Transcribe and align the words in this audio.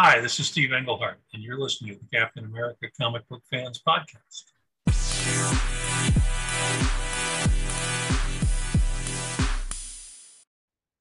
Hi, 0.00 0.20
this 0.20 0.38
is 0.38 0.46
Steve 0.46 0.72
Englehart, 0.72 1.18
and 1.34 1.42
you're 1.42 1.58
listening 1.58 1.92
to 1.92 1.98
the 1.98 2.16
Captain 2.16 2.44
America 2.44 2.86
Comic 3.00 3.28
Book 3.28 3.42
Fans 3.50 3.82
Podcast. 3.84 4.44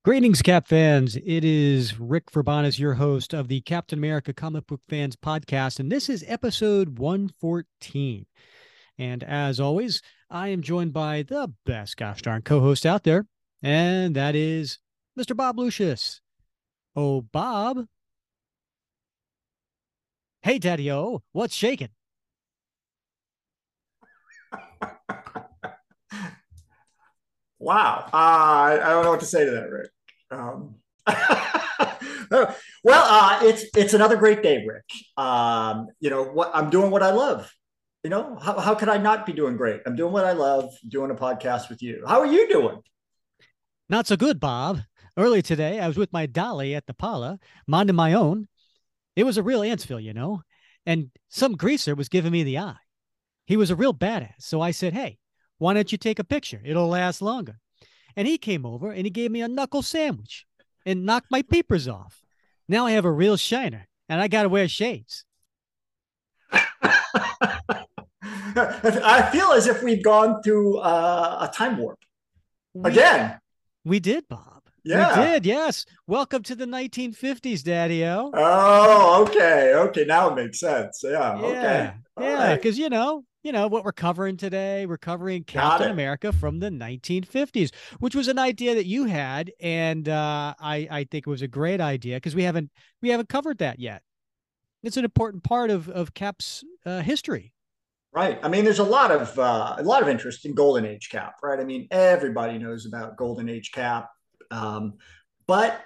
Greetings, 0.03 0.41
Cap 0.41 0.67
fans. 0.67 1.15
It 1.15 1.45
is 1.45 1.99
Rick 1.99 2.31
Verbanis, 2.31 2.79
your 2.79 2.95
host 2.95 3.35
of 3.35 3.49
the 3.49 3.61
Captain 3.61 3.99
America 3.99 4.33
Comic 4.33 4.65
Book 4.65 4.81
Fans 4.89 5.15
Podcast, 5.15 5.79
and 5.79 5.91
this 5.91 6.09
is 6.09 6.25
episode 6.27 6.97
114. 6.97 8.25
And 8.97 9.23
as 9.23 9.59
always, 9.59 10.01
I 10.31 10.47
am 10.47 10.63
joined 10.63 10.93
by 10.93 11.21
the 11.21 11.53
best 11.67 11.97
gosh 11.97 12.23
darn 12.23 12.41
co-host 12.41 12.83
out 12.83 13.03
there, 13.03 13.27
and 13.61 14.15
that 14.15 14.33
is 14.33 14.79
Mr. 15.15 15.37
Bob 15.37 15.59
Lucius. 15.59 16.19
Oh, 16.95 17.21
Bob. 17.21 17.85
Hey, 20.41 20.59
Daddy 20.59 20.91
O, 20.91 21.23
what's 21.31 21.55
shaking? 21.55 21.89
wow. 27.59 28.05
Uh, 28.05 28.09
I, 28.13 28.79
I 28.83 28.89
don't 28.89 29.03
know 29.03 29.11
what 29.11 29.19
to 29.19 29.25
say 29.25 29.45
to 29.45 29.51
that, 29.51 29.69
Rick. 29.69 29.89
Um, 30.31 30.75
well, 32.29 32.55
uh, 32.85 33.39
it's 33.43 33.65
it's 33.75 33.93
another 33.93 34.15
great 34.15 34.43
day, 34.43 34.65
Rick. 34.65 34.85
Um, 35.17 35.87
you 35.99 36.09
know 36.09 36.23
what? 36.23 36.51
I'm 36.53 36.69
doing 36.69 36.91
what 36.91 37.03
I 37.03 37.11
love. 37.11 37.51
You 38.03 38.09
know 38.09 38.37
how 38.37 38.59
how 38.59 38.75
could 38.75 38.89
I 38.89 38.97
not 38.97 39.25
be 39.25 39.33
doing 39.33 39.57
great? 39.57 39.81
I'm 39.85 39.95
doing 39.95 40.13
what 40.13 40.25
I 40.25 40.33
love, 40.33 40.73
doing 40.87 41.11
a 41.11 41.15
podcast 41.15 41.69
with 41.69 41.81
you. 41.81 42.03
How 42.07 42.19
are 42.19 42.25
you 42.25 42.47
doing? 42.49 42.79
Not 43.89 44.07
so 44.07 44.17
good, 44.17 44.39
Bob. 44.39 44.81
Early 45.15 45.41
today, 45.41 45.79
I 45.79 45.87
was 45.87 45.97
with 45.97 46.13
my 46.13 46.27
dolly 46.27 46.75
at 46.75 46.85
the 46.85 46.93
Pala, 46.93 47.39
minding 47.65 47.95
my 47.95 48.13
own. 48.13 48.47
It 49.17 49.25
was 49.25 49.37
a 49.37 49.43
real 49.43 49.61
Antsville, 49.61 50.03
you 50.03 50.13
know, 50.13 50.43
and 50.85 51.09
some 51.27 51.53
greaser 51.53 51.95
was 51.95 52.07
giving 52.07 52.31
me 52.31 52.43
the 52.43 52.59
eye. 52.59 52.77
He 53.45 53.57
was 53.57 53.71
a 53.71 53.75
real 53.75 53.93
badass, 53.93 54.41
so 54.41 54.61
I 54.61 54.69
said, 54.69 54.93
"Hey, 54.93 55.17
why 55.57 55.73
don't 55.73 55.91
you 55.91 55.97
take 55.97 56.19
a 56.19 56.23
picture? 56.23 56.61
It'll 56.63 56.87
last 56.87 57.19
longer." 57.19 57.59
And 58.15 58.27
he 58.27 58.37
came 58.37 58.63
over 58.63 58.91
and 58.91 59.05
he 59.05 59.09
gave 59.09 59.31
me 59.31 59.41
a 59.41 59.47
knuckle 59.47 59.81
sandwich 59.81 60.45
and 60.85 61.03
knocked 61.03 61.31
my 61.31 61.41
peepers 61.41 61.87
off. 61.87 62.21
Now 62.67 62.85
I 62.85 62.91
have 62.91 63.05
a 63.05 63.11
real 63.11 63.37
shiner 63.37 63.87
and 64.07 64.21
I 64.21 64.27
got 64.27 64.43
to 64.43 64.49
wear 64.49 64.67
shades. 64.67 65.25
I 66.51 67.71
feel 69.31 69.51
as 69.51 69.65
if 69.65 69.81
we've 69.81 70.03
gone 70.03 70.43
through 70.43 70.77
uh, 70.77 71.47
a 71.49 71.55
time 71.55 71.77
warp 71.77 71.99
again. 72.83 73.39
We 73.83 73.99
did, 73.99 74.27
Bob. 74.27 74.56
Yeah. 74.87 75.33
Did, 75.33 75.45
yes. 75.45 75.85
Welcome 76.07 76.43
to 76.43 76.55
the 76.55 76.65
1950s, 76.65 77.61
Daddy 77.61 78.05
O. 78.05 78.31
Oh, 78.33 79.25
okay. 79.27 79.73
Okay. 79.75 80.05
Now 80.05 80.29
it 80.29 80.35
makes 80.35 80.59
sense. 80.59 81.01
Yeah. 81.03 81.39
Yeah. 81.41 81.45
Okay. 81.45 81.93
yeah. 82.21 82.55
Because, 82.55 82.75
right. 82.75 82.83
you 82.83 82.89
know, 82.89 83.25
you 83.43 83.51
know 83.51 83.67
what 83.67 83.85
we're 83.85 83.93
covering 83.93 84.35
today 84.35 84.85
we're 84.85 84.97
covering 84.97 85.41
captain 85.41 85.89
america 85.89 86.33
from 86.33 86.59
the 86.59 86.69
1950s 86.69 87.73
which 87.99 88.13
was 88.13 88.27
an 88.27 88.37
idea 88.37 88.75
that 88.75 88.85
you 88.85 89.05
had 89.05 89.53
and 89.61 90.09
uh, 90.09 90.53
i 90.59 90.85
i 90.91 91.07
think 91.09 91.25
it 91.25 91.29
was 91.29 91.41
a 91.41 91.47
great 91.47 91.79
idea 91.79 92.17
because 92.17 92.35
we 92.35 92.43
haven't 92.43 92.69
we 93.01 93.07
haven't 93.07 93.29
covered 93.29 93.59
that 93.59 93.79
yet 93.79 94.01
it's 94.83 94.97
an 94.97 95.05
important 95.05 95.45
part 95.45 95.69
of 95.69 95.87
of 95.87 96.13
cap's 96.13 96.65
uh, 96.85 96.99
history 96.99 97.53
right 98.11 98.37
i 98.43 98.49
mean 98.49 98.65
there's 98.65 98.79
a 98.79 98.83
lot 98.83 99.11
of 99.11 99.39
uh, 99.39 99.75
a 99.77 99.83
lot 99.83 100.01
of 100.01 100.09
interest 100.09 100.45
in 100.45 100.53
golden 100.53 100.83
age 100.83 101.07
cap 101.09 101.35
right 101.41 101.61
i 101.61 101.63
mean 101.63 101.87
everybody 101.89 102.57
knows 102.57 102.85
about 102.85 103.15
golden 103.15 103.47
age 103.47 103.71
cap 103.71 104.09
um, 104.51 104.93
but 105.47 105.81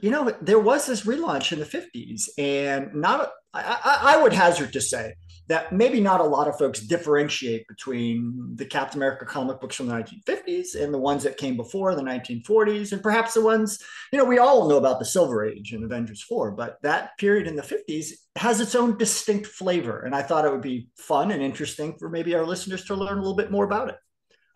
you 0.00 0.10
know 0.10 0.34
there 0.40 0.58
was 0.58 0.86
this 0.86 1.02
relaunch 1.02 1.52
in 1.52 1.58
the 1.58 1.64
50s 1.64 2.28
and 2.38 2.94
not 2.94 3.30
I, 3.54 4.14
I 4.16 4.22
would 4.22 4.32
hazard 4.32 4.72
to 4.72 4.80
say 4.80 5.14
that 5.48 5.72
maybe 5.72 6.00
not 6.00 6.20
a 6.20 6.24
lot 6.24 6.48
of 6.48 6.56
folks 6.56 6.80
differentiate 6.80 7.66
between 7.68 8.52
the 8.54 8.64
Captain 8.64 8.98
America 8.98 9.26
comic 9.26 9.60
books 9.60 9.76
from 9.76 9.86
the 9.86 9.94
1950s 9.94 10.80
and 10.80 10.94
the 10.94 10.98
ones 10.98 11.22
that 11.24 11.36
came 11.36 11.56
before 11.56 11.94
the 11.94 12.02
1940s, 12.02 12.92
and 12.92 13.02
perhaps 13.02 13.34
the 13.34 13.42
ones, 13.42 13.78
you 14.12 14.18
know, 14.18 14.24
we 14.24 14.38
all 14.38 14.68
know 14.68 14.78
about 14.78 14.98
the 14.98 15.04
Silver 15.04 15.44
Age 15.44 15.72
and 15.72 15.84
Avengers 15.84 16.22
4, 16.22 16.52
but 16.52 16.78
that 16.82 17.18
period 17.18 17.46
in 17.46 17.56
the 17.56 17.62
50s 17.62 18.12
has 18.36 18.60
its 18.60 18.74
own 18.74 18.96
distinct 18.96 19.46
flavor. 19.46 20.00
And 20.00 20.14
I 20.14 20.22
thought 20.22 20.46
it 20.46 20.52
would 20.52 20.62
be 20.62 20.88
fun 20.96 21.30
and 21.30 21.42
interesting 21.42 21.96
for 21.98 22.08
maybe 22.08 22.34
our 22.34 22.46
listeners 22.46 22.84
to 22.86 22.94
learn 22.94 23.18
a 23.18 23.20
little 23.20 23.36
bit 23.36 23.50
more 23.50 23.64
about 23.64 23.90
it. 23.90 23.96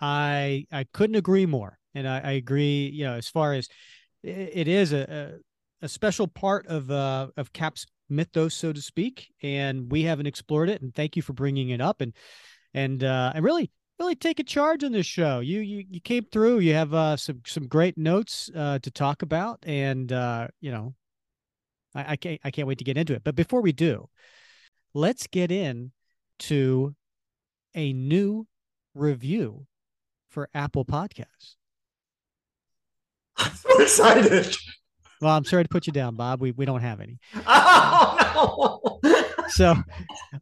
I 0.00 0.66
I 0.70 0.84
couldn't 0.92 1.16
agree 1.16 1.47
more. 1.47 1.78
And 1.96 2.06
I, 2.06 2.20
I 2.20 2.32
agree, 2.32 2.90
you 2.92 3.04
know, 3.04 3.14
as 3.14 3.28
far 3.28 3.54
as 3.54 3.68
it, 4.22 4.68
is 4.68 4.92
a, 4.92 5.38
a, 5.82 5.86
a 5.86 5.88
special 5.88 6.28
part 6.28 6.66
of 6.66 6.90
uh, 6.90 7.28
of 7.36 7.52
Cap's 7.52 7.86
mythos, 8.08 8.54
so 8.54 8.72
to 8.72 8.82
speak, 8.82 9.32
and 9.42 9.90
we 9.90 10.02
haven't 10.02 10.26
explored 10.26 10.68
it. 10.68 10.82
And 10.82 10.94
thank 10.94 11.16
you 11.16 11.22
for 11.22 11.32
bringing 11.32 11.70
it 11.70 11.80
up 11.80 12.00
and 12.00 12.12
and 12.74 13.02
uh, 13.02 13.32
and 13.34 13.44
really 13.44 13.70
really 13.98 14.14
taking 14.14 14.46
charge 14.46 14.84
on 14.84 14.92
this 14.92 15.06
show. 15.06 15.40
You 15.40 15.60
you 15.60 15.84
you 15.88 16.00
came 16.00 16.24
through. 16.30 16.58
You 16.60 16.74
have 16.74 16.92
uh, 16.92 17.16
some 17.16 17.40
some 17.46 17.66
great 17.66 17.96
notes 17.96 18.50
uh, 18.54 18.78
to 18.80 18.90
talk 18.90 19.22
about, 19.22 19.64
and 19.66 20.12
uh, 20.12 20.48
you 20.60 20.70
know, 20.70 20.94
I, 21.94 22.12
I 22.12 22.16
can't 22.16 22.40
I 22.44 22.50
can't 22.50 22.68
wait 22.68 22.78
to 22.78 22.84
get 22.84 22.98
into 22.98 23.14
it. 23.14 23.24
But 23.24 23.34
before 23.36 23.62
we 23.62 23.72
do, 23.72 24.08
let's 24.94 25.26
get 25.26 25.50
in 25.50 25.92
to 26.40 26.94
a 27.74 27.92
new 27.92 28.46
review 28.94 29.66
for 30.30 30.48
Apple 30.54 30.84
Podcasts. 30.84 31.56
I'm 33.38 33.54
so 33.54 33.82
excited. 33.82 34.56
Well, 35.20 35.34
I'm 35.34 35.44
sorry 35.44 35.64
to 35.64 35.69
put 35.69 35.86
you 35.86 35.92
down, 35.92 36.16
Bob. 36.16 36.41
We 36.41 36.52
we 36.52 36.64
don't 36.64 36.82
have 36.82 37.00
any. 37.00 37.19
Oh 38.38 39.00
no. 39.02 39.22
so 39.48 39.74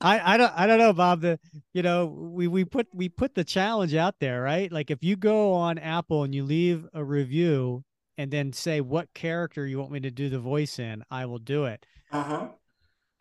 I 0.00 0.34
I 0.34 0.36
don't 0.36 0.52
I 0.56 0.66
don't 0.66 0.78
know, 0.78 0.92
Bob. 0.92 1.20
The 1.20 1.38
you 1.72 1.82
know, 1.82 2.06
we 2.06 2.48
we 2.48 2.64
put 2.64 2.88
we 2.92 3.08
put 3.08 3.34
the 3.34 3.44
challenge 3.44 3.94
out 3.94 4.16
there, 4.18 4.42
right? 4.42 4.70
Like 4.72 4.90
if 4.90 5.02
you 5.02 5.16
go 5.16 5.52
on 5.52 5.78
Apple 5.78 6.24
and 6.24 6.34
you 6.34 6.44
leave 6.44 6.86
a 6.92 7.04
review 7.04 7.84
and 8.18 8.30
then 8.30 8.52
say 8.52 8.80
what 8.80 9.14
character 9.14 9.66
you 9.66 9.78
want 9.78 9.92
me 9.92 10.00
to 10.00 10.10
do 10.10 10.28
the 10.28 10.38
voice 10.38 10.78
in, 10.78 11.04
I 11.10 11.26
will 11.26 11.38
do 11.38 11.64
it. 11.66 11.86
Uh-huh. 12.10 12.48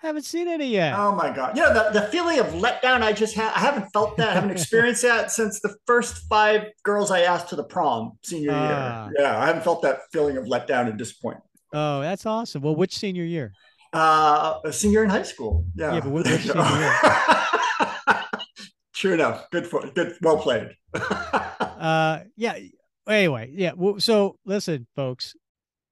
Haven't 0.03 0.23
seen 0.23 0.49
any 0.49 0.67
yet. 0.67 0.99
Oh 0.99 1.15
my 1.15 1.33
god! 1.33 1.55
You 1.55 1.63
know 1.63 1.73
the, 1.73 2.01
the 2.01 2.07
feeling 2.07 2.37
of 2.37 2.47
letdown. 2.47 3.01
I 3.01 3.13
just 3.13 3.35
have. 3.35 3.53
I 3.55 3.59
haven't 3.59 3.89
felt 3.93 4.17
that. 4.17 4.31
I 4.31 4.33
haven't 4.33 4.51
experienced 4.57 5.01
that 5.03 5.31
since 5.31 5.61
the 5.61 5.73
first 5.87 6.27
five 6.27 6.65
girls 6.83 7.09
I 7.09 7.21
asked 7.21 7.47
to 7.49 7.55
the 7.55 7.63
prom 7.63 8.17
senior 8.21 8.51
uh, 8.51 8.67
year. 8.67 8.77
Ah. 8.77 9.09
Yeah, 9.17 9.41
I 9.41 9.45
haven't 9.45 9.63
felt 9.63 9.81
that 9.83 9.99
feeling 10.11 10.35
of 10.35 10.43
letdown 10.43 10.89
and 10.89 10.97
disappointment. 10.97 11.45
Oh, 11.71 12.01
that's 12.01 12.25
awesome. 12.25 12.61
Well, 12.61 12.75
which 12.75 12.97
senior 12.97 13.23
year? 13.23 13.53
Uh, 13.93 14.59
a 14.65 14.73
senior 14.73 15.05
in 15.05 15.09
high 15.09 15.23
school. 15.23 15.65
Yeah. 15.73 15.93
Yeah, 15.93 15.99
but 16.01 16.09
which 16.09 16.27
senior 16.27 16.77
year? 16.77 16.99
True 18.93 19.13
enough. 19.13 19.49
Good 19.51 19.67
for 19.67 19.89
good. 19.95 20.17
Well 20.21 20.37
played. 20.37 20.75
uh, 20.93 22.19
yeah. 22.35 22.59
Anyway, 23.07 23.51
yeah. 23.53 23.71
So 23.99 24.37
listen, 24.45 24.85
folks. 24.97 25.33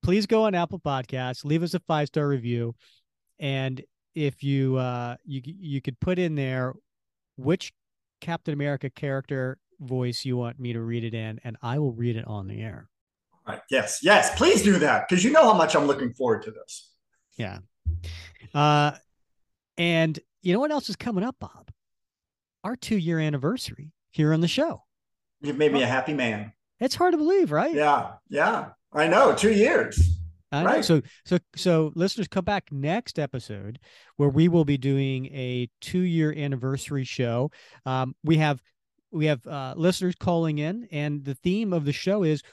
Please 0.03 0.25
go 0.25 0.43
on 0.43 0.55
Apple 0.55 0.79
Podcasts, 0.79 1.45
leave 1.45 1.63
us 1.63 1.75
a 1.75 1.79
five 1.81 2.07
star 2.07 2.27
review, 2.27 2.75
and 3.39 3.81
if 4.15 4.43
you 4.43 4.77
uh 4.77 5.15
you 5.25 5.41
you 5.45 5.81
could 5.81 5.99
put 5.99 6.19
in 6.19 6.35
there 6.35 6.73
which 7.37 7.73
Captain 8.19 8.53
America 8.53 8.89
character 8.89 9.57
voice 9.79 10.25
you 10.25 10.37
want 10.37 10.59
me 10.59 10.73
to 10.73 10.81
read 10.81 11.03
it 11.03 11.13
in, 11.13 11.39
and 11.43 11.57
I 11.61 11.79
will 11.79 11.91
read 11.93 12.15
it 12.15 12.27
on 12.27 12.47
the 12.47 12.61
air. 12.61 12.89
Right. 13.47 13.61
Yes. 13.69 13.99
Yes. 14.03 14.35
Please 14.37 14.61
do 14.61 14.77
that 14.79 15.09
because 15.09 15.23
you 15.23 15.31
know 15.31 15.43
how 15.43 15.53
much 15.53 15.75
I'm 15.75 15.87
looking 15.87 16.13
forward 16.13 16.43
to 16.43 16.51
this. 16.51 16.91
Yeah. 17.37 17.59
Uh, 18.53 18.91
and 19.77 20.19
you 20.43 20.53
know 20.53 20.59
what 20.59 20.71
else 20.71 20.89
is 20.89 20.95
coming 20.95 21.23
up, 21.23 21.37
Bob? 21.39 21.71
Our 22.63 22.75
two 22.75 22.97
year 22.97 23.19
anniversary 23.19 23.93
here 24.11 24.33
on 24.33 24.41
the 24.41 24.47
show. 24.47 24.83
You've 25.41 25.57
made 25.57 25.73
me 25.73 25.81
a 25.81 25.87
happy 25.87 26.13
man. 26.13 26.53
It's 26.79 26.93
hard 26.93 27.13
to 27.13 27.17
believe, 27.17 27.51
right? 27.51 27.73
Yeah. 27.73 28.13
Yeah. 28.29 28.69
I 28.93 29.07
know. 29.07 29.33
Two 29.33 29.51
years. 29.51 30.20
I 30.51 30.63
right. 30.63 30.75
Know. 30.77 30.81
So 30.81 31.01
so 31.25 31.37
so 31.55 31.91
listeners 31.95 32.27
come 32.27 32.43
back 32.43 32.71
next 32.71 33.17
episode 33.17 33.79
where 34.17 34.29
we 34.29 34.47
will 34.47 34.65
be 34.65 34.77
doing 34.77 35.27
a 35.27 35.69
two 35.79 36.01
year 36.01 36.33
anniversary 36.35 37.03
show. 37.03 37.51
Um, 37.85 38.15
we 38.23 38.37
have 38.37 38.61
we 39.11 39.25
have 39.25 39.45
uh, 39.47 39.73
listeners 39.77 40.15
calling 40.19 40.57
in, 40.59 40.87
and 40.91 41.23
the 41.23 41.35
theme 41.35 41.73
of 41.73 41.85
the 41.85 41.93
show 41.93 42.23
is 42.23 42.43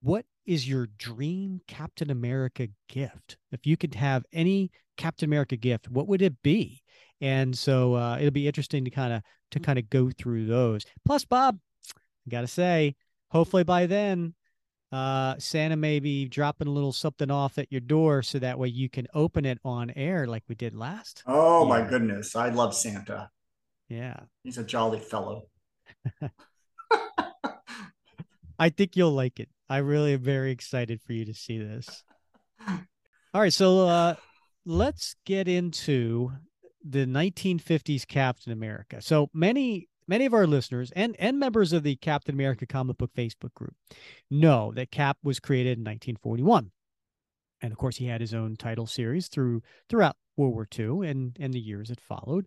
what 0.00 0.24
is 0.46 0.68
your 0.68 0.88
dream 0.98 1.60
Captain 1.66 2.10
America 2.10 2.68
gift? 2.88 3.36
If 3.52 3.66
you 3.66 3.76
could 3.76 3.94
have 3.94 4.24
any 4.32 4.70
Captain 4.96 5.28
America 5.28 5.56
gift, 5.56 5.90
what 5.90 6.08
would 6.08 6.22
it 6.22 6.42
be? 6.42 6.82
And 7.20 7.56
so 7.56 7.94
uh, 7.94 8.16
it'll 8.18 8.30
be 8.30 8.46
interesting 8.46 8.84
to 8.84 8.90
kind 8.90 9.12
of 9.12 9.22
to 9.52 9.60
kind 9.60 9.78
of 9.78 9.88
go 9.90 10.10
through 10.10 10.46
those. 10.46 10.84
Plus, 11.04 11.24
Bob, 11.24 11.58
I 11.96 12.30
gotta 12.30 12.46
say, 12.46 12.94
hopefully 13.30 13.64
by 13.64 13.86
then 13.86 14.34
uh, 14.90 15.34
Santa 15.38 15.76
may 15.76 16.00
be 16.00 16.26
dropping 16.26 16.66
a 16.66 16.70
little 16.70 16.92
something 16.92 17.30
off 17.30 17.58
at 17.58 17.70
your 17.70 17.82
door 17.82 18.22
so 18.22 18.38
that 18.38 18.58
way 18.58 18.68
you 18.68 18.88
can 18.88 19.06
open 19.14 19.44
it 19.44 19.58
on 19.64 19.92
air 19.96 20.26
like 20.26 20.44
we 20.48 20.54
did 20.54 20.74
last. 20.74 21.22
Oh 21.26 21.60
year. 21.60 21.68
my 21.68 21.88
goodness. 21.88 22.34
I 22.34 22.48
love 22.48 22.74
Santa. 22.74 23.28
Yeah. 23.88 24.20
He's 24.44 24.58
a 24.58 24.64
jolly 24.64 25.00
fellow. 25.00 25.44
I 28.58 28.70
think 28.70 28.96
you'll 28.96 29.12
like 29.12 29.38
it. 29.40 29.48
I 29.68 29.78
really 29.78 30.14
am 30.14 30.22
very 30.22 30.50
excited 30.50 31.02
for 31.02 31.12
you 31.12 31.26
to 31.26 31.34
see 31.34 31.58
this. 31.58 32.02
All 32.66 33.40
right. 33.42 33.52
So 33.52 33.86
uh 33.86 34.14
let's 34.64 35.16
get 35.26 35.48
into 35.48 36.32
the 36.82 37.04
1950s 37.04 38.06
Captain 38.06 38.52
America. 38.52 39.02
So 39.02 39.28
many 39.34 39.88
many 40.08 40.26
of 40.26 40.34
our 40.34 40.46
listeners 40.46 40.90
and 40.96 41.14
and 41.18 41.38
members 41.38 41.72
of 41.72 41.84
the 41.84 41.96
Captain 41.96 42.34
America 42.34 42.66
comic 42.66 42.98
book 42.98 43.12
Facebook 43.16 43.54
group 43.54 43.74
know 44.30 44.72
that 44.74 44.90
Cap 44.90 45.18
was 45.22 45.38
created 45.38 45.78
in 45.78 45.84
1941. 45.84 46.72
And 47.60 47.72
of 47.72 47.78
course 47.78 47.96
he 47.96 48.06
had 48.06 48.20
his 48.20 48.34
own 48.34 48.56
title 48.56 48.86
series 48.86 49.28
through 49.28 49.62
throughout 49.88 50.16
World 50.36 50.54
War 50.54 50.68
II 50.76 51.08
and 51.08 51.36
and 51.38 51.52
the 51.52 51.60
years 51.60 51.88
that 51.88 52.00
followed. 52.00 52.46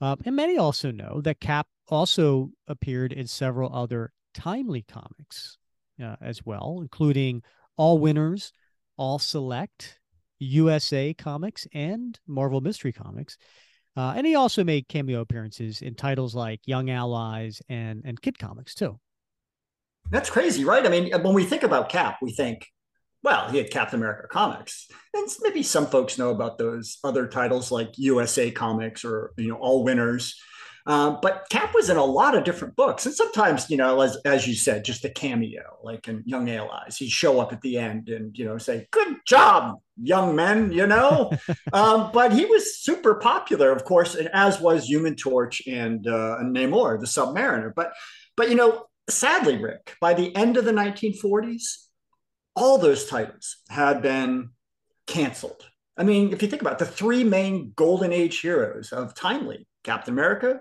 Um, 0.00 0.18
and 0.24 0.34
many 0.34 0.56
also 0.56 0.90
know 0.90 1.20
that 1.22 1.40
Cap 1.40 1.68
also 1.88 2.50
appeared 2.66 3.12
in 3.12 3.26
several 3.26 3.72
other 3.74 4.12
timely 4.34 4.82
comics 4.82 5.58
uh, 6.02 6.16
as 6.20 6.44
well, 6.44 6.78
including 6.80 7.42
All 7.76 7.98
Winners, 7.98 8.52
All 8.96 9.18
Select, 9.18 10.00
USA 10.38 11.14
Comics, 11.14 11.66
and 11.72 12.18
Marvel 12.26 12.60
Mystery 12.60 12.92
Comics. 12.92 13.36
Uh, 13.96 14.14
and 14.16 14.26
he 14.26 14.34
also 14.34 14.64
made 14.64 14.88
cameo 14.88 15.20
appearances 15.20 15.82
in 15.82 15.94
titles 15.94 16.34
like 16.34 16.60
Young 16.64 16.90
Allies 16.90 17.60
and 17.68 18.02
and 18.04 18.20
Kid 18.20 18.38
Comics 18.38 18.74
too. 18.74 18.98
That's 20.10 20.30
crazy, 20.30 20.64
right? 20.64 20.84
I 20.84 20.88
mean, 20.88 21.12
when 21.22 21.34
we 21.34 21.44
think 21.44 21.62
about 21.62 21.88
Cap, 21.88 22.18
we 22.20 22.32
think, 22.32 22.66
well, 23.22 23.48
he 23.48 23.58
had 23.58 23.70
Captain 23.70 23.98
America 23.98 24.28
comics, 24.28 24.88
and 25.14 25.28
maybe 25.42 25.62
some 25.62 25.86
folks 25.86 26.18
know 26.18 26.30
about 26.30 26.58
those 26.58 26.98
other 27.04 27.26
titles 27.26 27.70
like 27.70 27.96
USA 27.96 28.50
Comics 28.50 29.04
or 29.04 29.32
you 29.36 29.48
know 29.48 29.56
All 29.56 29.84
Winners. 29.84 30.40
Um, 30.86 31.18
but 31.22 31.46
Cap 31.50 31.74
was 31.74 31.90
in 31.90 31.96
a 31.96 32.04
lot 32.04 32.36
of 32.36 32.44
different 32.44 32.74
books, 32.74 33.06
and 33.06 33.14
sometimes, 33.14 33.70
you 33.70 33.76
know, 33.76 34.00
as 34.00 34.16
as 34.24 34.46
you 34.48 34.54
said, 34.54 34.84
just 34.84 35.04
a 35.04 35.10
cameo, 35.10 35.78
like 35.82 36.08
in 36.08 36.22
Young 36.26 36.50
Allies, 36.50 36.96
he'd 36.96 37.10
show 37.10 37.40
up 37.40 37.52
at 37.52 37.60
the 37.60 37.78
end 37.78 38.08
and 38.08 38.36
you 38.36 38.44
know 38.44 38.58
say, 38.58 38.88
"Good 38.90 39.18
job, 39.26 39.78
young 40.02 40.34
men," 40.34 40.72
you 40.72 40.86
know. 40.86 41.32
um, 41.72 42.10
but 42.12 42.32
he 42.32 42.46
was 42.46 42.78
super 42.78 43.14
popular, 43.14 43.70
of 43.70 43.84
course, 43.84 44.14
and 44.14 44.28
as 44.32 44.60
was 44.60 44.88
Human 44.88 45.14
Torch 45.14 45.62
and 45.66 46.06
uh, 46.06 46.38
Namor, 46.42 46.98
the 46.98 47.06
Submariner. 47.06 47.72
But 47.74 47.92
but 48.36 48.48
you 48.48 48.56
know, 48.56 48.86
sadly, 49.08 49.58
Rick, 49.58 49.96
by 50.00 50.14
the 50.14 50.34
end 50.34 50.56
of 50.56 50.64
the 50.64 50.72
1940s, 50.72 51.86
all 52.56 52.78
those 52.78 53.06
titles 53.06 53.58
had 53.68 54.02
been 54.02 54.50
canceled. 55.06 55.64
I 55.96 56.04
mean, 56.04 56.32
if 56.32 56.42
you 56.42 56.48
think 56.48 56.62
about 56.62 56.74
it, 56.74 56.78
the 56.80 56.86
three 56.86 57.22
main 57.24 57.72
golden 57.76 58.12
age 58.12 58.40
heroes 58.40 58.92
of 58.92 59.14
Timely, 59.14 59.66
Captain 59.84 60.14
America, 60.14 60.60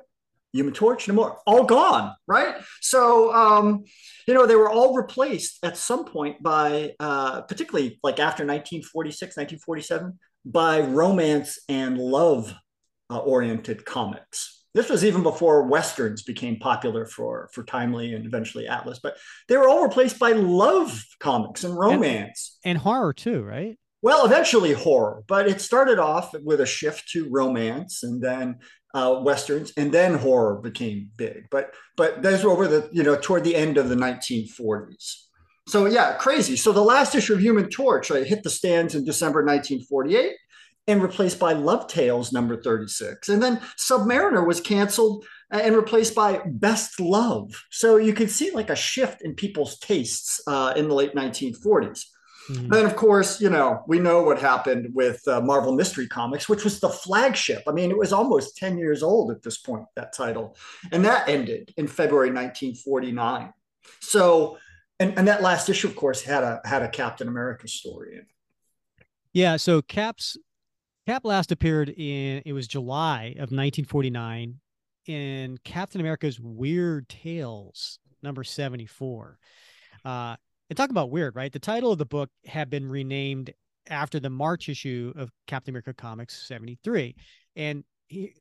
Human 0.54 0.74
Torch, 0.74 1.08
Namor, 1.08 1.38
all 1.46 1.64
gone, 1.64 2.14
right? 2.28 2.56
So, 2.82 3.34
um, 3.34 3.86
you 4.28 4.34
know, 4.34 4.46
they 4.46 4.56
were 4.56 4.70
all 4.70 4.96
replaced 4.96 5.60
at 5.64 5.78
some 5.78 6.06
point 6.06 6.44
by, 6.44 6.94
uh, 7.00 7.42
particularly 7.42 8.00
like 8.04 8.20
after 8.20 8.44
1946, 8.44 9.38
1947, 9.38 10.20
by 10.46 10.82
romance 10.82 11.60
and 11.70 11.98
love 11.98 12.54
uh, 13.10 13.20
oriented 13.20 13.86
comics. 13.86 14.66
This 14.74 14.90
was 14.90 15.04
even 15.04 15.22
before 15.22 15.64
westerns 15.64 16.24
became 16.24 16.58
popular 16.58 17.06
for 17.06 17.50
for 17.54 17.64
Timely 17.64 18.14
and 18.14 18.26
eventually 18.26 18.68
Atlas, 18.68 19.00
but 19.04 19.18
they 19.50 19.58
were 19.58 19.68
all 19.68 19.84
replaced 19.84 20.18
by 20.18 20.32
love 20.32 21.04
comics 21.20 21.66
and 21.66 21.78
romance 21.78 22.58
and, 22.64 22.72
and 22.72 22.78
horror 22.78 23.12
too, 23.12 23.44
right? 23.44 23.78
Well, 24.02 24.26
eventually 24.26 24.74
horror, 24.74 25.24
but 25.28 25.48
it 25.48 25.62
started 25.62 26.00
off 26.00 26.34
with 26.34 26.62
a 26.62 26.66
shift 26.66 27.10
to 27.12 27.30
romance, 27.30 28.02
and 28.02 28.22
then 28.22 28.60
uh, 28.94 29.22
westerns, 29.24 29.72
and 29.78 29.92
then 29.92 30.16
horror 30.16 30.56
became 30.56 31.10
big. 31.16 31.48
But 31.50 31.74
but 31.98 32.22
those 32.22 32.44
were 32.44 32.52
over 32.52 32.68
the 32.68 32.90
you 32.92 33.04
know 33.04 33.16
toward 33.16 33.44
the 33.44 33.56
end 33.56 33.78
of 33.78 33.90
the 33.90 33.96
1940s. 33.96 35.16
So 35.68 35.86
yeah, 35.86 36.14
crazy. 36.14 36.56
So 36.56 36.72
the 36.72 36.82
last 36.82 37.16
issue 37.16 37.34
of 37.34 37.42
Human 37.42 37.70
Torch 37.70 38.12
uh, 38.12 38.16
hit 38.16 38.44
the 38.44 38.50
stands 38.50 38.96
in 38.96 39.06
December 39.06 39.40
1948 39.40 40.36
and 40.88 41.02
replaced 41.02 41.40
by 41.40 41.54
Love 41.54 41.88
Tales 41.88 42.34
number 42.34 42.62
36. 42.62 43.30
And 43.30 43.42
then 43.42 43.58
Submariner 43.78 44.46
was 44.46 44.60
canceled 44.60 45.26
and 45.52 45.76
replaced 45.76 46.16
by 46.16 46.42
Best 46.46 47.00
Love. 47.00 47.52
So 47.70 47.98
you 47.98 48.14
can 48.14 48.28
see 48.28 48.52
like 48.52 48.70
a 48.70 48.76
shift 48.76 49.22
in 49.22 49.36
people's 49.36 49.78
tastes 49.78 50.42
uh, 50.48 50.74
in 50.76 50.88
the 50.88 50.96
late 50.96 51.14
1940s. 51.14 52.06
Mm-hmm. 52.52 52.68
Then, 52.70 52.86
of 52.86 52.96
course, 52.96 53.40
you 53.40 53.50
know, 53.50 53.84
we 53.88 54.00
know 54.00 54.24
what 54.24 54.40
happened 54.40 54.94
with 54.94 55.26
uh, 55.28 55.40
Marvel 55.42 55.74
Mystery 55.74 56.08
Comics, 56.08 56.50
which 56.50 56.64
was 56.64 56.80
the 56.80 56.90
flagship. 56.90 57.64
I 57.68 57.72
mean, 57.72 57.92
it 57.92 57.98
was 57.98 58.12
almost 58.12 58.58
10 58.58 58.78
years 58.78 59.04
old 59.04 59.32
at 59.32 59.42
this 59.42 59.58
point, 59.58 59.86
that 59.96 60.14
title. 60.14 60.58
And 60.92 61.06
that 61.06 61.30
ended 61.30 61.74
in 61.78 61.88
February 61.88 62.30
1949. 62.30 63.54
So, 64.02 64.58
and, 65.00 65.18
and 65.18 65.28
that 65.28 65.42
last 65.42 65.70
issue, 65.70 65.88
of 65.88 65.96
course, 65.96 66.22
had 66.22 66.44
a 66.44 66.62
had 66.66 66.82
a 66.82 66.90
Captain 66.90 67.28
America 67.28 67.68
story 67.68 68.14
in 68.14 68.20
it. 68.20 68.28
Yeah. 69.34 69.56
So 69.58 69.82
Cap's 69.82 70.38
Cap 71.08 71.26
last 71.26 71.52
appeared 71.52 71.90
in 71.90 72.44
it 72.46 72.54
was 72.54 72.68
July 72.68 73.28
of 73.32 73.52
1949 73.52 74.60
in 75.08 75.58
Captain 75.64 76.02
America's 76.02 76.40
Weird 76.40 77.08
Tales 77.08 78.00
number 78.22 78.44
74. 78.44 79.40
Uh, 80.04 80.36
and 80.72 80.78
talk 80.78 80.90
about 80.90 81.12
weird, 81.12 81.36
right? 81.36 81.52
The 81.52 81.60
title 81.60 81.92
of 81.92 81.98
the 81.98 82.06
book 82.06 82.30
had 82.46 82.70
been 82.70 82.88
renamed 82.88 83.52
after 83.90 84.22
the 84.22 84.30
March 84.30 84.70
issue 84.70 85.12
of 85.18 85.30
Captain 85.46 85.74
America 85.74 85.94
Comics 85.94 86.48
73. 86.48 87.14
And 87.58 87.84
he 88.08 88.36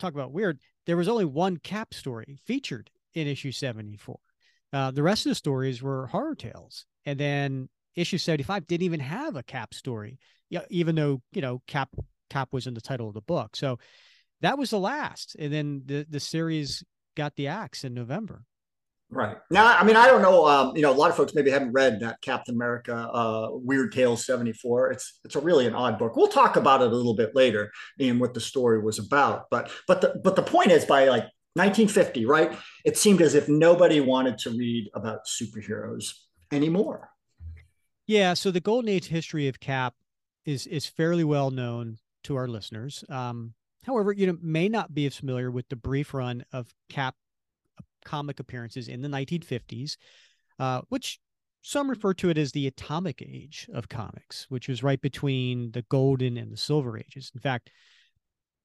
talk 0.00 0.14
about 0.14 0.32
weird. 0.32 0.60
There 0.86 0.96
was 0.96 1.08
only 1.08 1.26
one 1.26 1.58
cap 1.58 1.92
story 1.92 2.38
featured 2.46 2.88
in 3.12 3.26
issue 3.26 3.52
74. 3.52 4.18
Uh, 4.72 4.92
the 4.92 5.02
rest 5.02 5.26
of 5.26 5.30
the 5.30 5.34
stories 5.34 5.82
were 5.82 6.06
horror 6.06 6.34
tales. 6.34 6.86
And 7.04 7.20
then 7.20 7.68
issue 7.94 8.16
75 8.16 8.66
didn't 8.66 8.84
even 8.84 9.00
have 9.00 9.36
a 9.36 9.42
cap 9.42 9.74
story, 9.74 10.18
even 10.70 10.94
though, 10.94 11.20
you 11.32 11.42
know, 11.42 11.60
cap 11.66 11.90
cap 12.30 12.48
was 12.50 12.66
in 12.66 12.72
the 12.72 12.80
title 12.80 13.08
of 13.08 13.14
the 13.14 13.20
book. 13.20 13.56
So 13.56 13.78
that 14.40 14.56
was 14.56 14.70
the 14.70 14.78
last. 14.78 15.36
And 15.38 15.52
then 15.52 15.82
the, 15.84 16.06
the 16.08 16.18
series 16.18 16.82
got 17.14 17.36
the 17.36 17.48
axe 17.48 17.84
in 17.84 17.92
November. 17.92 18.46
Right 19.14 19.36
now, 19.50 19.76
I 19.76 19.84
mean, 19.84 19.96
I 19.96 20.06
don't 20.06 20.22
know. 20.22 20.46
Um, 20.46 20.76
you 20.76 20.82
know, 20.82 20.90
a 20.90 20.94
lot 20.94 21.08
of 21.08 21.16
folks 21.16 21.34
maybe 21.34 21.50
haven't 21.50 21.72
read 21.72 22.00
that 22.00 22.20
Captain 22.20 22.54
America 22.54 22.94
uh, 22.94 23.48
Weird 23.52 23.92
Tales 23.92 24.26
seventy 24.26 24.52
four. 24.52 24.90
It's 24.90 25.20
it's 25.24 25.36
a 25.36 25.40
really 25.40 25.66
an 25.66 25.74
odd 25.74 25.98
book. 25.98 26.16
We'll 26.16 26.28
talk 26.28 26.56
about 26.56 26.82
it 26.82 26.88
a 26.88 26.94
little 26.94 27.14
bit 27.14 27.34
later 27.34 27.70
in 27.98 28.18
what 28.18 28.34
the 28.34 28.40
story 28.40 28.82
was 28.82 28.98
about. 28.98 29.44
But 29.50 29.70
but 29.86 30.00
the 30.00 30.20
but 30.24 30.34
the 30.36 30.42
point 30.42 30.72
is, 30.72 30.84
by 30.84 31.08
like 31.08 31.24
1950, 31.54 32.26
right? 32.26 32.58
It 32.84 32.98
seemed 32.98 33.22
as 33.22 33.34
if 33.34 33.48
nobody 33.48 34.00
wanted 34.00 34.38
to 34.38 34.50
read 34.50 34.90
about 34.94 35.26
superheroes 35.26 36.12
anymore. 36.50 37.10
Yeah. 38.06 38.34
So 38.34 38.50
the 38.50 38.60
golden 38.60 38.88
age 38.88 39.06
history 39.06 39.46
of 39.46 39.60
Cap 39.60 39.94
is 40.44 40.66
is 40.66 40.86
fairly 40.86 41.24
well 41.24 41.50
known 41.50 41.98
to 42.24 42.36
our 42.36 42.48
listeners. 42.48 43.04
Um, 43.08 43.54
however, 43.84 44.12
you 44.12 44.26
know, 44.26 44.38
may 44.42 44.68
not 44.68 44.94
be 44.94 45.06
as 45.06 45.16
familiar 45.16 45.50
with 45.50 45.68
the 45.68 45.76
brief 45.76 46.12
run 46.12 46.44
of 46.52 46.74
Cap 46.88 47.14
comic 48.04 48.40
appearances 48.40 48.88
in 48.88 49.02
the 49.02 49.08
1950s, 49.08 49.96
uh, 50.58 50.82
which 50.88 51.18
some 51.62 51.88
refer 51.88 52.12
to 52.14 52.28
it 52.28 52.38
as 52.38 52.52
the 52.52 52.66
atomic 52.66 53.22
age 53.22 53.68
of 53.72 53.88
comics, 53.88 54.46
which 54.50 54.68
was 54.68 54.82
right 54.82 55.00
between 55.00 55.70
the 55.72 55.82
golden 55.82 56.36
and 56.36 56.52
the 56.52 56.56
silver 56.56 56.98
ages. 56.98 57.30
In 57.34 57.40
fact, 57.40 57.70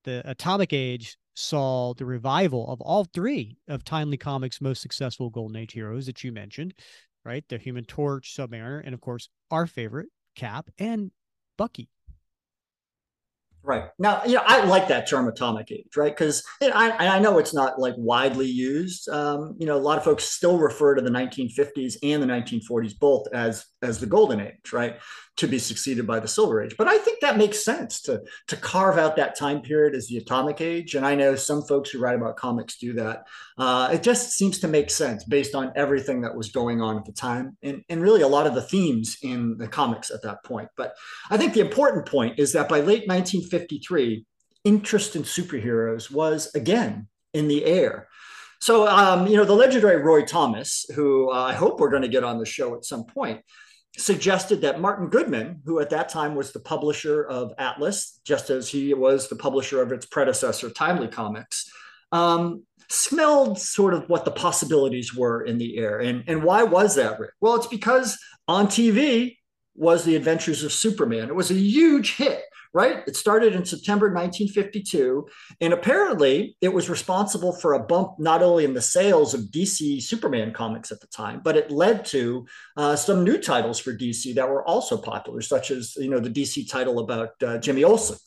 the 0.03 0.21
atomic 0.29 0.73
age 0.73 1.17
saw 1.33 1.93
the 1.93 2.05
revival 2.05 2.69
of 2.69 2.81
all 2.81 3.05
three 3.05 3.57
of 3.67 3.85
Timely 3.85 4.17
Comics' 4.17 4.59
most 4.59 4.81
successful 4.81 5.29
golden 5.29 5.55
age 5.55 5.73
heroes 5.73 6.05
that 6.07 6.23
you 6.23 6.31
mentioned, 6.31 6.73
right? 7.23 7.43
The 7.47 7.57
Human 7.57 7.85
Torch, 7.85 8.35
Submariner, 8.35 8.81
and 8.83 8.93
of 8.93 9.01
course, 9.01 9.29
our 9.49 9.65
favorite, 9.65 10.09
Cap 10.35 10.69
and 10.77 11.11
Bucky. 11.57 11.89
Right 13.69 13.83
now, 13.99 14.23
you 14.25 14.33
know, 14.33 14.41
I 14.47 14.65
like 14.65 14.87
that 14.87 15.07
term 15.07 15.27
"atomic 15.27 15.71
age," 15.71 15.95
right? 15.95 16.11
Because 16.11 16.43
I, 16.59 16.89
I 16.89 17.19
know 17.19 17.37
it's 17.37 17.53
not 17.53 17.77
like 17.77 17.93
widely 17.97 18.47
used. 18.47 19.07
Um, 19.09 19.55
you 19.59 19.67
know, 19.67 19.77
a 19.77 19.79
lot 19.79 19.99
of 19.99 20.03
folks 20.03 20.23
still 20.23 20.57
refer 20.57 20.95
to 20.95 21.03
the 21.03 21.11
1950s 21.11 21.97
and 22.01 22.23
the 22.23 22.25
1940s 22.25 22.97
both 22.97 23.27
as 23.31 23.63
as 23.83 23.99
the 23.99 24.07
golden 24.07 24.41
age, 24.41 24.73
right? 24.73 24.97
To 25.39 25.47
be 25.47 25.57
succeeded 25.57 26.05
by 26.05 26.19
the 26.19 26.27
silver 26.27 26.61
age. 26.61 26.75
But 26.77 26.87
i 26.87 26.97
think 26.97 27.21
that 27.21 27.37
makes 27.37 27.63
sense 27.63 28.01
to 28.01 28.21
to 28.47 28.57
carve 28.57 28.97
out 28.97 29.15
that 29.15 29.37
time 29.37 29.61
period 29.61 29.95
as 29.95 30.07
the 30.07 30.17
atomic 30.17 30.59
age. 30.59 30.95
And 30.95 31.05
i 31.05 31.15
know 31.15 31.35
some 31.35 31.61
folks 31.63 31.89
who 31.89 31.99
write 31.99 32.15
about 32.15 32.35
comics 32.35 32.77
do 32.77 32.93
that. 32.93 33.25
Uh, 33.57 33.89
it 33.93 34.03
just 34.03 34.31
seems 34.31 34.59
to 34.59 34.67
make 34.67 34.89
sense 34.89 35.23
based 35.23 35.55
on 35.55 35.71
everything 35.75 36.21
that 36.21 36.35
was 36.35 36.49
going 36.51 36.81
on 36.81 36.97
at 36.97 37.05
the 37.05 37.11
time 37.11 37.57
and, 37.63 37.83
and 37.89 38.01
really 38.01 38.21
a 38.21 38.27
lot 38.27 38.47
of 38.47 38.55
the 38.55 38.61
themes 38.61 39.17
in 39.21 39.57
the 39.57 39.67
comics 39.67 40.11
at 40.11 40.21
that 40.23 40.43
point. 40.43 40.69
But 40.75 40.93
i 41.29 41.37
think 41.37 41.53
the 41.53 41.61
important 41.61 42.05
point 42.05 42.37
is 42.37 42.53
that 42.53 42.69
by 42.69 42.79
late 42.79 43.07
1953 43.07 44.25
interest 44.65 45.15
in 45.15 45.23
superheroes 45.23 46.11
was 46.11 46.53
again 46.53 47.07
in 47.33 47.47
the 47.47 47.63
air. 47.65 48.07
So, 48.61 48.85
um, 48.87 49.25
you 49.27 49.37
know, 49.37 49.45
the 49.45 49.53
legendary 49.53 50.01
Roy 50.01 50.25
Thomas, 50.25 50.85
who 50.93 51.31
uh, 51.31 51.43
I 51.43 51.53
hope 51.53 51.79
we're 51.79 51.91
going 51.91 52.01
to 52.01 52.09
get 52.09 52.25
on 52.25 52.39
the 52.39 52.45
show 52.45 52.75
at 52.75 52.83
some 52.83 53.05
point, 53.05 53.41
suggested 53.97 54.61
that 54.61 54.79
Martin 54.79 55.09
Goodman, 55.09 55.61
who 55.65 55.79
at 55.79 55.89
that 55.89 56.09
time 56.09 56.35
was 56.35 56.51
the 56.51 56.59
publisher 56.59 57.23
of 57.23 57.53
Atlas, 57.57 58.19
just 58.23 58.49
as 58.49 58.69
he 58.69 58.93
was 58.93 59.27
the 59.27 59.35
publisher 59.35 59.81
of 59.81 59.91
its 59.91 60.05
predecessor, 60.05 60.69
Timely 60.69 61.07
Comics, 61.07 61.69
um, 62.11 62.63
smelled 62.89 63.59
sort 63.59 63.93
of 63.93 64.09
what 64.09 64.25
the 64.25 64.31
possibilities 64.31 65.13
were 65.13 65.43
in 65.43 65.57
the 65.57 65.77
air. 65.77 65.99
And, 65.99 66.23
and 66.27 66.43
why 66.43 66.63
was 66.63 66.95
that, 66.95 67.19
Rick? 67.19 67.31
Well, 67.39 67.55
it's 67.55 67.67
because 67.67 68.17
on 68.47 68.67
TV 68.67 69.37
was 69.75 70.03
The 70.03 70.15
Adventures 70.15 70.63
of 70.63 70.73
Superman. 70.73 71.29
It 71.29 71.35
was 71.35 71.51
a 71.51 71.55
huge 71.55 72.15
hit 72.15 72.43
right? 72.73 73.03
It 73.07 73.15
started 73.15 73.53
in 73.53 73.65
September 73.65 74.07
1952. 74.07 75.27
And 75.61 75.73
apparently, 75.73 76.55
it 76.61 76.69
was 76.69 76.89
responsible 76.89 77.53
for 77.53 77.73
a 77.73 77.83
bump 77.83 78.19
not 78.19 78.43
only 78.43 78.65
in 78.65 78.73
the 78.73 78.81
sales 78.81 79.33
of 79.33 79.41
DC 79.51 80.01
Superman 80.01 80.53
comics 80.53 80.91
at 80.91 81.01
the 81.01 81.07
time, 81.07 81.41
but 81.43 81.57
it 81.57 81.71
led 81.71 82.05
to 82.05 82.45
uh, 82.77 82.95
some 82.95 83.23
new 83.23 83.37
titles 83.37 83.79
for 83.79 83.95
DC 83.95 84.35
that 84.35 84.49
were 84.49 84.65
also 84.67 84.97
popular, 84.97 85.41
such 85.41 85.71
as, 85.71 85.95
you 85.95 86.09
know, 86.09 86.19
the 86.19 86.29
DC 86.29 86.69
title 86.69 86.99
about 86.99 87.31
uh, 87.41 87.57
Jimmy 87.57 87.83
Olsen. 87.83 88.17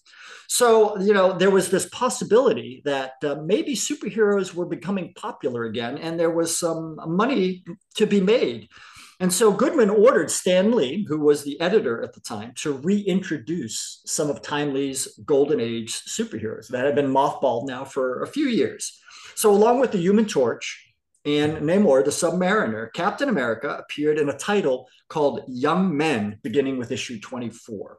So, 0.49 0.99
you 1.01 1.15
know, 1.15 1.33
there 1.33 1.51
was 1.51 1.71
this 1.71 1.89
possibility 1.89 2.83
that 2.85 3.13
uh, 3.25 3.37
maybe 3.43 3.75
superheroes 3.75 4.53
were 4.53 4.67
becoming 4.67 5.15
popular 5.15 5.65
again, 5.65 5.97
and 5.97 6.21
there 6.21 6.31
was 6.31 6.59
some 6.59 6.99
money 7.07 7.65
to 7.95 8.07
be 8.07 8.21
made. 8.21 8.69
And 9.23 9.33
so 9.33 9.53
Goodman 9.53 9.89
ordered 9.89 10.33
Stan 10.33 10.73
Lee, 10.73 11.07
who 11.09 11.21
was 11.21 11.45
the 11.45 11.59
editor 11.61 12.03
at 12.03 12.13
the 12.13 12.19
time, 12.19 12.55
to 12.57 12.73
reintroduce 12.73 14.03
some 14.05 14.29
of 14.29 14.43
Timely's 14.43 15.17
Golden 15.25 15.61
Age 15.61 15.93
superheroes 15.93 16.67
that 16.71 16.85
had 16.85 16.97
been 16.97 17.07
mothballed 17.07 17.69
now 17.69 17.85
for 17.85 18.25
a 18.25 18.27
few 18.27 18.47
years. 18.47 19.01
So, 19.37 19.53
along 19.53 19.79
with 19.79 19.93
the 19.93 19.99
Human 19.99 20.27
Torch 20.27 20.93
and 21.25 21.59
Namor, 21.59 22.05
the 22.05 22.11
Submariner, 22.11 22.93
Captain 22.95 23.29
America 23.29 23.69
appeared 23.79 24.19
in 24.19 24.29
a 24.29 24.37
title 24.37 24.89
called 25.09 25.45
Young 25.47 25.97
Men, 25.97 26.41
beginning 26.43 26.77
with 26.77 26.91
issue 26.91 27.21
24. 27.21 27.99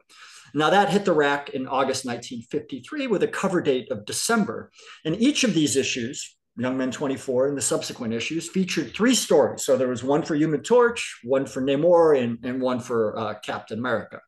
Now, 0.52 0.68
that 0.68 0.90
hit 0.90 1.06
the 1.06 1.14
rack 1.14 1.48
in 1.48 1.66
August 1.66 2.04
1953 2.04 3.06
with 3.06 3.22
a 3.22 3.28
cover 3.28 3.62
date 3.62 3.90
of 3.90 4.04
December. 4.04 4.70
And 5.06 5.16
each 5.16 5.42
of 5.42 5.54
these 5.54 5.74
issues, 5.74 6.36
Young 6.56 6.76
Men 6.76 6.90
24 6.90 7.48
and 7.48 7.56
the 7.56 7.62
subsequent 7.62 8.14
issues, 8.14 8.48
featured 8.48 8.94
three 8.94 9.14
stories. 9.14 9.64
So 9.64 9.76
there 9.76 9.88
was 9.88 10.04
one 10.04 10.22
for 10.22 10.34
Human 10.34 10.62
Torch, 10.62 11.20
one 11.24 11.46
for 11.46 11.60
Namor, 11.60 12.20
and, 12.20 12.38
and 12.44 12.60
one 12.60 12.80
for 12.80 13.18
uh, 13.18 13.34
Captain 13.40 13.78
America. 13.78 14.20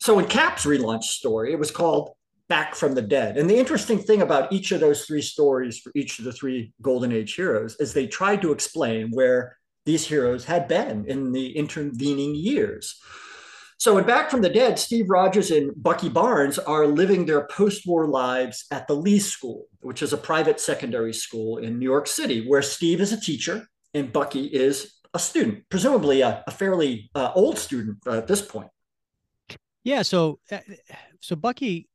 So 0.00 0.18
in 0.18 0.26
Cap's 0.26 0.64
relaunch 0.64 1.04
story, 1.04 1.52
it 1.52 1.58
was 1.58 1.70
called 1.70 2.12
Back 2.48 2.74
from 2.74 2.94
the 2.94 3.02
Dead. 3.02 3.36
And 3.36 3.48
the 3.48 3.58
interesting 3.58 3.98
thing 3.98 4.22
about 4.22 4.52
each 4.52 4.72
of 4.72 4.80
those 4.80 5.04
three 5.04 5.22
stories 5.22 5.78
for 5.78 5.92
each 5.94 6.18
of 6.18 6.24
the 6.24 6.32
three 6.32 6.72
Golden 6.80 7.12
Age 7.12 7.34
heroes 7.34 7.76
is 7.78 7.92
they 7.92 8.06
tried 8.06 8.42
to 8.42 8.52
explain 8.52 9.10
where 9.10 9.58
these 9.84 10.06
heroes 10.06 10.44
had 10.44 10.68
been 10.68 11.04
in 11.06 11.32
the 11.32 11.56
intervening 11.56 12.34
years. 12.34 13.00
So, 13.82 13.98
in 13.98 14.04
Back 14.04 14.30
from 14.30 14.42
the 14.42 14.48
Dead, 14.48 14.78
Steve 14.78 15.10
Rogers 15.10 15.50
and 15.50 15.72
Bucky 15.74 16.08
Barnes 16.08 16.56
are 16.56 16.86
living 16.86 17.26
their 17.26 17.48
post 17.48 17.84
war 17.84 18.06
lives 18.06 18.64
at 18.70 18.86
the 18.86 18.94
Lee 18.94 19.18
School, 19.18 19.66
which 19.80 20.02
is 20.02 20.12
a 20.12 20.16
private 20.16 20.60
secondary 20.60 21.12
school 21.12 21.58
in 21.58 21.80
New 21.80 21.90
York 21.90 22.06
City, 22.06 22.46
where 22.46 22.62
Steve 22.62 23.00
is 23.00 23.12
a 23.12 23.20
teacher 23.20 23.66
and 23.92 24.12
Bucky 24.12 24.44
is 24.44 25.00
a 25.14 25.18
student, 25.18 25.64
presumably 25.68 26.20
a, 26.20 26.44
a 26.46 26.52
fairly 26.52 27.10
uh, 27.16 27.32
old 27.34 27.58
student 27.58 27.98
uh, 28.06 28.18
at 28.18 28.28
this 28.28 28.40
point. 28.40 28.68
Yeah. 29.82 30.02
So, 30.02 30.38
uh, 30.52 30.58
so 31.18 31.34
Bucky 31.34 31.88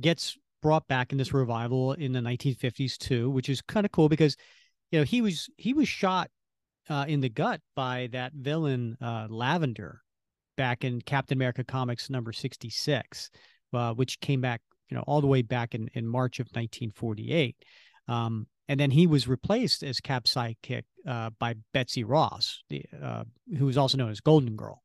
gets 0.00 0.36
brought 0.60 0.88
back 0.88 1.12
in 1.12 1.18
this 1.18 1.32
revival 1.32 1.92
in 1.92 2.10
the 2.10 2.20
1950s 2.20 2.98
too, 2.98 3.30
which 3.30 3.48
is 3.48 3.60
kind 3.62 3.86
of 3.86 3.92
cool 3.92 4.08
because, 4.08 4.36
you 4.90 4.98
know, 4.98 5.04
he 5.04 5.22
was 5.22 5.48
he 5.56 5.72
was 5.72 5.86
shot 5.86 6.30
uh, 6.90 7.04
in 7.06 7.20
the 7.20 7.28
gut 7.28 7.60
by 7.76 8.08
that 8.10 8.32
villain 8.32 8.96
uh, 9.00 9.28
Lavender 9.30 10.02
back 10.58 10.84
in 10.84 11.00
Captain 11.00 11.38
America 11.38 11.64
Comics 11.64 12.10
number 12.10 12.32
66, 12.32 13.30
uh, 13.72 13.94
which 13.94 14.20
came 14.20 14.42
back, 14.42 14.60
you 14.90 14.96
know, 14.96 15.04
all 15.06 15.22
the 15.22 15.26
way 15.26 15.40
back 15.40 15.74
in, 15.74 15.88
in 15.94 16.06
March 16.06 16.40
of 16.40 16.48
1948. 16.48 17.56
Um, 18.08 18.46
and 18.68 18.78
then 18.78 18.90
he 18.90 19.06
was 19.06 19.26
replaced 19.26 19.82
as 19.82 20.00
Cap's 20.00 20.34
sidekick 20.34 20.82
uh, 21.06 21.30
by 21.38 21.54
Betsy 21.72 22.04
Ross, 22.04 22.62
the, 22.68 22.84
uh, 23.02 23.24
who 23.56 23.64
was 23.64 23.78
also 23.78 23.96
known 23.96 24.10
as 24.10 24.20
Golden 24.20 24.56
Girl. 24.56 24.82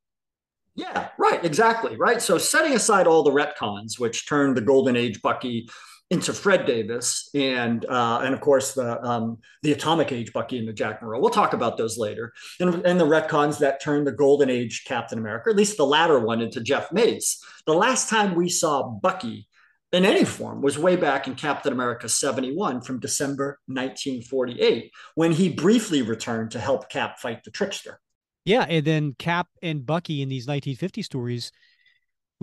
Yeah, 0.75 1.10
right, 1.20 1.44
exactly, 1.44 1.98
right. 1.98 2.22
So 2.22 2.38
setting 2.38 2.74
aside 2.74 3.06
all 3.06 3.24
the 3.24 3.32
retcons, 3.32 4.00
which 4.00 4.27
turned 4.27 4.56
the 4.56 4.62
Golden 4.62 4.96
Age 4.96 5.22
Bucky 5.22 5.68
into 6.10 6.33
Fred 6.33 6.65
Davis 6.65 7.29
and 7.33 7.86
uh, 7.86 8.22
and 8.24 8.33
of 8.33 8.41
course 8.41 8.74
the 8.74 9.03
um, 9.03 9.39
the 9.63 9.72
Atomic 9.72 10.12
Age 10.12 10.31
Bucky 10.33 10.60
and 10.60 10.67
the 10.67 10.74
Jack 10.74 11.01
Monroe. 11.01 11.19
We'll 11.19 11.29
talk 11.29 11.53
about 11.53 11.77
those 11.77 11.98
later. 11.98 12.33
And, 12.60 12.86
and 12.86 13.00
the 13.00 13.05
retcons 13.05 13.60
that 13.60 13.81
turned 13.81 14.05
the 14.05 14.12
Golden 14.12 14.50
Age 14.50 14.83
Captain 14.86 15.17
America, 15.17 15.50
at 15.50 15.55
least 15.55 15.77
the 15.77 15.86
latter 15.86 16.19
one, 16.19 16.41
into 16.41 16.62
Jeff 16.62 16.91
Mace. 16.91 17.43
The 17.65 17.74
last 17.74 18.10
time 18.10 18.36
we 18.36 18.50
saw 18.50 18.83
Bucky 18.83 19.48
in 19.91 20.05
any 20.05 20.25
form 20.25 20.62
was 20.62 20.77
way 20.77 20.95
back 20.95 21.27
in 21.27 21.36
Captain 21.36 21.72
America 21.72 22.10
71 22.10 22.81
from 22.81 23.00
December 23.00 23.60
1948 23.67 24.91
when 25.15 25.31
he 25.31 25.50
briefly 25.50 26.01
returned 26.01 26.51
to 26.51 26.60
help 26.60 26.89
Cap 26.89 27.19
fight 27.19 27.43
the 27.43 27.51
trickster. 27.51 28.00
Yeah, 28.45 28.65
and 28.67 28.83
then 28.83 29.15
Cap 29.17 29.48
and 29.62 29.86
Bucky 29.86 30.22
in 30.22 30.29
these 30.29 30.48
1950 30.48 31.01
stories 31.03 31.51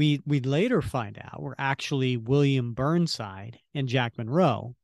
we 0.01 0.19
we 0.25 0.41
later 0.41 0.81
find 0.81 1.19
out 1.23 1.43
were 1.43 1.55
actually 1.59 2.17
William 2.17 2.73
Burnside 2.73 3.59
and 3.75 3.87
Jack 3.87 4.17
Monroe, 4.17 4.75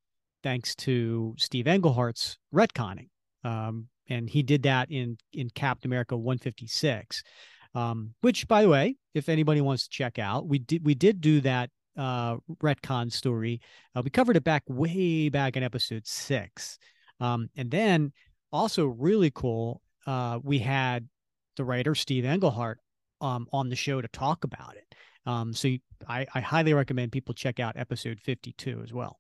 thanks 0.43 0.75
to 0.77 1.35
Steve 1.39 1.67
Englehart's 1.67 2.37
retconning. 2.55 3.09
Um, 3.43 3.89
and 4.11 4.29
he 4.29 4.43
did 4.43 4.65
that 4.65 4.91
in 4.91 5.17
in 5.33 5.49
Captain 5.49 5.89
America 5.89 6.19
156. 6.19 7.23
Um, 7.75 8.13
which 8.21 8.47
by 8.47 8.61
the 8.61 8.69
way, 8.69 8.97
if 9.15 9.31
anybody 9.31 9.63
wants 9.63 9.85
to 9.85 9.91
check 9.91 10.19
out, 10.19 10.47
we 10.49 10.59
did 10.59 10.85
we 10.85 10.95
did 10.95 11.23
do 11.23 11.41
that 11.41 11.71
uh 11.97 12.37
retcon 12.63 13.11
story. 13.11 13.63
Uh, 13.95 14.03
we 14.05 14.11
covered 14.11 14.37
it 14.37 14.45
back 14.45 14.65
way 14.69 15.31
back 15.31 15.57
in 15.57 15.63
episode 15.63 16.07
six. 16.07 16.79
Um, 17.21 17.49
and 17.57 17.71
then 17.71 18.13
also 18.53 18.85
really 18.85 19.31
cool, 19.31 19.81
uh, 20.07 20.41
we 20.43 20.59
had 20.59 21.09
the 21.57 21.65
writer 21.65 21.95
Steve 21.95 22.27
Englehart 22.27 22.81
um, 23.23 23.47
on 23.51 23.71
the 23.71 23.77
show 23.77 24.03
to 24.03 24.09
talk 24.09 24.45
about 24.45 24.77
it. 24.77 24.95
Um, 25.27 25.53
so 25.53 25.69
you, 25.69 25.79
I, 26.09 26.27
I 26.35 26.41
highly 26.41 26.73
recommend 26.73 27.13
people 27.13 27.35
check 27.35 27.61
out 27.61 27.77
episode 27.77 28.21
52 28.21 28.83
as 28.83 28.93
well. 28.93 29.19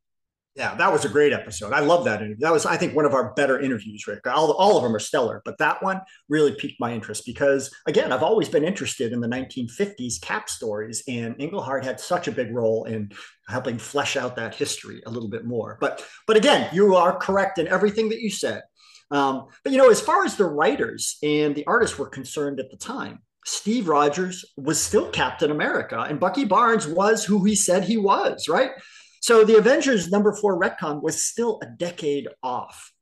Yeah, 0.57 0.75
that 0.77 0.91
was 0.91 1.05
a 1.05 1.11
great 1.11 1.35
episode. 1.35 1.75
I 1.75 1.81
love 1.81 2.07
that 2.07 2.23
interview. 2.23 2.37
That 2.39 2.53
was, 2.53 2.65
I 2.65 2.79
think, 2.79 2.97
one 2.97 3.05
of 3.05 3.13
our 3.13 3.35
better 3.35 3.61
interviews, 3.61 4.07
Rick. 4.07 4.27
All, 4.27 4.53
all 4.53 4.79
of 4.79 4.83
them 4.83 4.97
are 4.97 5.01
stellar, 5.01 5.43
but 5.45 5.59
that 5.59 5.83
one 5.83 6.01
really 6.31 6.55
piqued 6.55 6.81
my 6.81 6.95
interest 6.95 7.25
because, 7.27 7.71
again, 7.87 8.11
I've 8.11 8.23
always 8.23 8.49
been 8.49 8.65
interested 8.65 9.13
in 9.13 9.21
the 9.21 9.29
1950s 9.29 10.19
cap 10.23 10.49
stories, 10.49 11.03
and 11.09 11.37
Englehart 11.39 11.85
had 11.85 12.01
such 12.01 12.27
a 12.27 12.33
big 12.33 12.55
role 12.55 12.85
in 12.85 13.13
helping 13.49 13.77
flesh 13.77 14.17
out 14.17 14.37
that 14.37 14.55
history 14.55 15.03
a 15.05 15.11
little 15.11 15.29
bit 15.29 15.45
more. 15.45 15.77
But, 15.79 16.03
but 16.27 16.39
again, 16.39 16.71
you 16.73 16.97
are 16.97 17.19
correct 17.19 17.59
in 17.59 17.69
everything 17.69 18.09
that 18.09 18.23
you 18.23 18.31
said. 18.31 18.63
Um, 19.11 19.49
but 19.63 19.73
you 19.73 19.79
know, 19.79 19.91
as 19.91 20.01
far 20.01 20.25
as 20.25 20.37
the 20.37 20.47
writers 20.47 21.19
and 21.23 21.55
the 21.55 21.67
artists 21.67 21.99
were 21.99 22.09
concerned 22.09 22.61
at 22.61 22.71
the 22.71 22.79
time, 22.79 23.21
Steve 23.47 23.89
Rogers 23.89 24.45
was 24.57 24.83
still 24.83 25.09
Captain 25.09 25.53
America, 25.53 26.01
and 26.01 26.19
Bucky 26.19 26.45
Barnes 26.45 26.87
was 26.87 27.25
who 27.25 27.45
he 27.45 27.55
said 27.55 27.85
he 27.85 27.97
was, 27.97 28.49
right? 28.49 28.73
So 29.21 29.45
the 29.45 29.57
Avengers 29.57 30.11
number 30.11 30.35
four 30.35 30.61
retcon 30.61 31.01
was 31.01 31.23
still 31.23 31.61
a 31.63 31.67
decade 31.67 32.27
off. 32.43 32.93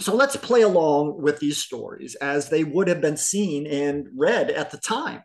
So 0.00 0.14
let's 0.14 0.36
play 0.36 0.62
along 0.62 1.22
with 1.22 1.38
these 1.38 1.58
stories 1.58 2.16
as 2.16 2.48
they 2.48 2.64
would 2.64 2.88
have 2.88 3.00
been 3.00 3.16
seen 3.16 3.66
and 3.66 4.08
read 4.16 4.50
at 4.50 4.72
the 4.72 4.78
time. 4.78 5.22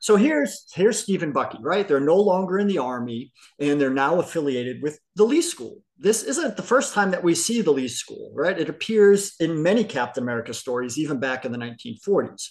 So 0.00 0.16
here's 0.16 0.66
here's 0.74 0.98
Steve 0.98 1.22
and 1.22 1.32
Bucky, 1.32 1.58
right? 1.62 1.86
They're 1.86 2.00
no 2.00 2.16
longer 2.16 2.58
in 2.58 2.66
the 2.66 2.78
army 2.78 3.32
and 3.60 3.80
they're 3.80 3.90
now 3.90 4.18
affiliated 4.18 4.82
with 4.82 4.98
the 5.14 5.24
Lee 5.24 5.40
School. 5.40 5.82
This 5.98 6.24
isn't 6.24 6.56
the 6.56 6.62
first 6.62 6.94
time 6.94 7.12
that 7.12 7.22
we 7.22 7.34
see 7.34 7.62
the 7.62 7.70
Lee 7.70 7.88
School, 7.88 8.32
right? 8.34 8.58
It 8.58 8.68
appears 8.68 9.34
in 9.38 9.62
many 9.62 9.84
Captain 9.84 10.24
America 10.24 10.52
stories, 10.52 10.98
even 10.98 11.20
back 11.20 11.44
in 11.44 11.52
the 11.52 11.58
1940s. 11.58 12.48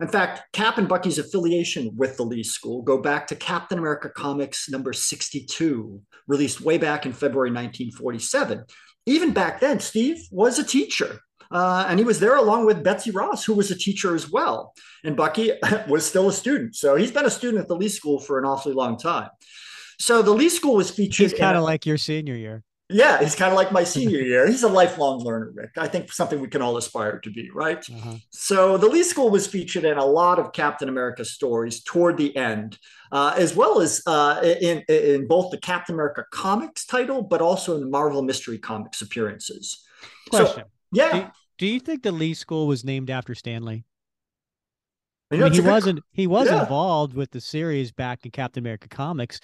In 0.00 0.08
fact, 0.08 0.42
Cap 0.52 0.78
and 0.78 0.88
Bucky's 0.88 1.18
affiliation 1.18 1.90
with 1.94 2.16
the 2.16 2.22
Lee 2.22 2.42
School 2.42 2.80
go 2.82 2.98
back 2.98 3.26
to 3.26 3.36
Captain 3.36 3.78
America 3.78 4.08
Comics 4.08 4.70
number 4.70 4.94
62, 4.94 6.00
released 6.26 6.62
way 6.62 6.78
back 6.78 7.04
in 7.04 7.12
February 7.12 7.50
1947. 7.50 8.64
Even 9.06 9.32
back 9.32 9.60
then, 9.60 9.78
Steve 9.78 10.18
was 10.30 10.58
a 10.58 10.64
teacher. 10.64 11.20
Uh, 11.50 11.84
and 11.88 11.98
he 11.98 12.04
was 12.04 12.20
there 12.20 12.36
along 12.36 12.64
with 12.64 12.84
Betsy 12.84 13.10
Ross, 13.10 13.44
who 13.44 13.54
was 13.54 13.70
a 13.70 13.76
teacher 13.76 14.14
as 14.14 14.30
well. 14.30 14.72
And 15.04 15.16
Bucky 15.16 15.52
was 15.88 16.06
still 16.06 16.28
a 16.28 16.32
student. 16.32 16.76
So 16.76 16.96
he's 16.96 17.10
been 17.10 17.26
a 17.26 17.30
student 17.30 17.62
at 17.62 17.68
the 17.68 17.76
Lee 17.76 17.88
School 17.88 18.20
for 18.20 18.38
an 18.38 18.44
awfully 18.44 18.74
long 18.74 18.96
time. 18.96 19.28
So 19.98 20.22
the 20.22 20.30
Lee 20.30 20.48
School 20.48 20.76
was 20.76 20.90
featured. 20.90 21.30
He's 21.30 21.38
kind 21.38 21.58
of 21.58 21.64
like 21.64 21.84
your 21.84 21.98
senior 21.98 22.36
year. 22.36 22.62
Yeah, 22.90 23.20
he's 23.20 23.34
kind 23.34 23.52
of 23.52 23.56
like 23.56 23.70
my 23.72 23.84
senior 23.84 24.18
year. 24.32 24.46
He's 24.46 24.62
a 24.62 24.68
lifelong 24.68 25.20
learner, 25.20 25.52
Rick. 25.54 25.70
I 25.76 25.86
think 25.86 26.12
something 26.12 26.40
we 26.40 26.48
can 26.48 26.60
all 26.60 26.76
aspire 26.76 27.18
to 27.20 27.30
be, 27.30 27.50
right? 27.50 27.78
Uh-huh. 27.88 28.16
So 28.30 28.76
the 28.76 28.88
Lee 28.88 29.02
School 29.02 29.30
was 29.30 29.46
featured 29.46 29.84
in 29.84 29.96
a 29.96 30.04
lot 30.04 30.38
of 30.38 30.52
Captain 30.52 30.88
America 30.88 31.24
stories 31.24 31.82
toward 31.82 32.16
the 32.16 32.36
end, 32.36 32.78
uh, 33.12 33.34
as 33.36 33.54
well 33.54 33.80
as 33.80 34.02
uh, 34.06 34.40
in, 34.60 34.82
in 34.88 35.28
both 35.28 35.50
the 35.50 35.58
Captain 35.58 35.94
America 35.94 36.24
comics 36.32 36.84
title, 36.84 37.22
but 37.22 37.40
also 37.40 37.74
in 37.76 37.80
the 37.80 37.88
Marvel 37.88 38.22
Mystery 38.22 38.58
Comics 38.58 39.00
appearances. 39.02 39.84
Question. 40.28 40.64
So, 40.64 40.70
yeah. 40.92 41.12
Do, 41.12 41.26
do, 41.58 41.66
you 41.66 41.80
think 41.80 42.02
the 42.02 42.12
Lee 42.12 42.34
School 42.34 42.66
was 42.66 42.84
named 42.84 43.10
after 43.10 43.34
Stan 43.34 43.64
Lee? 43.64 43.84
I 45.32 45.36
mean, 45.36 45.52
he 45.52 45.60
wasn't. 45.60 46.00
He 46.10 46.26
was 46.26 46.48
yeah. 46.48 46.62
involved 46.62 47.14
with 47.14 47.30
the 47.30 47.40
series 47.40 47.92
back 47.92 48.24
in 48.24 48.32
Captain 48.32 48.62
America 48.62 48.88
comics, 48.88 49.40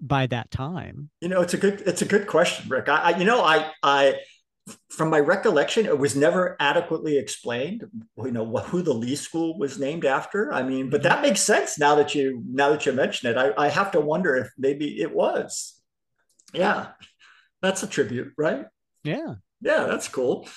by 0.00 0.26
that 0.28 0.50
time? 0.50 1.10
You 1.20 1.28
know, 1.28 1.40
it's 1.40 1.54
a 1.54 1.58
good 1.58 1.82
it's 1.86 2.02
a 2.02 2.06
good 2.06 2.26
question, 2.26 2.68
Rick. 2.68 2.88
I, 2.88 3.12
I 3.12 3.18
you 3.18 3.24
know 3.24 3.42
I 3.42 3.70
I 3.82 4.16
from 4.90 5.10
my 5.10 5.20
recollection, 5.20 5.86
it 5.86 5.98
was 5.98 6.16
never 6.16 6.56
adequately 6.58 7.18
explained. 7.18 7.84
You 8.16 8.32
know 8.32 8.44
who 8.44 8.82
the 8.82 8.92
Lee 8.92 9.16
School 9.16 9.58
was 9.58 9.78
named 9.78 10.04
after. 10.04 10.52
I 10.52 10.62
mean, 10.62 10.90
but 10.90 11.00
mm-hmm. 11.00 11.08
that 11.08 11.22
makes 11.22 11.40
sense 11.40 11.78
now 11.78 11.94
that 11.96 12.14
you 12.14 12.42
now 12.48 12.70
that 12.70 12.86
you 12.86 12.92
mention 12.92 13.30
it. 13.30 13.36
I, 13.36 13.52
I 13.56 13.68
have 13.68 13.92
to 13.92 14.00
wonder 14.00 14.34
if 14.36 14.48
maybe 14.58 15.00
it 15.00 15.14
was. 15.14 15.80
Yeah, 16.52 16.88
that's 17.62 17.82
a 17.82 17.86
tribute, 17.86 18.32
right? 18.36 18.66
Yeah, 19.04 19.34
yeah, 19.60 19.84
that's 19.84 20.08
cool. 20.08 20.48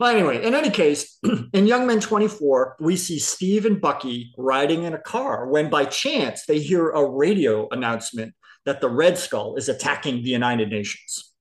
Well, 0.00 0.10
anyway, 0.10 0.44
in 0.44 0.54
any 0.54 0.70
case, 0.70 1.18
in 1.52 1.66
Young 1.66 1.86
Men 1.86 2.00
24, 2.00 2.76
we 2.80 2.96
see 2.96 3.18
Steve 3.18 3.66
and 3.66 3.80
Bucky 3.80 4.32
riding 4.36 4.84
in 4.84 4.94
a 4.94 4.98
car 4.98 5.46
when 5.46 5.70
by 5.70 5.84
chance 5.84 6.44
they 6.46 6.58
hear 6.58 6.90
a 6.90 7.08
radio 7.08 7.68
announcement 7.70 8.34
that 8.64 8.80
the 8.80 8.88
Red 8.88 9.18
Skull 9.18 9.56
is 9.56 9.68
attacking 9.68 10.22
the 10.22 10.30
United 10.30 10.70
Nations 10.70 11.32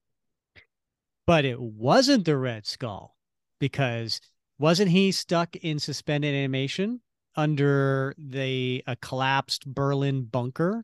but 1.31 1.45
it 1.45 1.59
wasn't 1.61 2.25
the 2.25 2.37
Red 2.37 2.65
Skull 2.65 3.15
because 3.59 4.19
wasn't 4.59 4.91
he 4.91 5.11
stuck 5.11 5.55
in 5.55 5.79
suspended 5.79 6.33
animation 6.33 6.99
under 7.35 8.13
the 8.17 8.83
a 8.87 8.95
collapsed 8.97 9.65
Berlin 9.65 10.25
bunker? 10.25 10.83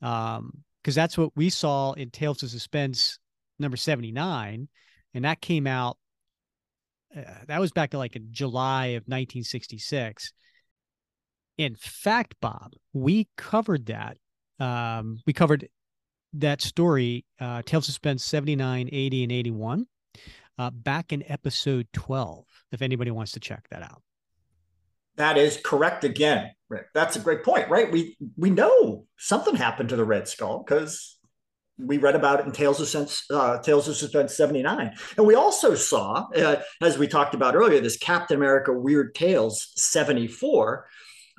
Um, 0.00 0.62
because 0.80 0.94
that's 0.94 1.16
what 1.16 1.36
we 1.36 1.48
saw 1.48 1.92
in 1.94 2.10
Tales 2.10 2.42
of 2.42 2.50
Suspense 2.50 3.18
number 3.58 3.76
79 3.76 4.68
and 5.14 5.24
that 5.24 5.40
came 5.40 5.66
out 5.66 5.96
uh, 7.16 7.22
that 7.46 7.60
was 7.60 7.72
back 7.72 7.92
in 7.92 7.98
like 7.98 8.16
in 8.16 8.28
July 8.30 8.86
of 8.86 9.02
1966. 9.02 10.32
In 11.58 11.74
fact, 11.74 12.34
Bob, 12.40 12.72
we 12.92 13.28
covered 13.36 13.86
that. 13.86 14.16
Um, 14.62 15.20
we 15.26 15.32
covered 15.32 15.68
that 16.34 16.62
story, 16.62 17.24
uh, 17.40 17.62
Tales 17.62 17.88
of 17.88 17.94
Suspense 17.94 18.24
79, 18.24 18.88
80, 18.92 19.22
and 19.24 19.32
81, 19.32 19.86
uh, 20.56 20.70
back 20.70 21.12
in 21.12 21.24
episode 21.26 21.88
12, 21.92 22.44
if 22.70 22.80
anybody 22.80 23.10
wants 23.10 23.32
to 23.32 23.40
check 23.40 23.66
that 23.70 23.82
out. 23.82 24.02
That 25.16 25.36
is 25.36 25.58
correct 25.62 26.04
again, 26.04 26.52
Rick. 26.68 26.86
That's 26.94 27.16
a 27.16 27.20
great 27.20 27.42
point, 27.42 27.68
right? 27.68 27.90
We 27.90 28.16
we 28.36 28.48
know 28.48 29.06
something 29.18 29.56
happened 29.56 29.90
to 29.90 29.96
the 29.96 30.06
Red 30.06 30.26
Skull 30.26 30.64
because 30.64 31.18
we 31.76 31.98
read 31.98 32.14
about 32.14 32.40
it 32.40 32.46
in 32.46 32.52
Tales 32.52 32.80
of 32.80 32.88
Sense, 32.88 33.24
uh, 33.30 33.58
Tales 33.58 33.88
of 33.88 33.96
Suspense 33.96 34.34
79. 34.34 34.94
And 35.16 35.26
we 35.26 35.34
also 35.34 35.74
saw, 35.74 36.28
uh, 36.34 36.62
as 36.80 36.96
we 36.96 37.08
talked 37.08 37.34
about 37.34 37.54
earlier, 37.54 37.80
this 37.80 37.98
Captain 37.98 38.36
America 38.36 38.72
Weird 38.72 39.14
Tales 39.14 39.72
74, 39.76 40.86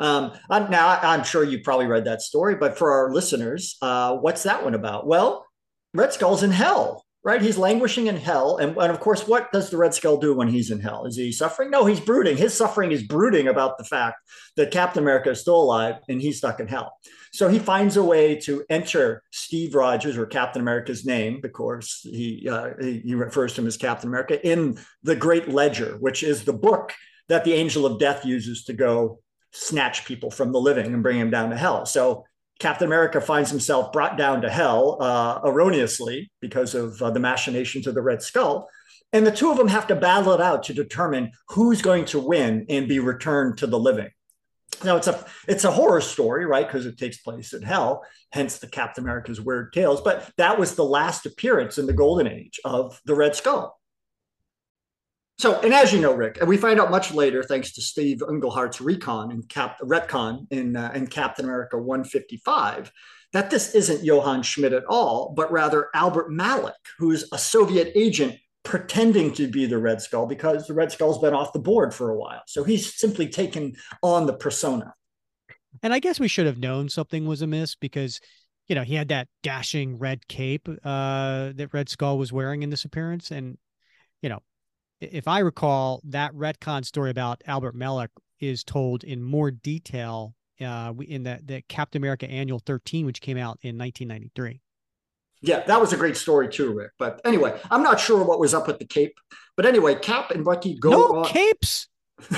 um, 0.04 0.34
now, 0.50 1.00
I'm 1.02 1.24
sure 1.24 1.44
you 1.44 1.62
probably 1.62 1.88
read 1.88 2.06
that 2.06 2.22
story, 2.22 2.56
but 2.56 2.78
for 2.78 2.92
our 2.92 3.14
listeners, 3.14 3.78
uh, 3.82 4.16
what's 4.18 4.44
that 4.44 4.64
one 4.64 4.76
about? 4.76 5.08
Well, 5.08 5.46
Red 5.94 6.12
Skull's 6.12 6.44
in 6.44 6.52
hell, 6.52 7.06
right? 7.24 7.42
He's 7.42 7.58
languishing 7.58 8.08
in 8.08 8.18
hell. 8.18 8.58
And, 8.58 8.76
and 8.76 8.92
of 8.92 9.00
course, 9.00 9.28
what 9.28 9.52
does 9.54 9.70
the 9.70 9.78
Red 9.78 9.94
Skull 9.94 10.18
do 10.18 10.34
when 10.34 10.50
he's 10.50 10.72
in 10.72 10.82
hell? 10.82 11.06
Is 11.06 11.16
he 11.16 11.32
suffering? 11.32 11.72
No, 11.72 11.86
he's 11.86 12.00
brooding. 12.00 12.36
His 12.36 12.54
suffering 12.54 12.92
is 12.92 13.02
brooding 13.02 13.48
about 13.48 13.78
the 13.78 13.86
fact 13.86 14.18
that 14.58 14.72
Captain 14.72 15.02
America 15.02 15.30
is 15.30 15.40
still 15.40 15.62
alive 15.62 15.96
and 16.10 16.22
he's 16.22 16.38
stuck 16.38 16.60
in 16.60 16.68
hell. 16.68 16.92
So 17.32 17.48
he 17.48 17.58
finds 17.58 17.96
a 17.96 18.04
way 18.04 18.36
to 18.42 18.64
enter 18.70 19.24
Steve 19.32 19.74
Rogers 19.74 20.18
or 20.18 20.26
Captain 20.26 20.62
America's 20.62 21.06
name, 21.06 21.40
because 21.42 22.02
he, 22.04 22.48
uh, 22.48 22.72
he, 22.80 23.00
he 23.00 23.16
refers 23.16 23.54
to 23.54 23.62
him 23.62 23.68
as 23.68 23.78
Captain 23.78 24.10
America, 24.10 24.46
in 24.46 24.78
the 25.02 25.16
Great 25.16 25.48
Ledger, 25.48 25.96
which 26.00 26.24
is 26.24 26.44
the 26.44 26.54
book 26.54 26.94
that 27.30 27.46
the 27.46 27.54
Angel 27.54 27.86
of 27.86 28.00
Death 28.00 28.26
uses 28.26 28.66
to 28.66 28.74
go 28.74 29.23
snatch 29.54 30.06
people 30.06 30.32
from 30.32 30.52
the 30.52 30.60
living 30.60 30.94
and 30.94 31.04
bring 31.04 31.20
them 31.20 31.30
down 31.30 31.50
to 31.52 31.58
hell. 31.58 31.86
So 31.86 32.26
Captain 32.60 32.88
America 32.88 33.22
finds 33.22 33.50
himself 33.50 33.92
brought 33.92 34.18
down 34.18 34.42
to 34.42 34.50
hell 34.50 34.98
uh, 35.02 35.42
erroneously 35.44 36.32
because 36.40 36.76
of 36.76 37.02
uh, 37.02 37.12
the 37.12 37.20
machinations 37.20 37.88
of 37.88 37.96
the 37.96 38.02
Red 38.02 38.22
Skull. 38.22 38.70
And 39.12 39.28
the 39.28 39.32
two 39.32 39.52
of 39.52 39.58
them 39.58 39.68
have 39.68 39.88
to 39.88 39.96
battle 39.96 40.34
it 40.34 40.42
out 40.42 40.64
to 40.64 40.74
determine 40.74 41.32
who's 41.50 41.82
going 41.82 42.06
to 42.06 42.20
win 42.20 42.66
and 42.70 42.88
be 42.88 43.00
returned 43.00 43.60
to 43.60 43.68
the 43.68 43.80
living. 43.80 44.10
Now 44.84 44.98
it's 44.98 45.08
a 45.08 45.24
it's 45.48 45.66
a 45.66 45.72
horror 45.72 46.02
story, 46.02 46.46
right? 46.46 46.66
Because 46.66 46.88
it 46.88 46.98
takes 46.98 47.18
place 47.18 47.54
in 47.54 47.62
hell, 47.62 48.04
hence 48.32 48.58
the 48.58 48.68
Captain 48.68 49.04
America's 49.04 49.40
weird 49.40 49.72
tales. 49.72 50.02
But 50.02 50.32
that 50.38 50.58
was 50.58 50.76
the 50.76 50.84
last 50.84 51.26
appearance 51.26 51.78
in 51.78 51.86
the 51.86 51.94
golden 51.94 52.28
age 52.28 52.60
of 52.66 53.00
the 53.06 53.16
Red 53.16 53.36
Skull. 53.36 53.80
So, 55.40 55.60
and 55.62 55.74
as 55.74 55.92
you 55.92 56.00
know, 56.00 56.14
Rick, 56.14 56.38
and 56.40 56.48
we 56.48 56.58
find 56.58 56.80
out 56.80 56.92
much 56.92 57.14
later, 57.14 57.44
thanks 57.44 57.74
to 57.74 57.82
Steve 57.82 58.22
Englehart's 58.22 58.80
recon 58.80 59.32
and 59.32 59.48
Cap 59.50 59.80
retcon 59.82 60.46
in 60.52 60.76
uh, 60.76 60.92
in 60.94 61.08
Captain 61.08 61.46
America 61.46 61.78
155, 61.78 62.92
that 63.34 63.50
this 63.50 63.74
isn't 63.76 64.04
Johann 64.06 64.44
Schmidt 64.44 64.74
at 64.74 64.86
all, 64.86 65.34
but 65.36 65.52
rather 65.52 65.90
Albert 65.96 66.32
Malik, 66.32 66.76
who's 67.00 67.28
a 67.32 67.38
Soviet 67.38 67.92
agent 67.96 68.38
pretending 68.64 69.34
to 69.34 69.48
be 69.48 69.66
the 69.66 69.78
Red 69.78 70.02
Skull 70.02 70.26
because 70.26 70.68
the 70.68 70.74
Red 70.74 70.92
Skull's 70.92 71.20
been 71.20 71.34
off 71.34 71.52
the 71.52 71.60
board 71.60 71.94
for 71.94 72.12
a 72.12 72.18
while. 72.18 72.42
So 72.48 72.64
he's 72.64 72.96
simply 72.96 73.28
taken 73.28 73.74
on 74.02 74.26
the 74.26 74.34
persona. 74.34 74.94
And 75.82 75.94
I 75.94 76.00
guess 76.00 76.20
we 76.20 76.28
should 76.28 76.46
have 76.46 76.60
known 76.60 76.88
something 76.88 77.26
was 77.26 77.42
amiss 77.42 77.76
because, 77.76 78.22
you 78.68 78.76
know, 78.76 78.84
he 78.84 78.96
had 78.96 79.10
that 79.10 79.28
dashing 79.42 79.98
red 79.98 80.28
cape 80.28 80.70
uh, 80.84 81.52
that 81.56 81.74
Red 81.74 81.90
Skull 81.90 82.18
was 82.18 82.32
wearing 82.32 82.64
in 82.64 82.70
this 82.70 82.86
appearance, 82.86 83.32
and 83.32 83.58
you 84.22 84.30
know, 84.30 84.40
if 85.02 85.28
I 85.28 85.40
recall, 85.40 86.02
that 86.06 86.34
retcon 86.34 86.86
story 86.86 87.10
about 87.10 87.42
Albert 87.46 87.76
Malik 87.76 88.12
is 88.40 88.64
told 88.64 89.04
in 89.04 89.22
more 89.22 89.52
detail 89.52 90.36
uh, 90.62 90.94
in 91.08 91.24
the, 91.24 91.40
the 91.44 91.62
Captain 91.68 92.02
America 92.02 92.30
Annual 92.30 92.60
13, 92.60 93.06
which 93.06 93.22
came 93.22 93.38
out 93.38 93.58
in 93.62 93.78
1993. 93.78 94.62
Yeah, 95.42 95.64
that 95.66 95.80
was 95.80 95.92
a 95.92 95.98
great 95.98 96.16
story 96.16 96.48
too, 96.48 96.74
Rick. 96.74 96.92
But 96.98 97.20
anyway, 97.26 97.60
I'm 97.70 97.84
not 97.84 98.00
sure 98.00 98.24
what 98.24 98.40
was 98.40 98.54
up 98.54 98.68
with 98.68 98.80
the 98.80 98.86
cape. 98.86 99.16
But 99.58 99.66
anyway, 99.66 99.96
Cap 99.96 100.32
and 100.32 100.46
Bucky 100.46 100.78
go 100.80 100.92
no 100.92 101.16
on. 101.18 101.26
capes. 101.26 101.90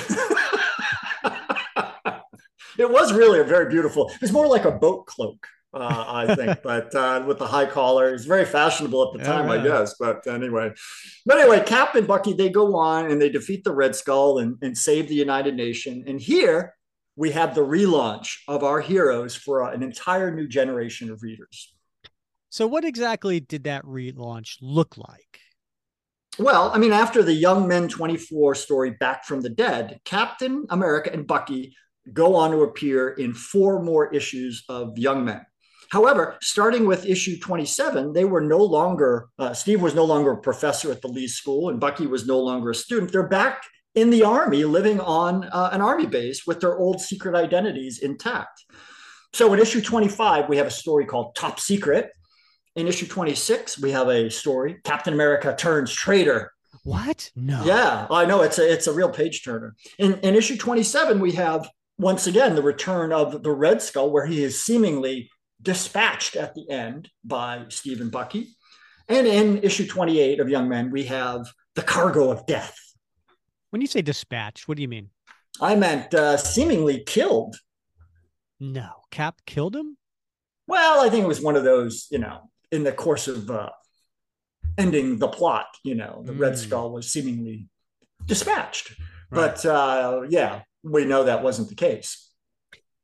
it 2.77 2.89
was 2.89 3.13
really 3.13 3.39
a 3.39 3.43
very 3.43 3.69
beautiful. 3.69 4.09
It 4.09 4.21
was 4.21 4.31
more 4.31 4.47
like 4.47 4.65
a 4.65 4.71
boat 4.71 5.05
cloak 5.05 5.47
uh, 5.75 6.05
I 6.07 6.35
think. 6.35 6.61
but 6.63 6.93
uh, 6.95 7.23
with 7.27 7.39
the 7.39 7.47
high 7.47 7.65
collar, 7.65 8.13
it's 8.13 8.25
very 8.25 8.45
fashionable 8.45 9.11
at 9.11 9.19
the 9.19 9.25
time, 9.25 9.49
I 9.49 9.61
guess. 9.61 9.95
But 9.99 10.25
anyway, 10.27 10.71
but 11.25 11.37
anyway, 11.37 11.63
Cap 11.65 11.95
and 11.95 12.07
Bucky 12.07 12.33
they 12.33 12.49
go 12.49 12.75
on 12.75 13.11
and 13.11 13.21
they 13.21 13.29
defeat 13.29 13.63
the 13.63 13.73
Red 13.73 13.95
Skull 13.95 14.39
and, 14.39 14.57
and 14.61 14.77
save 14.77 15.07
the 15.07 15.15
United 15.15 15.55
Nation. 15.55 16.03
And 16.07 16.19
here 16.19 16.73
we 17.15 17.31
have 17.31 17.55
the 17.55 17.61
relaunch 17.61 18.37
of 18.47 18.63
our 18.63 18.81
heroes 18.81 19.35
for 19.35 19.71
an 19.71 19.83
entire 19.83 20.33
new 20.33 20.47
generation 20.47 21.11
of 21.11 21.21
readers. 21.21 21.73
So, 22.49 22.67
what 22.67 22.85
exactly 22.85 23.39
did 23.39 23.65
that 23.65 23.83
relaunch 23.83 24.57
look 24.61 24.97
like? 24.97 25.39
Well, 26.37 26.71
I 26.73 26.77
mean, 26.77 26.91
after 26.91 27.23
the 27.23 27.33
Young 27.33 27.67
Men 27.67 27.87
24 27.87 28.55
story 28.55 28.91
Back 28.91 29.25
from 29.25 29.41
the 29.41 29.49
Dead, 29.49 29.99
Captain 30.03 30.65
America 30.69 31.11
and 31.11 31.25
Bucky 31.25 31.75
go 32.11 32.35
on 32.35 32.51
to 32.51 32.63
appear 32.63 33.09
in 33.09 33.33
four 33.33 33.81
more 33.81 34.13
issues 34.13 34.63
of 34.69 34.97
Young 34.97 35.25
Men. 35.25 35.45
However, 35.95 36.35
starting 36.41 36.85
with 36.85 37.05
issue 37.05 37.39
27, 37.39 38.11
they 38.11 38.25
were 38.25 38.41
no 38.41 38.57
longer, 38.57 39.29
uh, 39.39 39.53
Steve 39.53 39.81
was 39.81 39.95
no 39.95 40.03
longer 40.03 40.31
a 40.31 40.37
professor 40.37 40.91
at 40.91 41.01
the 41.01 41.07
Lee 41.07 41.29
School, 41.29 41.69
and 41.69 41.79
Bucky 41.79 42.05
was 42.05 42.27
no 42.27 42.37
longer 42.37 42.71
a 42.71 42.75
student. 42.75 43.13
They're 43.13 43.29
back 43.29 43.63
in 43.93 44.09
the 44.09 44.21
army, 44.21 44.65
living 44.65 44.99
on 44.99 45.45
uh, 45.45 45.69
an 45.71 45.79
army 45.79 46.05
base 46.05 46.45
with 46.45 46.59
their 46.59 46.77
old 46.77 46.99
secret 46.99 47.33
identities 47.33 47.99
intact. 47.99 48.65
So 49.33 49.53
in 49.53 49.59
issue 49.61 49.79
25, 49.79 50.49
we 50.49 50.57
have 50.57 50.67
a 50.67 50.71
story 50.71 51.05
called 51.05 51.33
Top 51.33 51.61
Secret. 51.61 52.11
In 52.75 52.89
issue 52.89 53.07
26, 53.07 53.79
we 53.79 53.91
have 53.91 54.09
a 54.09 54.29
story 54.29 54.81
Captain 54.83 55.13
America 55.13 55.55
turns 55.57 55.93
traitor. 55.93 56.51
What? 56.83 57.31
No. 57.37 57.63
Yeah, 57.63 58.05
I 58.11 58.25
know 58.25 58.41
it's 58.41 58.59
a 58.59 58.69
it's 58.69 58.87
a 58.87 58.93
real 58.93 59.09
page 59.09 59.45
turner. 59.45 59.77
In 59.97 60.15
in 60.15 60.35
issue 60.35 60.57
27, 60.57 61.21
we 61.21 61.31
have 61.31 61.69
once 61.97 62.27
again 62.27 62.55
the 62.55 62.61
return 62.61 63.13
of 63.13 63.43
the 63.43 63.51
Red 63.51 63.81
Skull, 63.81 64.11
where 64.11 64.25
he 64.25 64.43
is 64.43 64.61
seemingly 64.61 65.29
dispatched 65.65 66.37
at 66.37 66.55
the 66.55 66.69
end 66.69 67.09
by 67.23 67.65
Steve 67.67 67.99
and 67.99 68.11
Bucky. 68.11 68.55
And 69.09 69.27
in 69.27 69.57
issue 69.63 69.85
28 69.85 70.39
of 70.39 70.49
Young 70.49 70.69
Men, 70.69 70.91
we 70.91 71.03
have 71.03 71.45
the 71.75 71.81
cargo 71.81 72.31
of 72.31 72.45
death. 72.45 72.77
When 73.71 73.81
you 73.81 73.87
say 73.87 74.01
dispatched, 74.01 74.67
what 74.67 74.77
do 74.77 74.81
you 74.81 74.87
mean? 74.87 75.09
I 75.59 75.75
meant 75.75 76.13
uh, 76.13 76.37
seemingly 76.37 77.03
killed. 77.05 77.57
No, 78.59 78.89
Cap 79.11 79.41
killed 79.45 79.75
him? 79.75 79.97
Well, 80.67 81.01
I 81.05 81.09
think 81.09 81.23
it 81.23 81.27
was 81.27 81.41
one 81.41 81.55
of 81.55 81.63
those, 81.63 82.07
you 82.09 82.19
know, 82.19 82.49
in 82.71 82.83
the 82.83 82.91
course 82.91 83.27
of 83.27 83.51
uh, 83.51 83.69
ending 84.77 85.19
the 85.19 85.27
plot, 85.27 85.67
you 85.83 85.95
know, 85.95 86.23
the 86.25 86.33
mm. 86.33 86.39
Red 86.39 86.57
Skull 86.57 86.91
was 86.91 87.11
seemingly 87.11 87.67
dispatched. 88.25 88.89
Right. 89.29 89.53
But 89.53 89.65
uh, 89.65 90.21
yeah, 90.29 90.61
we 90.83 91.05
know 91.05 91.25
that 91.25 91.43
wasn't 91.43 91.69
the 91.69 91.75
case. 91.75 92.24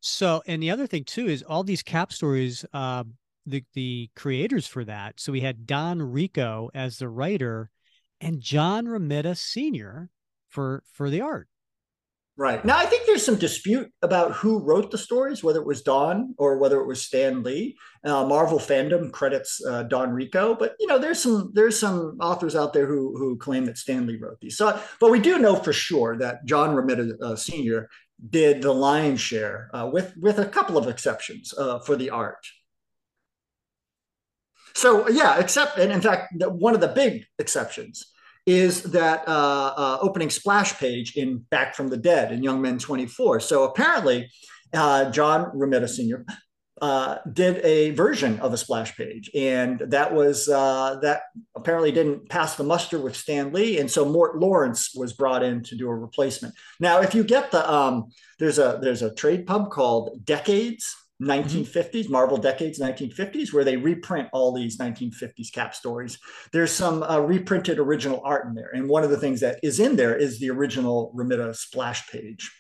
So, 0.02 0.42
and 0.48 0.62
the 0.62 0.72
other 0.72 0.88
thing 0.88 1.04
too 1.04 1.28
is 1.28 1.44
all 1.44 1.64
these 1.64 1.84
cap 1.84 2.12
stories, 2.12 2.66
uh, 2.74 3.04
the 3.46 3.64
the 3.74 4.10
creators 4.16 4.68
for 4.68 4.84
that. 4.86 5.20
So 5.20 5.32
we 5.32 5.42
had 5.42 5.66
Don 5.66 6.02
Rico 6.02 6.70
as 6.74 6.98
the 6.98 7.08
writer, 7.08 7.70
and 8.20 8.42
John 8.42 8.86
Romita 8.86 9.38
Sr. 9.38 10.10
for 10.50 10.84
for 10.92 11.10
the 11.10 11.22
art. 11.22 11.48
Right. 12.38 12.64
Now, 12.64 12.78
I 12.78 12.86
think 12.86 13.06
there's 13.06 13.26
some 13.26 13.36
dispute 13.36 13.92
about 14.02 14.32
who 14.32 14.64
wrote 14.64 14.90
the 14.90 14.98
stories, 14.98 15.44
whether 15.44 15.60
it 15.60 15.68
was 15.68 15.84
Don 15.84 16.34
or 16.40 16.58
whether 16.58 16.80
it 16.80 16.88
was 16.88 17.02
Stan 17.02 17.44
Lee. 17.44 17.78
Uh, 18.04 18.26
Marvel 18.26 18.58
fandom 18.58 19.12
credits 19.12 19.64
uh, 19.64 19.84
Don 19.84 20.12
Rico, 20.12 20.56
but 20.56 20.76
you 20.80 20.88
know, 20.88 20.98
there's 20.98 21.22
some 21.22 21.52
there's 21.54 21.78
some 21.78 22.18
authors 22.20 22.56
out 22.56 22.74
there 22.74 22.88
who 22.88 23.16
who 23.16 23.38
claim 23.38 23.66
that 23.66 23.78
Stan 23.78 24.08
Lee 24.08 24.18
wrote 24.18 24.40
these. 24.40 24.58
So, 24.58 24.80
but 25.00 25.12
we 25.12 25.20
do 25.20 25.38
know 25.38 25.56
for 25.56 25.74
sure 25.74 26.18
that 26.18 26.44
John 26.46 26.76
Romita 26.76 27.22
uh, 27.22 27.36
Sr. 27.36 27.90
did 28.30 28.62
the 28.62 28.72
lion's 28.72 29.22
share, 29.22 29.70
uh, 29.74 29.90
with 29.92 30.16
with 30.18 30.40
a 30.40 30.46
couple 30.46 30.78
of 30.78 30.88
exceptions 30.88 31.54
uh, 31.58 31.80
for 31.80 31.96
the 31.96 32.10
art. 32.10 32.46
So, 34.74 35.10
yeah, 35.10 35.40
except 35.40 35.78
and 35.78 35.92
in 35.92 36.02
fact, 36.02 36.34
one 36.40 36.74
of 36.74 36.82
the 36.82 36.88
big 36.88 37.26
exceptions 37.40 38.06
is 38.46 38.84
that 38.84 39.28
uh, 39.28 39.74
uh, 39.78 39.98
opening 40.02 40.30
splash 40.30 40.78
page 40.80 41.16
in 41.16 41.40
Back 41.52 41.76
from 41.76 41.90
the 41.90 41.98
Dead 41.98 42.32
in 42.32 42.42
Young 42.42 42.62
Men 42.62 42.80
24. 42.80 43.40
So 43.42 43.66
apparently, 43.66 44.30
uh, 44.74 45.12
John 45.12 45.52
Romita 45.56 45.88
Sr. 45.88 46.26
Uh, 46.82 47.20
did 47.32 47.64
a 47.64 47.92
version 47.92 48.40
of 48.40 48.54
a 48.54 48.58
splash 48.58 48.98
page, 48.98 49.30
and 49.36 49.78
that 49.82 50.12
was 50.12 50.50
uh, 50.50 50.98
that 51.00 51.22
apparently 51.56 51.92
didn't 51.92 52.28
pass 52.28 52.56
the 52.56 52.64
muster 52.64 53.00
with 53.00 53.16
Stan 53.16 53.54
Lee, 53.54 53.78
and 53.78 53.90
so 53.90 54.04
Mort 54.04 54.40
Lawrence 54.40 54.96
was 54.96 55.14
brought 55.14 55.44
in 55.44 55.62
to 55.62 55.76
do 55.76 55.88
a 55.88 55.96
replacement. 55.96 56.56
Now, 56.80 57.02
if 57.02 57.14
you 57.14 57.24
get 57.24 57.52
the 57.52 57.72
um, 57.72 58.10
there's 58.40 58.58
a 58.58 58.80
there's 58.82 59.04
a 59.04 59.14
trade 59.14 59.46
pub 59.46 59.70
called 59.70 60.26
Decades 60.26 60.96
1950s, 61.22 61.92
mm-hmm. 61.92 62.12
Marvel 62.12 62.38
Decades 62.38 62.80
1950s, 62.80 63.54
where 63.54 63.64
they 63.64 63.78
reprint 63.78 64.28
all 64.34 64.52
these 64.52 64.78
1950s 64.78 65.52
cap 65.54 65.76
stories. 65.76 66.18
There's 66.52 66.72
some 66.72 67.04
uh, 67.04 67.20
reprinted 67.20 67.80
original 67.80 68.22
art 68.26 68.48
in 68.48 68.56
there. 68.56 68.72
And 68.74 68.90
one 68.90 69.04
of 69.04 69.10
the 69.10 69.18
things 69.18 69.40
that 69.42 69.60
is 69.62 69.80
in 69.80 69.96
there 69.96 70.16
is 70.16 70.40
the 70.40 70.50
original 70.50 71.14
Romita 71.16 71.56
splash 71.56 72.10
page. 72.10 72.52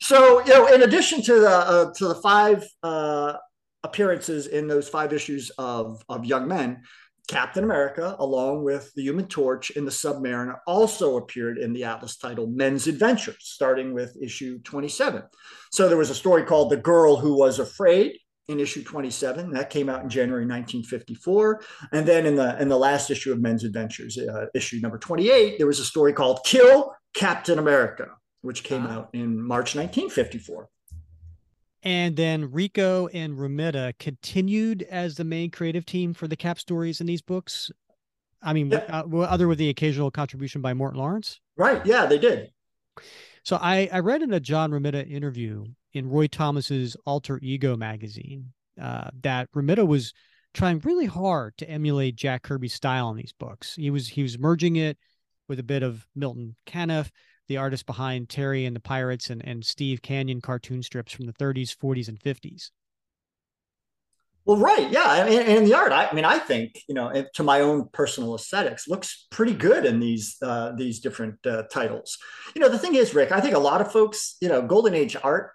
So, 0.00 0.40
you 0.44 0.54
know, 0.54 0.66
in 0.68 0.82
addition 0.82 1.22
to 1.22 1.40
the, 1.40 1.50
uh, 1.50 1.92
to 1.96 2.08
the 2.08 2.14
five 2.16 2.64
uh, 2.82 3.34
appearances 3.84 4.46
in 4.46 4.66
those 4.68 4.88
five 4.88 5.12
issues 5.12 5.50
of, 5.58 6.02
of 6.08 6.24
Young 6.24 6.48
Men, 6.48 6.82
Captain 7.28 7.62
America, 7.62 8.16
along 8.18 8.64
with 8.64 8.90
the 8.94 9.02
Human 9.02 9.26
Torch 9.26 9.70
and 9.76 9.86
the 9.86 9.90
Submariner, 9.90 10.56
also 10.66 11.18
appeared 11.18 11.58
in 11.58 11.74
the 11.74 11.84
Atlas 11.84 12.16
title 12.16 12.46
Men's 12.46 12.86
Adventures, 12.86 13.36
starting 13.40 13.92
with 13.92 14.16
issue 14.20 14.58
27. 14.60 15.22
So 15.70 15.88
there 15.88 15.98
was 15.98 16.10
a 16.10 16.14
story 16.14 16.44
called 16.44 16.70
The 16.70 16.78
Girl 16.78 17.16
Who 17.16 17.38
Was 17.38 17.58
Afraid 17.58 18.18
in 18.48 18.60
issue 18.60 18.82
27 18.82 19.50
that 19.50 19.68
came 19.68 19.90
out 19.90 20.02
in 20.02 20.08
January 20.08 20.44
1954 20.46 21.60
and 21.92 22.06
then 22.06 22.24
in 22.24 22.34
the 22.34 22.60
in 22.60 22.68
the 22.68 22.78
last 22.78 23.10
issue 23.10 23.30
of 23.30 23.40
Men's 23.40 23.62
Adventures 23.62 24.16
uh, 24.16 24.46
issue 24.54 24.80
number 24.80 24.98
28 24.98 25.58
there 25.58 25.66
was 25.66 25.80
a 25.80 25.84
story 25.84 26.14
called 26.14 26.40
Kill 26.46 26.94
Captain 27.12 27.58
America 27.58 28.08
which 28.40 28.64
came 28.64 28.86
uh-huh. 28.86 29.00
out 29.00 29.10
in 29.12 29.38
March 29.38 29.74
1954 29.74 30.68
and 31.82 32.16
then 32.16 32.50
Rico 32.50 33.06
and 33.08 33.36
Romita 33.36 33.92
continued 33.98 34.82
as 34.82 35.16
the 35.16 35.24
main 35.24 35.50
creative 35.50 35.86
team 35.86 36.14
for 36.14 36.26
the 36.26 36.36
cap 36.36 36.58
stories 36.58 37.00
in 37.00 37.06
these 37.06 37.22
books. 37.22 37.70
I 38.42 38.52
mean, 38.52 38.70
yeah. 38.70 39.02
uh, 39.12 39.18
other 39.20 39.48
with 39.48 39.58
the 39.58 39.68
occasional 39.68 40.10
contribution 40.10 40.60
by 40.60 40.74
Morton 40.74 40.98
Lawrence. 40.98 41.40
Right. 41.56 41.84
Yeah, 41.84 42.06
they 42.06 42.18
did. 42.18 42.52
So 43.42 43.58
I, 43.60 43.88
I 43.92 44.00
read 44.00 44.22
in 44.22 44.32
a 44.32 44.40
John 44.40 44.70
Romita 44.70 45.08
interview 45.10 45.64
in 45.94 46.08
Roy 46.08 46.26
Thomas's 46.26 46.96
Alter 47.06 47.38
Ego 47.42 47.76
magazine 47.76 48.52
uh, 48.80 49.10
that 49.22 49.50
Romita 49.52 49.86
was 49.86 50.12
trying 50.54 50.80
really 50.80 51.06
hard 51.06 51.56
to 51.58 51.68
emulate 51.68 52.16
Jack 52.16 52.42
Kirby's 52.42 52.74
style 52.74 53.10
in 53.10 53.16
these 53.16 53.32
books. 53.32 53.74
He 53.74 53.90
was 53.90 54.08
he 54.08 54.22
was 54.22 54.38
merging 54.38 54.76
it 54.76 54.98
with 55.48 55.58
a 55.58 55.64
bit 55.64 55.82
of 55.82 56.06
Milton 56.14 56.56
Caniff, 56.66 57.10
the 57.48 57.56
artist 57.56 57.86
behind 57.86 58.28
Terry 58.28 58.64
and 58.64 58.76
the 58.76 58.80
Pirates 58.80 59.30
and, 59.30 59.44
and 59.44 59.64
Steve 59.64 60.02
Canyon 60.02 60.40
cartoon 60.40 60.82
strips 60.82 61.12
from 61.12 61.26
the 61.26 61.32
30s, 61.32 61.76
40s, 61.76 62.08
and 62.08 62.20
50s. 62.20 62.70
Well, 64.44 64.56
right, 64.56 64.90
yeah, 64.90 65.04
I 65.04 65.28
mean, 65.28 65.42
and 65.42 65.66
the 65.66 65.74
art. 65.74 65.92
I, 65.92 66.10
mean, 66.14 66.24
I 66.24 66.38
think 66.38 66.82
you 66.88 66.94
know, 66.94 67.12
to 67.34 67.42
my 67.42 67.60
own 67.60 67.90
personal 67.92 68.34
aesthetics, 68.34 68.88
looks 68.88 69.26
pretty 69.30 69.52
good 69.52 69.84
in 69.84 70.00
these 70.00 70.36
uh, 70.40 70.72
these 70.74 71.00
different 71.00 71.44
uh, 71.46 71.64
titles. 71.64 72.16
You 72.54 72.62
know, 72.62 72.70
the 72.70 72.78
thing 72.78 72.94
is, 72.94 73.14
Rick, 73.14 73.30
I 73.30 73.42
think 73.42 73.54
a 73.54 73.58
lot 73.58 73.82
of 73.82 73.92
folks, 73.92 74.36
you 74.40 74.48
know, 74.48 74.62
Golden 74.62 74.94
Age 74.94 75.16
art 75.22 75.52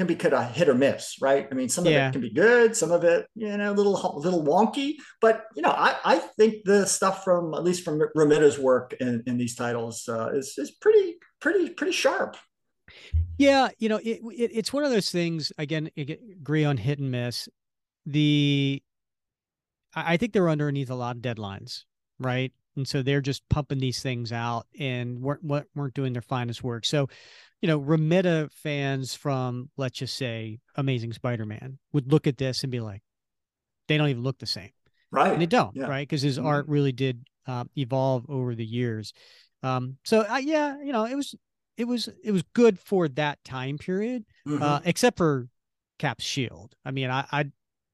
can 0.00 0.06
be 0.06 0.16
kind 0.16 0.32
of 0.32 0.50
hit 0.52 0.66
or 0.66 0.74
miss, 0.74 1.20
right? 1.20 1.46
I 1.52 1.54
mean, 1.54 1.68
some 1.68 1.86
of 1.86 1.92
yeah. 1.92 2.08
it 2.08 2.12
can 2.12 2.22
be 2.22 2.32
good, 2.32 2.74
some 2.74 2.90
of 2.90 3.04
it, 3.04 3.26
you 3.34 3.54
know, 3.54 3.70
a 3.70 3.74
little 3.74 3.94
a 3.94 4.18
little 4.18 4.42
wonky. 4.42 4.94
But 5.20 5.44
you 5.54 5.60
know, 5.60 5.68
I, 5.68 5.94
I 6.02 6.16
think 6.16 6.64
the 6.64 6.86
stuff 6.86 7.22
from 7.22 7.52
at 7.52 7.62
least 7.62 7.84
from 7.84 8.00
Romita's 8.16 8.58
work 8.58 8.94
in, 8.98 9.22
in 9.26 9.36
these 9.36 9.54
titles 9.54 10.08
uh, 10.08 10.30
is 10.32 10.54
is 10.56 10.70
pretty 10.70 11.16
pretty 11.38 11.68
pretty 11.68 11.92
sharp. 11.92 12.38
Yeah, 13.36 13.68
you 13.78 13.90
know, 13.90 13.98
it, 13.98 14.20
it, 14.22 14.50
it's 14.54 14.72
one 14.72 14.84
of 14.84 14.90
those 14.90 15.10
things. 15.10 15.52
Again, 15.58 15.90
agree 15.98 16.64
on 16.64 16.78
hit 16.78 16.98
and 16.98 17.10
miss. 17.10 17.50
The 18.06 18.82
I 19.94 20.16
think 20.16 20.32
they're 20.32 20.48
underneath 20.48 20.88
a 20.88 20.94
lot 20.94 21.16
of 21.16 21.22
deadlines, 21.22 21.84
right? 22.18 22.54
And 22.74 22.88
so 22.88 23.02
they're 23.02 23.20
just 23.20 23.46
pumping 23.50 23.80
these 23.80 24.00
things 24.00 24.32
out 24.32 24.66
and 24.78 25.20
weren't 25.20 25.44
weren't 25.44 25.94
doing 25.94 26.14
their 26.14 26.22
finest 26.22 26.64
work. 26.64 26.86
So 26.86 27.10
you 27.60 27.66
know, 27.66 27.80
Romita 27.80 28.50
fans 28.52 29.14
from, 29.14 29.70
let's 29.76 29.98
just 29.98 30.16
say, 30.16 30.60
Amazing 30.76 31.12
Spider 31.12 31.44
Man 31.44 31.78
would 31.92 32.10
look 32.10 32.26
at 32.26 32.38
this 32.38 32.62
and 32.62 32.72
be 32.72 32.80
like, 32.80 33.02
they 33.88 33.98
don't 33.98 34.08
even 34.08 34.22
look 34.22 34.38
the 34.38 34.46
same. 34.46 34.70
Right. 35.10 35.32
And 35.32 35.42
they 35.42 35.46
don't, 35.46 35.74
yeah. 35.76 35.86
right? 35.86 36.08
Because 36.08 36.22
his 36.22 36.38
mm-hmm. 36.38 36.46
art 36.46 36.68
really 36.68 36.92
did 36.92 37.24
uh, 37.46 37.64
evolve 37.76 38.24
over 38.28 38.54
the 38.54 38.64
years. 38.64 39.12
Um, 39.62 39.96
so, 40.04 40.20
uh, 40.20 40.36
yeah, 40.36 40.76
you 40.82 40.92
know, 40.92 41.04
it 41.04 41.16
was, 41.16 41.34
it 41.76 41.86
was, 41.86 42.08
it 42.22 42.30
was 42.30 42.44
good 42.54 42.78
for 42.78 43.08
that 43.08 43.42
time 43.44 43.76
period, 43.76 44.24
mm-hmm. 44.46 44.62
uh, 44.62 44.80
except 44.84 45.18
for 45.18 45.48
Cap's 45.98 46.24
Shield. 46.24 46.74
I 46.84 46.92
mean, 46.92 47.10
I, 47.10 47.26
I, 47.30 47.44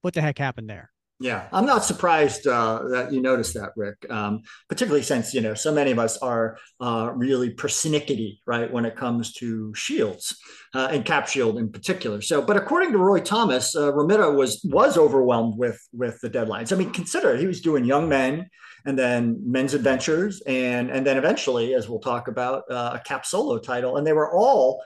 what 0.02 0.14
the 0.14 0.20
heck 0.20 0.38
happened 0.38 0.70
there? 0.70 0.90
Yeah, 1.18 1.48
I'm 1.50 1.64
not 1.64 1.82
surprised 1.82 2.46
uh, 2.46 2.82
that 2.90 3.10
you 3.10 3.22
noticed 3.22 3.54
that, 3.54 3.70
Rick. 3.74 4.04
Um, 4.10 4.42
particularly 4.68 5.02
since 5.02 5.32
you 5.32 5.40
know 5.40 5.54
so 5.54 5.72
many 5.72 5.90
of 5.90 5.98
us 5.98 6.18
are 6.18 6.58
uh, 6.78 7.10
really 7.14 7.54
persnickety, 7.54 8.40
right, 8.46 8.70
when 8.70 8.84
it 8.84 8.96
comes 8.96 9.32
to 9.34 9.74
shields 9.74 10.36
uh, 10.74 10.88
and 10.90 11.06
cap 11.06 11.26
shield 11.26 11.56
in 11.56 11.72
particular. 11.72 12.20
So, 12.20 12.42
but 12.42 12.58
according 12.58 12.92
to 12.92 12.98
Roy 12.98 13.20
Thomas, 13.20 13.74
uh, 13.74 13.92
Romita 13.92 14.34
was 14.36 14.60
was 14.64 14.98
overwhelmed 14.98 15.56
with 15.56 15.80
with 15.90 16.20
the 16.20 16.28
deadlines. 16.28 16.70
I 16.70 16.76
mean, 16.76 16.92
consider 16.92 17.34
he 17.34 17.46
was 17.46 17.62
doing 17.62 17.86
Young 17.86 18.10
Men 18.10 18.50
and 18.84 18.98
then 18.98 19.40
Men's 19.42 19.72
Adventures, 19.72 20.42
and 20.46 20.90
and 20.90 21.06
then 21.06 21.16
eventually, 21.16 21.74
as 21.74 21.88
we'll 21.88 21.98
talk 21.98 22.28
about, 22.28 22.64
uh, 22.70 22.92
a 22.94 23.00
Cap 23.00 23.24
Solo 23.24 23.58
title, 23.58 23.96
and 23.96 24.06
they 24.06 24.12
were 24.12 24.30
all 24.32 24.82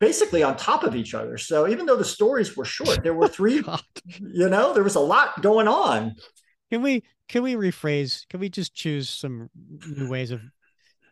basically 0.00 0.42
on 0.42 0.56
top 0.56 0.84
of 0.84 0.94
each 0.94 1.14
other. 1.14 1.38
So 1.38 1.68
even 1.68 1.86
though 1.86 1.96
the 1.96 2.04
stories 2.04 2.56
were 2.56 2.64
short, 2.64 3.02
there 3.02 3.14
were 3.14 3.28
three, 3.38 3.62
you 4.20 4.48
know, 4.48 4.72
there 4.74 4.84
was 4.84 4.94
a 4.94 5.00
lot 5.00 5.42
going 5.42 5.68
on. 5.68 6.16
Can 6.70 6.82
we 6.82 7.02
can 7.28 7.42
we 7.42 7.54
rephrase? 7.54 8.28
Can 8.28 8.40
we 8.40 8.48
just 8.48 8.74
choose 8.74 9.08
some 9.08 9.50
new 9.86 10.08
ways 10.08 10.30
of 10.30 10.40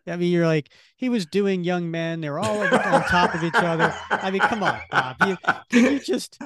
I 0.09 0.17
mean, 0.17 0.33
you're 0.33 0.47
like 0.47 0.71
he 0.97 1.09
was 1.09 1.27
doing 1.27 1.65
young 1.65 1.91
men; 1.91 2.21
they're 2.21 2.39
all 2.39 2.61
on 2.61 3.03
top 3.05 3.35
of 3.35 3.43
each 3.43 3.55
other. 3.55 3.95
I 4.11 4.31
mean, 4.31 4.41
come 4.41 4.63
on, 4.63 4.81
Bob. 4.91 5.17
You, 5.27 5.37
can 5.71 5.93
you 5.93 5.99
just 5.99 6.41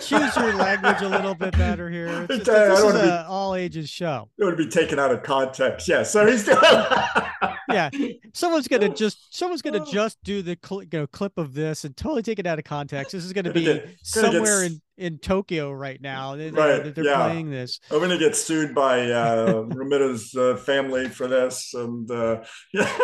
choose 0.00 0.36
your 0.36 0.54
language 0.54 1.00
a 1.00 1.08
little 1.08 1.34
bit 1.34 1.56
better 1.56 1.90
here? 1.90 2.26
Just, 2.26 2.44
this 2.44 2.78
is 2.80 2.94
an 2.94 3.24
all 3.26 3.54
ages 3.54 3.88
show. 3.88 4.28
It 4.38 4.44
would 4.44 4.58
be 4.58 4.68
taken 4.68 4.98
out 4.98 5.12
of 5.12 5.22
context. 5.22 5.88
Yeah. 5.88 6.02
So 6.02 6.26
he's 6.26 6.44
doing 6.44 6.58
yeah, 7.68 7.90
someone's 8.34 8.68
gonna 8.68 8.88
just 8.94 9.36
someone's 9.36 9.62
gonna 9.62 9.84
just 9.84 10.18
do 10.24 10.42
the 10.42 10.58
cl- 10.64 10.82
you 10.82 10.88
know, 10.92 11.06
clip 11.06 11.36
of 11.36 11.54
this 11.54 11.84
and 11.84 11.96
totally 11.96 12.22
take 12.22 12.38
it 12.38 12.46
out 12.46 12.58
of 12.58 12.64
context. 12.64 13.12
This 13.12 13.24
is 13.24 13.32
gonna 13.32 13.52
be 13.52 13.64
get, 13.64 13.88
somewhere 14.02 14.62
get... 14.62 14.72
in 14.72 14.80
in 14.96 15.18
Tokyo 15.18 15.70
right 15.70 16.00
now. 16.00 16.34
They, 16.34 16.50
right, 16.50 16.94
they're 16.94 17.04
yeah. 17.04 17.24
playing 17.24 17.50
this. 17.50 17.80
I'm 17.90 18.00
gonna 18.00 18.18
get 18.18 18.36
sued 18.36 18.74
by 18.74 19.10
uh, 19.10 19.46
Romita's 19.68 20.34
uh, 20.34 20.56
family 20.56 21.08
for 21.08 21.28
this, 21.28 21.72
and 21.74 22.10
uh, 22.10 22.42
yeah, 22.72 22.98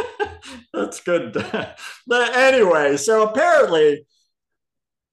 that's 0.72 1.00
good. 1.00 1.32
but 2.06 2.36
anyway, 2.36 2.96
so 2.96 3.28
apparently. 3.28 4.04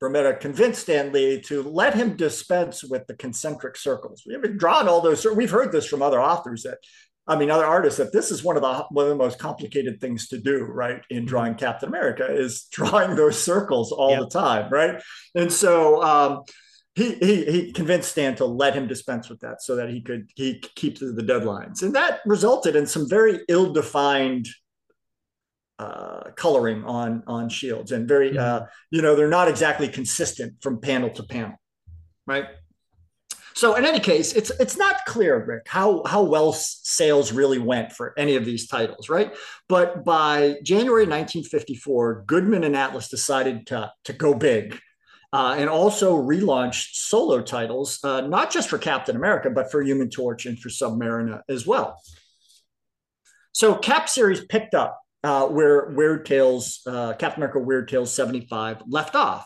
Romita 0.03 0.39
convinced 0.39 0.81
Stan 0.81 1.11
Lee 1.11 1.39
to 1.41 1.61
let 1.61 1.93
him 1.93 2.15
dispense 2.15 2.83
with 2.83 3.05
the 3.05 3.13
concentric 3.13 3.77
circles. 3.77 4.23
We 4.25 4.33
have 4.33 4.57
drawn 4.57 4.87
all 4.87 4.99
those. 4.99 5.23
We've 5.23 5.51
heard 5.51 5.71
this 5.71 5.85
from 5.85 6.01
other 6.01 6.19
authors 6.19 6.63
that 6.63 6.79
I 7.27 7.37
mean, 7.37 7.51
other 7.51 7.65
artists 7.65 7.97
that 7.99 8.11
this 8.11 8.31
is 8.31 8.43
one 8.43 8.55
of 8.55 8.61
the 8.61 8.85
one 8.89 9.05
of 9.05 9.09
the 9.09 9.15
most 9.15 9.39
complicated 9.39 10.01
things 10.01 10.27
to 10.29 10.39
do, 10.39 10.63
right? 10.63 11.01
In 11.09 11.19
mm-hmm. 11.19 11.25
drawing 11.27 11.55
Captain 11.55 11.89
America 11.89 12.25
is 12.25 12.63
drawing 12.71 13.15
those 13.15 13.41
circles 13.41 13.91
all 13.91 14.11
yep. 14.11 14.21
the 14.21 14.29
time, 14.29 14.71
right? 14.71 15.01
And 15.35 15.51
so 15.51 16.01
um, 16.01 16.41
he, 16.95 17.15
he 17.15 17.45
he 17.45 17.71
convinced 17.71 18.11
Stan 18.11 18.35
to 18.35 18.45
let 18.45 18.73
him 18.73 18.87
dispense 18.87 19.29
with 19.29 19.39
that 19.41 19.61
so 19.61 19.75
that 19.75 19.89
he 19.89 20.01
could 20.01 20.29
he 20.35 20.61
keep 20.75 20.99
the, 20.99 21.07
the 21.07 21.23
deadlines, 21.23 21.83
and 21.83 21.95
that 21.95 22.19
resulted 22.25 22.75
in 22.75 22.87
some 22.87 23.07
very 23.07 23.39
ill-defined 23.47 24.47
uh, 25.79 26.31
coloring 26.35 26.83
on 26.83 27.23
on 27.27 27.49
shields, 27.49 27.91
and 27.91 28.07
very 28.07 28.31
mm-hmm. 28.31 28.63
uh, 28.63 28.67
you 28.89 29.01
know 29.01 29.15
they're 29.15 29.29
not 29.29 29.47
exactly 29.47 29.87
consistent 29.87 30.55
from 30.61 30.81
panel 30.81 31.09
to 31.11 31.23
panel, 31.23 31.53
right? 32.25 32.45
So 33.53 33.75
in 33.75 33.85
any 33.85 33.99
case, 33.99 34.33
it's 34.33 34.49
it's 34.59 34.77
not 34.77 35.05
clear, 35.05 35.43
Rick, 35.43 35.67
how 35.67 36.03
how 36.05 36.23
well 36.23 36.53
sales 36.53 37.31
really 37.31 37.59
went 37.59 37.91
for 37.91 38.13
any 38.17 38.35
of 38.35 38.45
these 38.45 38.67
titles, 38.67 39.09
right? 39.09 39.33
But 39.67 40.05
by 40.05 40.57
January 40.63 41.03
1954, 41.03 42.23
Goodman 42.27 42.63
and 42.63 42.75
Atlas 42.75 43.09
decided 43.09 43.67
to 43.67 43.91
to 44.05 44.13
go 44.13 44.33
big. 44.33 44.79
Uh, 45.33 45.55
and 45.57 45.69
also 45.69 46.21
relaunched 46.21 46.89
solo 46.91 47.41
titles, 47.41 47.99
uh, 48.03 48.19
not 48.19 48.51
just 48.51 48.67
for 48.67 48.77
Captain 48.77 49.15
America, 49.15 49.49
but 49.49 49.71
for 49.71 49.81
Human 49.81 50.09
Torch 50.09 50.45
and 50.45 50.59
for 50.59 50.67
Submariner 50.67 51.39
as 51.47 51.65
well. 51.65 51.97
So 53.53 53.75
Cap 53.75 54.09
series 54.09 54.43
picked 54.43 54.73
up 54.73 55.00
uh, 55.23 55.47
where 55.47 55.89
Weird 55.89 56.25
Tales, 56.25 56.81
uh, 56.87 57.13
Captain 57.13 57.41
America 57.41 57.59
Weird 57.59 57.87
Tales 57.87 58.13
75 58.13 58.83
left 58.87 59.15
off. 59.15 59.45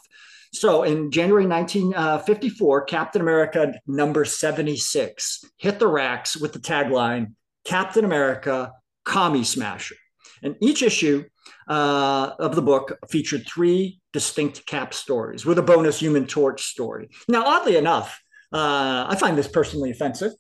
So 0.54 0.84
in 0.84 1.12
January 1.12 1.46
1954, 1.46 2.86
Captain 2.86 3.22
America 3.22 3.74
number 3.86 4.24
76 4.24 5.44
hit 5.58 5.80
the 5.80 5.88
racks 5.88 6.38
with 6.38 6.54
the 6.54 6.60
tagline 6.60 7.34
Captain 7.66 8.06
America 8.06 8.72
Commie 9.04 9.44
Smasher. 9.44 9.96
And 10.42 10.56
each 10.62 10.82
issue 10.82 11.26
uh, 11.68 12.32
of 12.40 12.56
the 12.56 12.62
book 12.62 12.98
featured 13.10 13.46
three 13.48 14.00
distinct 14.14 14.66
Cap 14.66 14.94
stories 14.94 15.46
with 15.46 15.60
a 15.60 15.64
bonus 15.64 16.00
Human 16.00 16.26
Torch 16.26 16.64
story. 16.64 17.10
Now, 17.28 17.46
oddly 17.46 17.76
enough, 17.76 18.22
uh, 18.54 19.08
I 19.10 19.18
find 19.20 19.38
this 19.38 19.48
personally 19.48 19.92
offensive 19.92 20.32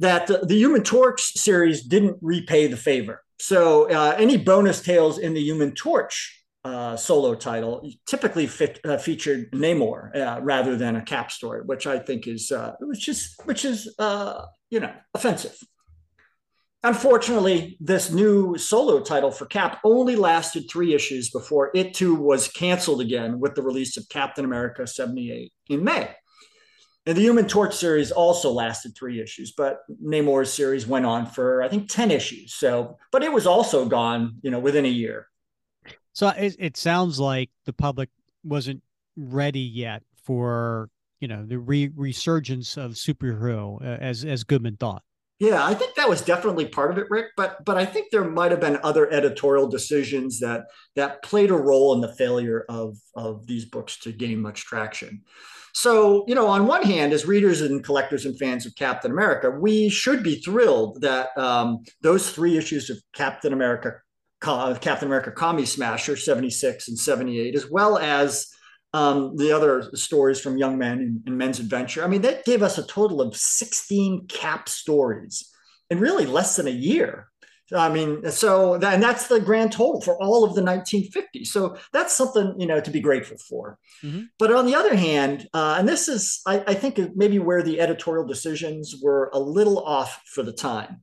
that 0.00 0.26
the, 0.26 0.38
the 0.38 0.56
Human 0.56 0.82
Torch 0.82 1.22
series 1.22 1.82
didn't 1.82 2.18
repay 2.20 2.66
the 2.66 2.76
favor. 2.76 3.22
So 3.38 3.90
uh, 3.90 4.16
any 4.18 4.36
bonus 4.36 4.82
tales 4.82 5.18
in 5.18 5.34
the 5.34 5.40
Human 5.40 5.74
Torch 5.74 6.44
uh, 6.64 6.96
solo 6.96 7.34
title 7.34 7.88
typically 8.06 8.46
fit, 8.46 8.80
uh, 8.84 8.98
featured 8.98 9.50
Namor 9.52 10.14
uh, 10.14 10.40
rather 10.42 10.76
than 10.76 10.96
a 10.96 11.02
Cap 11.02 11.30
story, 11.30 11.62
which 11.64 11.86
I 11.86 11.98
think 11.98 12.26
is 12.26 12.50
uh, 12.50 12.74
which 12.80 13.08
is 13.08 13.34
which 13.44 13.64
is 13.64 13.94
uh, 13.98 14.44
you 14.70 14.80
know 14.80 14.92
offensive. 15.14 15.56
Unfortunately, 16.82 17.76
this 17.78 18.10
new 18.10 18.56
solo 18.56 19.00
title 19.00 19.30
for 19.30 19.44
Cap 19.44 19.80
only 19.84 20.16
lasted 20.16 20.70
three 20.70 20.94
issues 20.94 21.30
before 21.30 21.70
it 21.74 21.92
too 21.92 22.14
was 22.14 22.48
canceled 22.48 23.02
again 23.02 23.38
with 23.38 23.54
the 23.54 23.62
release 23.62 23.98
of 23.98 24.08
Captain 24.08 24.46
America 24.46 24.86
78 24.86 25.52
in 25.68 25.84
May. 25.84 26.10
And 27.06 27.16
the 27.16 27.22
Human 27.22 27.48
Torch 27.48 27.74
series 27.74 28.10
also 28.10 28.50
lasted 28.50 28.94
three 28.94 29.20
issues, 29.20 29.52
but 29.56 29.80
Namor's 30.04 30.52
series 30.52 30.86
went 30.86 31.06
on 31.06 31.26
for 31.26 31.62
I 31.62 31.68
think 31.68 31.88
ten 31.88 32.10
issues. 32.10 32.54
So, 32.54 32.98
but 33.10 33.22
it 33.22 33.32
was 33.32 33.46
also 33.46 33.86
gone, 33.86 34.36
you 34.42 34.50
know, 34.50 34.58
within 34.58 34.84
a 34.84 34.88
year. 34.88 35.26
So 36.12 36.28
it, 36.28 36.56
it 36.58 36.76
sounds 36.76 37.18
like 37.18 37.50
the 37.64 37.72
public 37.72 38.10
wasn't 38.44 38.82
ready 39.16 39.60
yet 39.60 40.02
for 40.24 40.90
you 41.20 41.28
know 41.28 41.44
the 41.44 41.58
re- 41.58 41.92
resurgence 41.94 42.76
of 42.76 42.92
superhero 42.92 43.80
uh, 43.82 43.98
as 44.00 44.24
as 44.24 44.44
Goodman 44.44 44.76
thought. 44.76 45.02
Yeah, 45.38 45.64
I 45.64 45.72
think 45.72 45.94
that 45.94 46.08
was 46.08 46.20
definitely 46.20 46.66
part 46.66 46.90
of 46.90 46.98
it, 46.98 47.06
Rick. 47.08 47.28
But 47.36 47.64
but 47.64 47.78
I 47.78 47.86
think 47.86 48.10
there 48.10 48.24
might 48.24 48.50
have 48.50 48.60
been 48.60 48.78
other 48.82 49.10
editorial 49.10 49.68
decisions 49.68 50.38
that 50.40 50.66
that 50.96 51.22
played 51.22 51.50
a 51.50 51.56
role 51.56 51.94
in 51.94 52.00
the 52.00 52.14
failure 52.14 52.64
of 52.68 52.98
of 53.14 53.46
these 53.46 53.64
books 53.64 53.98
to 54.00 54.12
gain 54.12 54.40
much 54.40 54.64
traction. 54.64 55.22
So, 55.74 56.24
you 56.26 56.34
know, 56.34 56.46
on 56.46 56.66
one 56.66 56.82
hand, 56.82 57.12
as 57.12 57.26
readers 57.26 57.60
and 57.60 57.82
collectors 57.82 58.26
and 58.26 58.38
fans 58.38 58.66
of 58.66 58.74
Captain 58.74 59.10
America, 59.10 59.50
we 59.50 59.88
should 59.88 60.22
be 60.22 60.36
thrilled 60.36 61.00
that 61.02 61.36
um, 61.36 61.84
those 62.02 62.30
three 62.30 62.56
issues 62.56 62.90
of 62.90 62.98
Captain 63.14 63.52
America, 63.52 63.94
Captain 64.40 65.06
America 65.06 65.30
Commie 65.30 65.66
Smasher 65.66 66.16
76 66.16 66.88
and 66.88 66.98
78, 66.98 67.54
as 67.54 67.70
well 67.70 67.98
as 67.98 68.48
um, 68.92 69.36
the 69.36 69.52
other 69.52 69.90
stories 69.94 70.40
from 70.40 70.58
Young 70.58 70.76
Men 70.76 70.98
and, 70.98 71.22
and 71.26 71.38
Men's 71.38 71.60
Adventure. 71.60 72.02
I 72.02 72.08
mean, 72.08 72.22
that 72.22 72.44
gave 72.44 72.62
us 72.62 72.78
a 72.78 72.86
total 72.86 73.20
of 73.20 73.36
16 73.36 74.26
Cap 74.26 74.68
stories 74.68 75.48
in 75.90 76.00
really 76.00 76.26
less 76.26 76.56
than 76.56 76.66
a 76.66 76.70
year. 76.70 77.29
I 77.72 77.88
mean, 77.88 78.30
so 78.30 78.74
and 78.74 79.02
that's 79.02 79.28
the 79.28 79.40
grand 79.40 79.72
total 79.72 80.00
for 80.00 80.20
all 80.20 80.44
of 80.44 80.54
the 80.54 80.62
1950s. 80.62 81.46
So 81.46 81.76
that's 81.92 82.14
something 82.14 82.54
you 82.58 82.66
know 82.66 82.80
to 82.80 82.90
be 82.90 83.00
grateful 83.00 83.38
for. 83.38 83.78
Mm-hmm. 84.02 84.22
But 84.38 84.52
on 84.52 84.66
the 84.66 84.74
other 84.74 84.94
hand, 84.94 85.48
uh, 85.54 85.76
and 85.78 85.88
this 85.88 86.08
is 86.08 86.40
I, 86.46 86.64
I 86.66 86.74
think 86.74 86.98
maybe 87.14 87.38
where 87.38 87.62
the 87.62 87.80
editorial 87.80 88.26
decisions 88.26 88.96
were 89.00 89.30
a 89.32 89.38
little 89.38 89.78
off 89.84 90.22
for 90.26 90.42
the 90.42 90.52
time. 90.52 91.02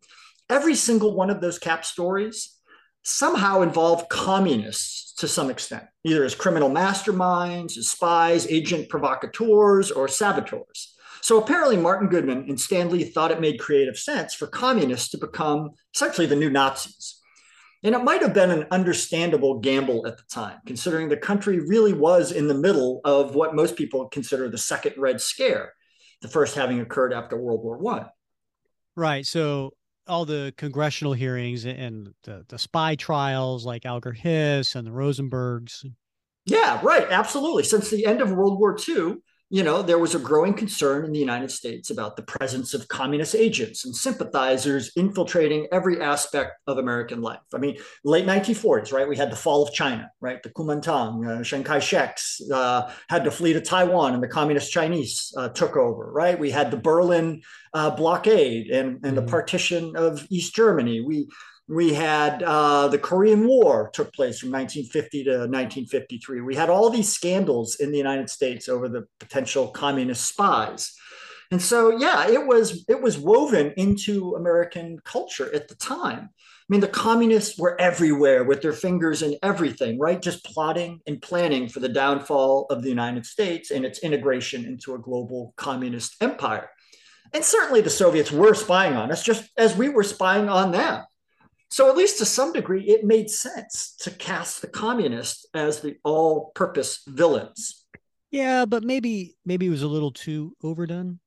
Every 0.49 0.75
single 0.75 1.15
one 1.15 1.29
of 1.29 1.41
those 1.41 1.59
cap 1.59 1.85
stories 1.85 2.57
somehow 3.03 3.61
involved 3.61 4.09
communists 4.09 5.13
to 5.13 5.27
some 5.27 5.49
extent, 5.49 5.85
either 6.03 6.25
as 6.25 6.35
criminal 6.35 6.69
masterminds, 6.69 7.77
as 7.77 7.89
spies, 7.89 8.45
agent 8.47 8.89
provocateurs, 8.89 9.91
or 9.91 10.07
saboteurs. 10.07 10.96
So 11.21 11.41
apparently, 11.41 11.77
Martin 11.77 12.09
Goodman 12.09 12.45
and 12.47 12.59
Stan 12.59 12.89
Lee 12.89 13.03
thought 13.03 13.31
it 13.31 13.41
made 13.41 13.59
creative 13.59 13.97
sense 13.97 14.33
for 14.33 14.47
communists 14.47 15.09
to 15.09 15.17
become 15.17 15.71
essentially 15.93 16.27
the 16.27 16.35
new 16.35 16.49
Nazis. 16.49 17.19
And 17.83 17.93
it 17.93 18.03
might 18.03 18.21
have 18.21 18.33
been 18.33 18.51
an 18.51 18.65
understandable 18.71 19.59
gamble 19.59 20.07
at 20.07 20.17
the 20.17 20.23
time, 20.29 20.59
considering 20.65 21.09
the 21.09 21.17
country 21.17 21.59
really 21.59 21.93
was 21.93 22.31
in 22.31 22.47
the 22.47 22.53
middle 22.53 23.01
of 23.05 23.35
what 23.35 23.55
most 23.55 23.75
people 23.75 24.09
consider 24.09 24.49
the 24.49 24.57
Second 24.57 24.93
Red 24.97 25.21
Scare, 25.21 25.73
the 26.21 26.27
first 26.27 26.55
having 26.55 26.79
occurred 26.79 27.13
after 27.13 27.37
World 27.37 27.63
War 27.63 27.77
One. 27.77 28.07
Right. 28.95 29.25
So 29.25 29.73
all 30.07 30.25
the 30.25 30.53
congressional 30.57 31.13
hearings 31.13 31.65
and 31.65 32.13
the, 32.23 32.45
the 32.47 32.57
spy 32.57 32.95
trials 32.95 33.65
like 33.65 33.85
Alger 33.85 34.13
Hiss 34.13 34.75
and 34.75 34.87
the 34.87 34.91
Rosenbergs. 34.91 35.85
Yeah, 36.45 36.79
right. 36.81 37.07
Absolutely. 37.09 37.63
Since 37.63 37.89
the 37.89 38.05
end 38.05 38.21
of 38.21 38.31
World 38.31 38.57
War 38.57 38.75
II, 38.87 39.17
you 39.49 39.63
know, 39.63 39.81
there 39.81 39.97
was 39.97 40.13
a 40.13 40.19
growing 40.19 40.53
concern 40.53 41.05
in 41.05 41.13
the 41.13 41.19
United 41.19 41.49
States 41.49 41.89
about 41.89 42.17
the 42.17 42.23
presence 42.23 42.73
of 42.73 42.87
communist 42.89 43.33
agents 43.33 43.85
and 43.85 43.95
sympathizers 43.95 44.91
infiltrating 44.97 45.67
every 45.71 46.01
aspect 46.01 46.59
of 46.67 46.77
American 46.77 47.21
life. 47.21 47.39
I 47.53 47.57
mean, 47.57 47.77
late 48.03 48.25
1940s, 48.25 48.91
right? 48.91 49.07
We 49.07 49.15
had 49.15 49.31
the 49.31 49.37
fall 49.37 49.63
of 49.63 49.73
China, 49.73 50.11
right? 50.19 50.43
The 50.43 50.49
Kuomintang, 50.49 51.39
uh, 51.39 51.43
Chiang 51.43 51.63
Kai-shek's 51.63 52.41
uh, 52.51 52.91
had 53.07 53.23
to 53.23 53.31
flee 53.31 53.53
to 53.53 53.61
Taiwan 53.61 54.13
and 54.13 54.21
the 54.21 54.27
communist 54.27 54.69
Chinese 54.69 55.33
uh, 55.37 55.47
took 55.49 55.77
over, 55.77 56.11
right? 56.11 56.37
We 56.37 56.51
had 56.51 56.69
the 56.69 56.77
Berlin 56.77 57.41
uh, 57.73 57.91
blockade 57.91 58.67
and, 58.67 58.95
and 58.95 59.01
mm-hmm. 59.01 59.15
the 59.15 59.21
partition 59.23 59.95
of 59.95 60.27
East 60.29 60.55
Germany. 60.55 60.99
We 60.99 61.29
we 61.67 61.93
had 61.93 62.43
uh, 62.43 62.87
the 62.87 62.97
Korean 62.97 63.45
War 63.45 63.89
took 63.91 64.13
place 64.13 64.39
from 64.39 64.51
1950 64.51 65.23
to 65.25 65.31
1953. 65.31 66.41
We 66.41 66.55
had 66.55 66.69
all 66.69 66.89
these 66.89 67.11
scandals 67.11 67.75
in 67.75 67.91
the 67.91 67.97
United 67.97 68.29
States 68.29 68.69
over 68.69 68.87
the 68.87 69.05
potential 69.19 69.67
communist 69.67 70.25
spies. 70.25 70.93
And 71.51 71.61
so, 71.61 71.97
yeah, 71.97 72.27
it 72.27 72.45
was 72.45 72.85
it 72.87 73.01
was 73.01 73.17
woven 73.17 73.73
into 73.77 74.35
American 74.35 74.99
culture 75.03 75.53
at 75.53 75.67
the 75.67 75.75
time. 75.75 76.29
I 76.29 76.65
mean, 76.69 76.81
the 76.81 76.87
communists 76.87 77.57
were 77.57 77.79
everywhere 77.79 78.43
with 78.43 78.61
their 78.61 78.73
fingers 78.73 79.21
in 79.21 79.37
everything, 79.41 79.97
right? 79.97 80.21
Just 80.21 80.43
plotting 80.43 80.99
and 81.07 81.21
planning 81.21 81.69
for 81.69 81.79
the 81.79 81.87
downfall 81.87 82.65
of 82.69 82.81
the 82.81 82.89
United 82.89 83.25
States 83.25 83.71
and 83.71 83.85
its 83.85 83.99
integration 83.99 84.65
into 84.65 84.93
a 84.93 84.99
global 84.99 85.53
communist 85.55 86.15
empire. 86.21 86.69
And 87.33 87.43
certainly 87.43 87.79
the 87.79 87.89
Soviets 87.89 88.31
were 88.31 88.53
spying 88.53 88.95
on 88.95 89.11
us, 89.11 89.23
just 89.23 89.49
as 89.57 89.77
we 89.77 89.87
were 89.87 90.03
spying 90.03 90.49
on 90.49 90.71
them. 90.71 91.03
So, 91.69 91.89
at 91.89 91.97
least 91.97 92.19
to 92.19 92.25
some 92.25 92.53
degree, 92.53 92.83
it 92.83 93.03
made 93.03 93.29
sense 93.29 93.95
to 93.99 94.11
cast 94.11 94.61
the 94.61 94.67
communists 94.67 95.45
as 95.53 95.81
the 95.81 95.97
all 96.03 96.51
purpose 96.55 97.03
villains. 97.07 97.85
Yeah, 98.31 98.65
but 98.65 98.83
maybe 98.83 99.35
maybe 99.45 99.67
it 99.67 99.71
was 99.71 99.83
a 99.83 99.87
little 99.87 100.11
too 100.11 100.55
overdone. 100.63 101.19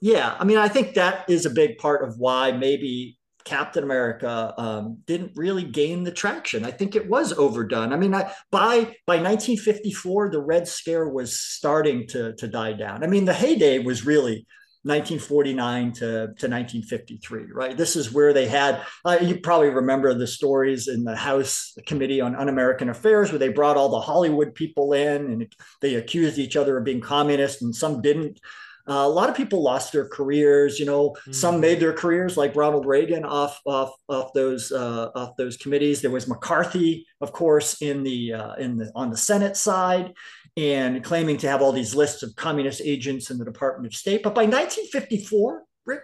Yeah, 0.00 0.36
I 0.38 0.44
mean, 0.44 0.58
I 0.58 0.68
think 0.68 0.94
that 0.94 1.28
is 1.28 1.46
a 1.46 1.50
big 1.50 1.78
part 1.78 2.06
of 2.06 2.18
why 2.18 2.52
maybe 2.52 3.18
Captain 3.44 3.84
America 3.84 4.54
um, 4.56 4.98
didn't 5.06 5.32
really 5.36 5.64
gain 5.64 6.04
the 6.04 6.12
traction. 6.12 6.64
I 6.64 6.70
think 6.70 6.96
it 6.96 7.08
was 7.08 7.32
overdone. 7.32 7.92
I 7.92 7.96
mean, 7.96 8.14
I, 8.14 8.32
by 8.50 8.96
by 9.06 9.16
1954, 9.16 10.30
the 10.30 10.40
Red 10.40 10.66
Scare 10.66 11.08
was 11.08 11.38
starting 11.38 12.06
to 12.08 12.34
to 12.36 12.48
die 12.48 12.72
down. 12.72 13.04
I 13.04 13.06
mean, 13.06 13.24
the 13.24 13.34
heyday 13.34 13.78
was 13.78 14.06
really 14.06 14.46
1949 14.84 15.92
to, 15.92 16.00
to 16.00 16.20
1953, 16.26 17.46
right? 17.52 17.76
This 17.76 17.96
is 17.96 18.12
where 18.12 18.34
they 18.34 18.46
had, 18.46 18.82
uh, 19.04 19.16
you 19.20 19.40
probably 19.40 19.70
remember 19.70 20.12
the 20.12 20.26
stories 20.26 20.88
in 20.88 21.04
the 21.04 21.16
House 21.16 21.74
Committee 21.86 22.20
on 22.20 22.36
Un 22.36 22.50
American 22.50 22.90
Affairs, 22.90 23.32
where 23.32 23.38
they 23.38 23.48
brought 23.48 23.78
all 23.78 23.88
the 23.88 24.00
Hollywood 24.00 24.54
people 24.54 24.92
in 24.92 25.24
and 25.26 25.54
they 25.80 25.94
accused 25.94 26.38
each 26.38 26.54
other 26.54 26.76
of 26.76 26.84
being 26.84 27.00
communist, 27.00 27.62
and 27.62 27.74
some 27.74 28.02
didn't. 28.02 28.40
Uh, 28.86 29.04
a 29.04 29.08
lot 29.08 29.30
of 29.30 29.36
people 29.36 29.62
lost 29.62 29.92
their 29.92 30.06
careers. 30.06 30.78
You 30.78 30.86
know, 30.86 31.16
mm. 31.26 31.34
some 31.34 31.60
made 31.60 31.80
their 31.80 31.92
careers, 31.92 32.36
like 32.36 32.54
Ronald 32.54 32.86
Reagan, 32.86 33.24
off 33.24 33.60
off 33.66 33.92
off 34.08 34.32
those 34.34 34.72
uh, 34.72 35.10
off 35.14 35.36
those 35.36 35.56
committees. 35.56 36.02
There 36.02 36.10
was 36.10 36.28
McCarthy, 36.28 37.06
of 37.20 37.32
course, 37.32 37.80
in 37.80 38.02
the 38.02 38.34
uh, 38.34 38.54
in 38.54 38.76
the 38.76 38.92
on 38.94 39.10
the 39.10 39.16
Senate 39.16 39.56
side, 39.56 40.12
and 40.56 41.02
claiming 41.02 41.38
to 41.38 41.48
have 41.48 41.62
all 41.62 41.72
these 41.72 41.94
lists 41.94 42.22
of 42.22 42.36
communist 42.36 42.82
agents 42.84 43.30
in 43.30 43.38
the 43.38 43.44
Department 43.44 43.92
of 43.92 43.96
State. 43.96 44.22
But 44.22 44.34
by 44.34 44.42
1954, 44.42 45.64
Rick, 45.86 46.02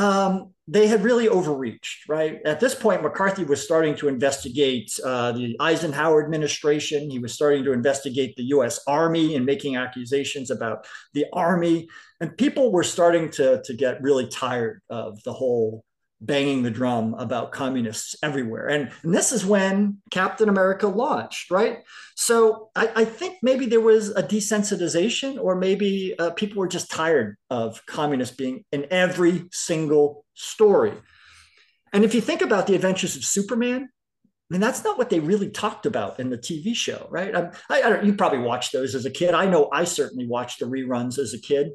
um, 0.00 0.54
they 0.66 0.86
had 0.86 1.02
really 1.02 1.28
overreached, 1.28 2.08
right? 2.08 2.40
At 2.46 2.58
this 2.58 2.74
point, 2.74 3.02
McCarthy 3.02 3.44
was 3.44 3.62
starting 3.62 3.94
to 3.96 4.08
investigate 4.08 4.90
uh, 5.04 5.32
the 5.32 5.56
Eisenhower 5.60 6.24
administration. 6.24 7.10
He 7.10 7.18
was 7.18 7.34
starting 7.34 7.64
to 7.64 7.72
investigate 7.72 8.34
the 8.36 8.44
US 8.44 8.80
Army 8.86 9.36
and 9.36 9.44
making 9.44 9.76
accusations 9.76 10.50
about 10.50 10.86
the 11.12 11.26
Army. 11.34 11.86
And 12.18 12.34
people 12.38 12.72
were 12.72 12.82
starting 12.82 13.30
to, 13.32 13.60
to 13.62 13.74
get 13.74 14.00
really 14.00 14.26
tired 14.26 14.80
of 14.88 15.22
the 15.24 15.34
whole 15.34 15.84
banging 16.20 16.62
the 16.62 16.70
drum 16.70 17.14
about 17.14 17.50
communists 17.52 18.14
everywhere. 18.22 18.68
And, 18.68 18.90
and 19.02 19.14
this 19.14 19.32
is 19.32 19.46
when 19.46 19.98
Captain 20.10 20.48
America 20.48 20.86
launched, 20.86 21.50
right? 21.50 21.78
So 22.14 22.70
I, 22.76 22.90
I 22.94 23.04
think 23.04 23.38
maybe 23.42 23.66
there 23.66 23.80
was 23.80 24.10
a 24.10 24.22
desensitization, 24.22 25.42
or 25.42 25.54
maybe 25.54 26.14
uh, 26.18 26.30
people 26.30 26.58
were 26.58 26.68
just 26.68 26.90
tired 26.90 27.36
of 27.48 27.84
communists 27.86 28.36
being 28.36 28.64
in 28.70 28.86
every 28.90 29.44
single 29.50 30.24
story. 30.34 30.92
And 31.92 32.04
if 32.04 32.14
you 32.14 32.20
think 32.20 32.42
about 32.42 32.66
the 32.66 32.74
adventures 32.74 33.16
of 33.16 33.24
Superman, 33.24 33.88
I 34.22 34.54
mean, 34.54 34.60
that's 34.60 34.84
not 34.84 34.98
what 34.98 35.10
they 35.10 35.20
really 35.20 35.48
talked 35.48 35.86
about 35.86 36.20
in 36.20 36.28
the 36.28 36.38
TV 36.38 36.74
show, 36.74 37.06
right? 37.08 37.34
I, 37.34 37.50
I, 37.70 37.82
I 37.82 38.02
you 38.02 38.14
probably 38.14 38.40
watched 38.40 38.72
those 38.72 38.94
as 38.94 39.06
a 39.06 39.10
kid. 39.10 39.32
I 39.32 39.46
know 39.46 39.68
I 39.72 39.84
certainly 39.84 40.26
watched 40.26 40.58
the 40.58 40.66
reruns 40.66 41.18
as 41.18 41.32
a 41.32 41.40
kid. 41.40 41.70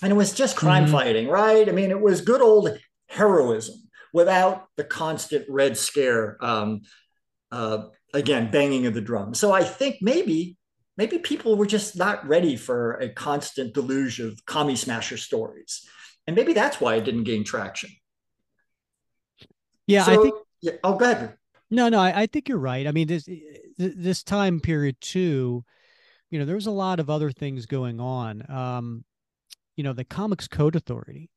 And 0.00 0.10
it 0.10 0.14
was 0.14 0.32
just 0.32 0.56
crime 0.56 0.84
mm-hmm. 0.84 0.92
fighting, 0.92 1.28
right? 1.28 1.68
I 1.68 1.72
mean, 1.72 1.90
it 1.90 2.00
was 2.00 2.22
good 2.22 2.40
old 2.40 2.78
heroism 3.08 3.81
without 4.12 4.66
the 4.76 4.84
constant 4.84 5.46
red 5.48 5.76
scare 5.76 6.36
um, 6.44 6.82
uh, 7.50 7.84
again 8.14 8.50
banging 8.50 8.86
of 8.86 8.94
the 8.94 9.00
drum. 9.00 9.34
So 9.34 9.52
i 9.52 9.62
think 9.64 9.96
maybe 10.00 10.56
maybe 10.96 11.18
people 11.18 11.56
were 11.56 11.66
just 11.66 11.96
not 11.96 12.26
ready 12.26 12.56
for 12.56 12.94
a 12.94 13.08
constant 13.08 13.74
deluge 13.74 14.20
of 14.20 14.44
commie 14.46 14.76
smasher 14.76 15.16
stories. 15.16 15.86
And 16.26 16.36
maybe 16.36 16.52
that's 16.52 16.80
why 16.80 16.96
it 16.96 17.04
didn't 17.04 17.24
gain 17.24 17.44
traction. 17.44 17.90
Yeah 19.86 20.04
so, 20.04 20.12
i 20.12 20.22
think 20.22 20.34
yeah, 20.60 20.72
oh 20.84 20.96
go 20.96 21.10
ahead. 21.10 21.34
No 21.70 21.88
no 21.88 21.98
I, 21.98 22.22
I 22.22 22.26
think 22.26 22.48
you're 22.48 22.58
right. 22.58 22.86
I 22.86 22.92
mean 22.92 23.08
this 23.08 23.28
this 23.78 24.22
time 24.22 24.60
period 24.60 24.96
too 25.00 25.64
you 26.30 26.38
know 26.38 26.44
there 26.44 26.54
was 26.54 26.66
a 26.66 26.70
lot 26.70 27.00
of 27.00 27.10
other 27.10 27.30
things 27.30 27.66
going 27.66 28.00
on. 28.00 28.44
Um 28.50 29.04
you 29.76 29.84
know 29.84 29.92
the 29.92 30.04
comics 30.04 30.48
code 30.48 30.76
authority 30.76 31.30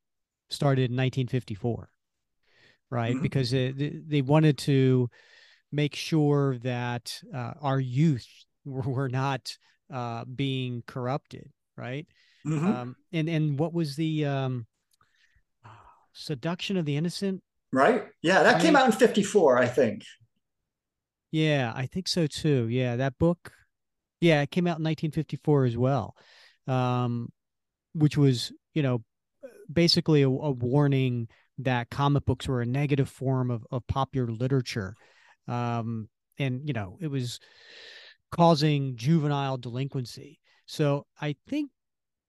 started 0.50 0.92
in 0.92 0.98
1954 0.98 1.90
right? 2.90 3.14
Mm-hmm. 3.14 3.24
Because 3.24 3.54
it, 3.54 4.10
they 4.10 4.22
wanted 4.22 4.58
to 4.60 5.10
make 5.72 5.96
sure 5.96 6.58
that 6.60 7.22
uh, 7.34 7.54
our 7.62 7.80
youth 7.80 8.28
were 8.66 9.10
not 9.10 9.58
uh, 9.94 10.26
being 10.26 10.84
corrupted, 10.88 11.50
right? 11.78 12.08
Mm-hmm. 12.46 12.68
Um, 12.68 12.96
and 13.12 13.30
and 13.30 13.60
what 13.60 13.74
was 13.74 13.96
the 13.96 14.26
um, 14.26 14.68
seduction 16.14 16.78
of 16.78 16.86
the 16.86 16.98
innocent? 16.98 17.42
Right. 17.72 18.06
Yeah, 18.22 18.44
that 18.44 18.54
right? 18.54 18.62
came 18.62 18.76
out 18.76 18.86
in 18.86 18.92
'54, 18.92 19.58
I 19.58 19.68
think. 19.68 20.04
Yeah, 21.32 21.74
I 21.76 21.88
think 21.88 22.08
so 22.08 22.28
too. 22.28 22.68
Yeah, 22.70 22.96
that 22.98 23.18
book. 23.18 23.52
Yeah, 24.22 24.42
it 24.42 24.52
came 24.52 24.66
out 24.66 24.80
in 24.80 24.84
1954 24.84 25.66
as 25.66 25.78
well, 25.78 26.16
um, 26.68 27.30
which 27.94 28.18
was 28.18 28.54
you 28.74 28.82
know 28.82 29.04
basically 29.72 30.22
a, 30.22 30.30
a 30.30 30.52
warning 30.52 31.28
that 31.60 31.90
comic 31.90 32.26
books 32.26 32.48
were 32.48 32.62
a 32.62 32.66
negative 32.66 33.10
form 33.10 33.50
of, 33.52 33.66
of 33.72 33.86
popular 33.88 34.32
literature. 34.32 34.96
Um, 35.48 36.10
and, 36.38 36.68
you 36.68 36.74
know, 36.74 36.98
it 37.00 37.08
was 37.08 37.40
causing 38.32 38.96
juvenile 38.96 39.58
delinquency. 39.58 40.40
So 40.66 41.06
I 41.22 41.36
think, 41.48 41.72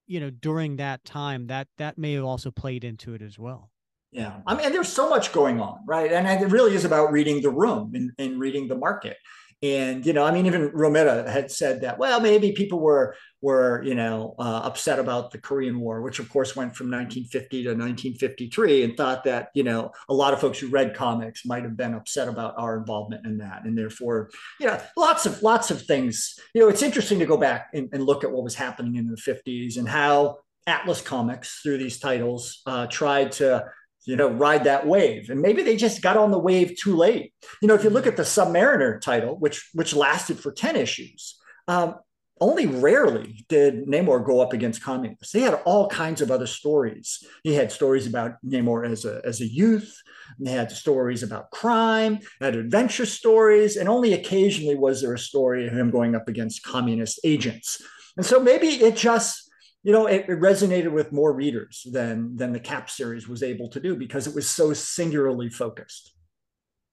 you 0.07 0.21
know, 0.21 0.31
during 0.31 0.77
that 0.77 1.05
time, 1.05 1.49
that 1.49 1.67
that 1.79 1.99
may 1.99 2.13
have 2.13 2.25
also 2.25 2.51
played 2.51 2.85
into 2.85 3.15
it 3.15 3.23
as 3.23 3.39
well. 3.39 3.71
Yeah. 4.13 4.37
I 4.47 4.55
mean, 4.55 4.73
there's 4.73 4.93
so 4.93 5.11
much 5.11 5.33
going 5.33 5.61
on, 5.61 5.79
right? 5.87 6.13
And 6.13 6.27
it 6.27 6.51
really 6.51 6.75
is 6.75 6.85
about 6.85 7.11
reading 7.11 7.43
the 7.43 7.51
room 7.51 7.93
and, 7.95 8.13
and 8.19 8.39
reading 8.39 8.69
the 8.69 8.77
market. 8.77 9.17
And 9.63 10.05
you 10.05 10.13
know, 10.13 10.25
I 10.25 10.33
mean, 10.33 10.45
even 10.47 10.71
Romita 10.71 11.27
had 11.27 11.51
said 11.51 11.81
that. 11.81 11.99
Well, 11.99 12.21
maybe 12.21 12.53
people 12.53 12.79
were 12.79 13.17
were 13.41 13.83
you 13.85 13.95
know 13.95 14.35
uh, 14.39 14.61
upset 14.65 14.99
about 14.99 15.31
the 15.31 15.39
Korean 15.39 15.81
War, 15.81 16.03
which 16.03 16.19
of 16.19 16.29
course 16.29 16.55
went 16.55 16.77
from 16.77 16.91
1950 16.91 17.63
to 17.63 17.69
1953, 17.71 18.85
and 18.85 18.97
thought 18.97 19.25
that 19.25 19.49
you 19.55 19.63
know 19.63 19.93
a 20.11 20.15
lot 20.15 20.35
of 20.35 20.41
folks 20.41 20.59
who 20.59 20.69
read 20.69 20.95
comics 20.95 21.47
might 21.47 21.63
have 21.63 21.77
been 21.77 21.95
upset 21.95 22.29
about 22.29 22.55
our 22.59 22.77
involvement 22.77 23.25
in 23.25 23.39
that, 23.39 23.65
and 23.65 23.79
therefore, 23.79 24.31
you 24.61 24.67
know, 24.67 24.79
lots 24.95 25.25
of 25.25 25.43
lots 25.43 25.71
of 25.71 25.81
things. 25.83 26.39
You 26.55 26.61
know, 26.61 26.69
it's 26.69 26.83
interesting 26.83 27.19
to 27.21 27.27
go 27.27 27.39
back 27.39 27.69
and, 27.73 27.89
and 27.93 28.05
look 28.05 28.25
at 28.25 28.31
what 28.31 28.45
was 28.45 28.55
happening 28.55 28.97
in 28.97 29.09
the 29.09 29.17
50s 29.17 29.79
and 29.79 29.89
how 29.89 30.37
Atlas 30.67 31.01
Comics 31.01 31.61
through 31.63 31.79
these 31.79 31.99
titles 31.99 32.61
uh, 32.67 32.87
tried 32.89 33.33
to 33.33 33.65
you 34.07 34.17
know, 34.17 34.29
ride 34.29 34.65
that 34.65 34.87
wave. 34.87 35.29
And 35.31 35.41
maybe 35.41 35.63
they 35.63 35.77
just 35.77 36.01
got 36.01 36.17
on 36.17 36.31
the 36.31 36.39
wave 36.39 36.77
too 36.81 36.97
late. 36.97 37.35
You 37.61 37.69
know, 37.69 37.75
if 37.75 37.85
you 37.85 37.91
look 37.91 38.07
at 38.07 38.17
the 38.17 38.23
Submariner 38.23 39.01
title, 39.01 39.37
which 39.39 39.69
which 39.75 39.95
lasted 39.95 40.39
for 40.39 40.53
10 40.53 40.77
issues, 40.77 41.37
um, 41.69 41.97
only 42.41 42.67
rarely 42.67 43.45
did 43.49 43.87
Namor 43.87 44.25
go 44.25 44.41
up 44.41 44.53
against 44.53 44.83
communists. 44.83 45.33
He 45.33 45.41
had 45.41 45.55
all 45.65 45.89
kinds 45.89 46.21
of 46.21 46.31
other 46.31 46.47
stories. 46.47 47.25
He 47.43 47.55
had 47.55 47.73
stories 47.73 48.07
about 48.07 48.35
Namor 48.47 48.87
as 48.87 49.05
a, 49.05 49.23
as 49.25 49.41
a 49.41 49.47
youth. 49.47 50.03
They 50.39 50.51
had 50.51 50.71
stories 50.71 51.23
about 51.23 51.51
crime, 51.51 52.19
had 52.41 52.55
adventure 52.55 53.07
stories, 53.07 53.77
and 53.77 53.89
only 53.89 54.13
occasionally 54.13 54.75
was 54.75 55.01
there 55.01 55.15
a 55.15 55.19
story 55.19 55.67
of 55.67 55.73
him 55.73 55.91
going 55.91 56.15
up 56.15 56.29
against 56.29 56.63
communist 56.63 57.21
agents. 57.25 57.81
And 58.19 58.27
so 58.27 58.39
maybe 58.39 58.69
it 58.69 58.97
just 58.97 59.46
you 59.87 59.93
know 59.93 60.07
it, 60.07 60.27
it, 60.29 60.41
resonated 60.41 60.91
with 60.91 61.13
more 61.13 61.33
readers 61.33 61.87
than 61.93 62.35
than 62.37 62.53
the 62.53 62.59
cap 62.59 62.91
series 62.91 63.29
was 63.29 63.45
able 63.45 63.69
to 63.69 63.79
do 63.79 63.95
because 63.95 64.27
it 64.27 64.35
was 64.35 64.51
so 64.51 64.73
singularly 64.73 65.49
focused. 65.49 66.13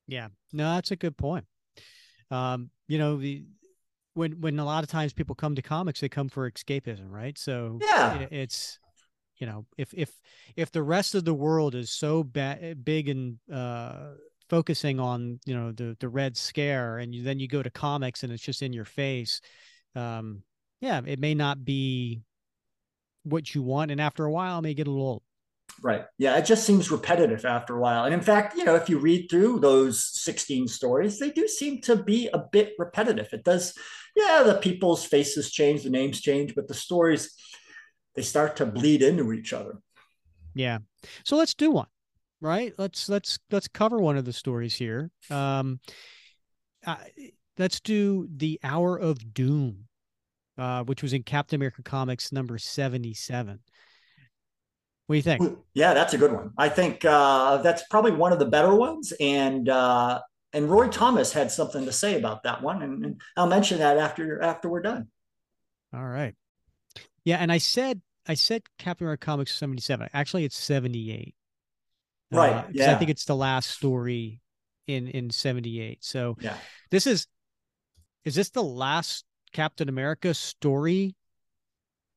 Yeah. 0.07 0.27
No 0.53 0.75
that's 0.75 0.91
a 0.91 0.95
good 0.95 1.17
point. 1.17 1.45
Um 2.29 2.69
you 2.87 2.99
know 2.99 3.17
the 3.17 3.45
when 4.13 4.33
when 4.41 4.59
a 4.59 4.65
lot 4.65 4.83
of 4.83 4.91
times 4.91 5.11
people 5.11 5.33
come 5.33 5.55
to 5.55 5.63
comics 5.63 6.01
they 6.01 6.07
come 6.07 6.29
for 6.29 6.49
escapism 6.49 7.09
right? 7.09 7.35
So 7.35 7.79
yeah. 7.81 8.19
it, 8.19 8.29
it's 8.31 8.77
you 9.37 9.47
know 9.47 9.65
if 9.75 9.91
if 9.95 10.11
if 10.55 10.71
the 10.71 10.83
rest 10.83 11.15
of 11.15 11.25
the 11.25 11.33
world 11.33 11.73
is 11.73 11.89
so 11.89 12.23
ba- 12.23 12.75
big 12.83 13.09
and 13.09 13.39
uh 13.51 14.11
focusing 14.51 14.99
on 14.99 15.39
you 15.47 15.55
know 15.55 15.71
the 15.71 15.97
the 15.99 16.09
red 16.09 16.37
scare 16.37 16.99
and 16.99 17.15
you, 17.15 17.23
then 17.23 17.39
you 17.39 17.47
go 17.47 17.63
to 17.63 17.71
comics 17.71 18.21
and 18.21 18.31
it's 18.31 18.43
just 18.43 18.61
in 18.61 18.71
your 18.71 18.85
face 18.85 19.41
um 19.95 20.43
yeah 20.79 21.01
it 21.07 21.17
may 21.17 21.33
not 21.33 21.65
be 21.65 22.21
what 23.23 23.53
you 23.55 23.61
want, 23.61 23.91
and 23.91 23.99
after 23.99 24.25
a 24.25 24.31
while, 24.31 24.61
may 24.61 24.73
get 24.73 24.87
a 24.87 24.91
little 24.91 25.07
old. 25.07 25.23
Right. 25.81 26.05
Yeah, 26.17 26.37
it 26.37 26.45
just 26.45 26.65
seems 26.65 26.91
repetitive 26.91 27.45
after 27.45 27.75
a 27.75 27.79
while. 27.79 28.05
And 28.05 28.13
in 28.13 28.21
fact, 28.21 28.55
you 28.55 28.63
know, 28.63 28.75
if 28.75 28.89
you 28.89 28.99
read 28.99 29.27
through 29.29 29.59
those 29.59 30.03
16 30.21 30.67
stories, 30.67 31.19
they 31.19 31.31
do 31.31 31.47
seem 31.47 31.81
to 31.81 31.95
be 31.95 32.29
a 32.33 32.37
bit 32.37 32.73
repetitive. 32.77 33.29
It 33.31 33.43
does, 33.43 33.73
yeah, 34.15 34.43
the 34.45 34.55
people's 34.55 35.03
faces 35.03 35.51
change, 35.51 35.83
the 35.83 35.89
names 35.89 36.21
change, 36.21 36.53
but 36.55 36.67
the 36.67 36.73
stories, 36.73 37.33
they 38.15 38.21
start 38.21 38.57
to 38.57 38.65
bleed 38.65 39.01
into 39.01 39.33
each 39.33 39.51
other. 39.51 39.79
Yeah. 40.53 40.79
So 41.25 41.35
let's 41.35 41.55
do 41.55 41.71
one, 41.71 41.87
right? 42.39 42.73
Let's 42.77 43.09
let's 43.09 43.39
let's 43.51 43.67
cover 43.67 43.97
one 43.97 44.17
of 44.17 44.25
the 44.25 44.33
stories 44.33 44.75
here. 44.75 45.09
Um 45.31 45.79
uh, 46.85 46.97
let's 47.57 47.79
do 47.79 48.27
the 48.35 48.59
Hour 48.63 48.97
of 48.97 49.33
Doom 49.33 49.87
uh, 50.57 50.83
which 50.83 51.01
was 51.01 51.13
in 51.13 51.23
Captain 51.23 51.55
America 51.57 51.81
Comics 51.81 52.31
number 52.31 52.57
77. 52.57 53.59
What 55.07 55.13
do 55.13 55.17
you 55.17 55.21
think? 55.21 55.57
Yeah, 55.73 55.93
that's 55.93 56.13
a 56.13 56.17
good 56.17 56.31
one. 56.31 56.51
I 56.57 56.69
think 56.69 57.03
uh, 57.03 57.57
that's 57.57 57.83
probably 57.89 58.11
one 58.11 58.31
of 58.31 58.39
the 58.39 58.45
better 58.45 58.73
ones. 58.73 59.11
And 59.19 59.67
uh, 59.67 60.21
and 60.53 60.69
Roy 60.69 60.87
Thomas 60.87 61.33
had 61.33 61.51
something 61.51 61.85
to 61.85 61.91
say 61.91 62.17
about 62.17 62.43
that 62.43 62.61
one, 62.61 62.81
and, 62.81 63.05
and 63.05 63.21
I'll 63.35 63.47
mention 63.47 63.79
that 63.79 63.97
after 63.97 64.41
after 64.41 64.69
we're 64.69 64.81
done. 64.81 65.07
All 65.93 66.05
right. 66.05 66.35
Yeah, 67.25 67.37
and 67.37 67.51
I 67.51 67.57
said 67.57 68.01
I 68.27 68.35
said 68.35 68.63
Captain 68.79 69.05
America 69.05 69.25
Comics 69.25 69.53
77. 69.55 70.09
Actually, 70.13 70.45
it's 70.45 70.57
78. 70.57 71.35
Right. 72.31 72.53
Uh, 72.53 72.63
yeah. 72.71 72.91
I 72.91 72.95
think 72.95 73.11
it's 73.11 73.25
the 73.25 73.35
last 73.35 73.69
story 73.71 74.41
in 74.87 75.07
in 75.07 75.29
78. 75.29 76.03
So 76.03 76.37
yeah. 76.39 76.55
this 76.91 77.07
is 77.07 77.27
is 78.23 78.35
this 78.35 78.49
the 78.51 78.63
last 78.63 79.25
Captain 79.53 79.87
America 79.87 80.33
story 80.33 81.15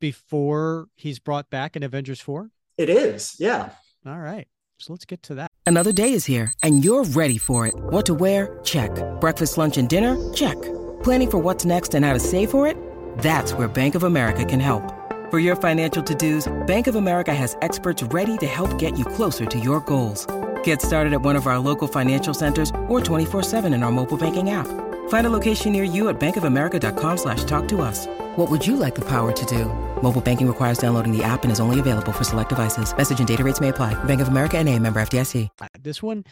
before 0.01 0.89
he's 0.97 1.19
brought 1.19 1.49
back 1.51 1.77
in 1.77 1.83
Avengers 1.83 2.21
4? 2.21 2.51
It 2.79 2.91
is, 2.91 3.37
yeah. 3.39 3.71
All 4.05 4.19
right. 4.19 4.49
So 4.79 4.93
let's 4.93 5.05
get 5.05 5.23
to 5.25 5.35
that. 5.37 5.51
Another 5.65 5.93
day 5.93 6.13
is 6.13 6.25
here 6.25 6.53
and 6.63 6.85
you're 6.85 7.05
ready 7.05 7.39
for 7.39 7.67
it. 7.67 7.75
What 7.77 8.07
to 8.07 8.15
wear? 8.15 8.59
Check. 8.65 8.91
Breakfast, 9.21 9.59
lunch, 9.59 9.79
and 9.79 9.89
dinner? 9.89 10.17
Check. 10.35 10.61
Planning 11.03 11.31
for 11.31 11.39
what's 11.39 11.65
next 11.65 11.95
and 11.95 12.05
how 12.05 12.13
to 12.13 12.21
save 12.21 12.51
for 12.51 12.67
it? 12.67 12.77
That's 13.19 13.53
where 13.53 13.69
Bank 13.69 13.95
of 13.95 14.03
America 14.03 14.45
can 14.45 14.61
help. 14.61 14.93
For 15.31 15.41
your 15.41 15.57
financial 15.57 16.03
to-dos, 16.03 16.47
Bank 16.67 16.87
of 16.87 16.95
America 16.95 17.35
has 17.35 17.57
experts 17.63 18.03
ready 18.05 18.37
to 18.39 18.47
help 18.47 18.79
get 18.79 18.97
you 18.99 19.05
closer 19.05 19.45
to 19.45 19.59
your 19.59 19.81
goals. 19.81 20.27
Get 20.63 20.81
started 20.83 21.13
at 21.13 21.23
one 21.23 21.37
of 21.37 21.47
our 21.47 21.59
local 21.59 21.89
financial 21.89 22.35
centers 22.35 22.71
or 22.89 23.01
24-7 23.01 23.75
in 23.75 23.83
our 23.83 23.91
mobile 23.91 24.17
banking 24.17 24.51
app. 24.51 24.69
Find 25.09 25.27
a 25.27 25.31
location 25.31 25.73
near 25.73 25.83
you 25.83 26.09
at 26.09 26.21
bankofamerica.com 26.21 27.17
slash 27.17 27.43
talk 27.43 27.67
to 27.69 27.81
us. 27.81 28.07
What 28.37 28.51
would 28.51 28.65
you 28.65 28.77
like 28.77 28.95
the 28.95 29.05
power 29.05 29.33
to 29.33 29.47
do? 29.47 29.65
Mobile 30.03 30.21
banking 30.21 30.47
requires 30.47 30.79
downloading 30.79 31.11
the 31.17 31.25
app 31.25 31.43
and 31.43 31.51
is 31.51 31.59
only 31.59 31.81
available 31.81 32.13
for 32.13 32.23
select 32.23 32.51
devices. 32.51 32.97
Message 32.97 33.19
and 33.19 33.27
data 33.27 33.43
rates 33.43 33.61
may 33.61 33.71
apply. 33.71 33.95
Bank 34.05 34.21
of 34.21 34.29
America 34.29 34.57
and 34.57 34.69
a 34.69 34.79
member 34.79 35.01
FDIC. 35.01 35.49
This 35.81 36.01
one 36.01 36.25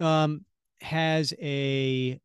um, 0.00 0.44
has 0.80 1.34
a 1.40 2.20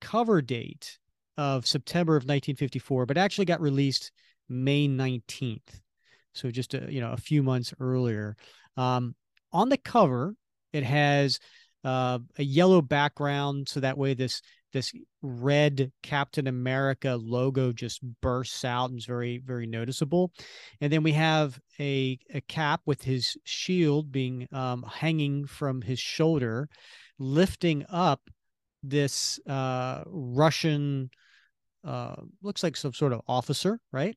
cover 0.00 0.42
date 0.42 0.98
of 1.38 1.66
September 1.66 2.14
of 2.14 2.24
1954, 2.24 3.06
but 3.06 3.16
actually 3.16 3.46
got 3.46 3.60
released 3.60 4.12
May 4.48 4.88
19th. 4.88 5.80
So 6.34 6.50
just 6.50 6.74
a, 6.74 6.92
you 6.92 7.00
know 7.00 7.12
a 7.12 7.16
few 7.16 7.42
months 7.42 7.72
earlier. 7.80 8.36
Um, 8.76 9.14
on 9.52 9.68
the 9.68 9.76
cover, 9.76 10.34
it 10.72 10.84
has 10.84 11.38
uh, 11.84 12.18
a 12.38 12.44
yellow 12.44 12.82
background, 12.82 13.68
so 13.68 13.80
that 13.80 13.98
way 13.98 14.14
this 14.14 14.42
this 14.72 14.92
red 15.22 15.92
Captain 16.02 16.46
America 16.46 17.16
logo 17.20 17.72
just 17.72 18.00
bursts 18.20 18.64
out 18.64 18.90
and 18.90 18.98
is 18.98 19.06
very 19.06 19.38
very 19.38 19.66
noticeable. 19.66 20.32
And 20.80 20.92
then 20.92 21.02
we 21.02 21.12
have 21.12 21.58
a 21.78 22.18
a 22.32 22.40
cap 22.42 22.80
with 22.86 23.02
his 23.02 23.36
shield 23.44 24.10
being 24.10 24.48
um, 24.52 24.82
hanging 24.82 25.46
from 25.46 25.82
his 25.82 25.98
shoulder, 25.98 26.68
lifting 27.18 27.84
up 27.88 28.20
this 28.82 29.38
uh, 29.46 30.02
Russian 30.06 31.10
uh, 31.84 32.16
looks 32.42 32.62
like 32.62 32.76
some 32.76 32.92
sort 32.92 33.12
of 33.12 33.22
officer, 33.26 33.78
right? 33.92 34.16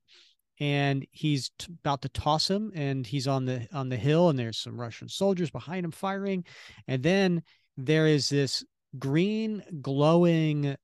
And 0.59 1.05
he's 1.11 1.51
t- 1.59 1.73
about 1.83 2.01
to 2.03 2.09
toss 2.09 2.49
him, 2.49 2.71
and 2.75 3.05
he's 3.05 3.27
on 3.27 3.45
the 3.45 3.67
on 3.73 3.89
the 3.89 3.97
hill, 3.97 4.29
and 4.29 4.39
there's 4.39 4.57
some 4.57 4.79
Russian 4.79 5.09
soldiers 5.09 5.51
behind 5.51 5.85
him 5.85 5.91
firing, 5.91 6.45
and 6.87 7.03
then 7.03 7.43
there 7.77 8.07
is 8.07 8.29
this 8.29 8.63
green 8.99 9.63
glowing 9.81 10.75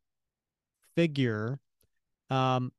figure. 0.95 1.59
Um, 2.29 2.71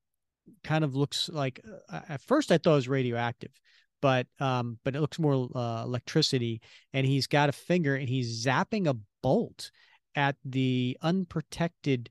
kind 0.64 0.85
of 0.85 0.95
looks 0.95 1.28
like 1.28 1.61
uh, 1.91 2.01
at 2.09 2.20
first 2.20 2.51
I 2.51 2.59
thought 2.59 2.72
it 2.72 2.76
was 2.76 2.89
radioactive, 2.89 3.53
but 4.01 4.26
um, 4.41 4.78
but 4.85 4.97
it 4.97 5.01
looks 5.01 5.18
more 5.18 5.49
uh, 5.55 5.83
electricity, 5.85 6.61
and 6.93 7.07
he's 7.07 7.26
got 7.26 7.49
a 7.49 7.53
finger, 7.53 7.95
and 7.95 8.09
he's 8.09 8.45
zapping 8.45 8.87
a 8.89 8.97
bolt 9.22 9.70
at 10.14 10.37
the 10.45 10.97
unprotected 11.03 12.11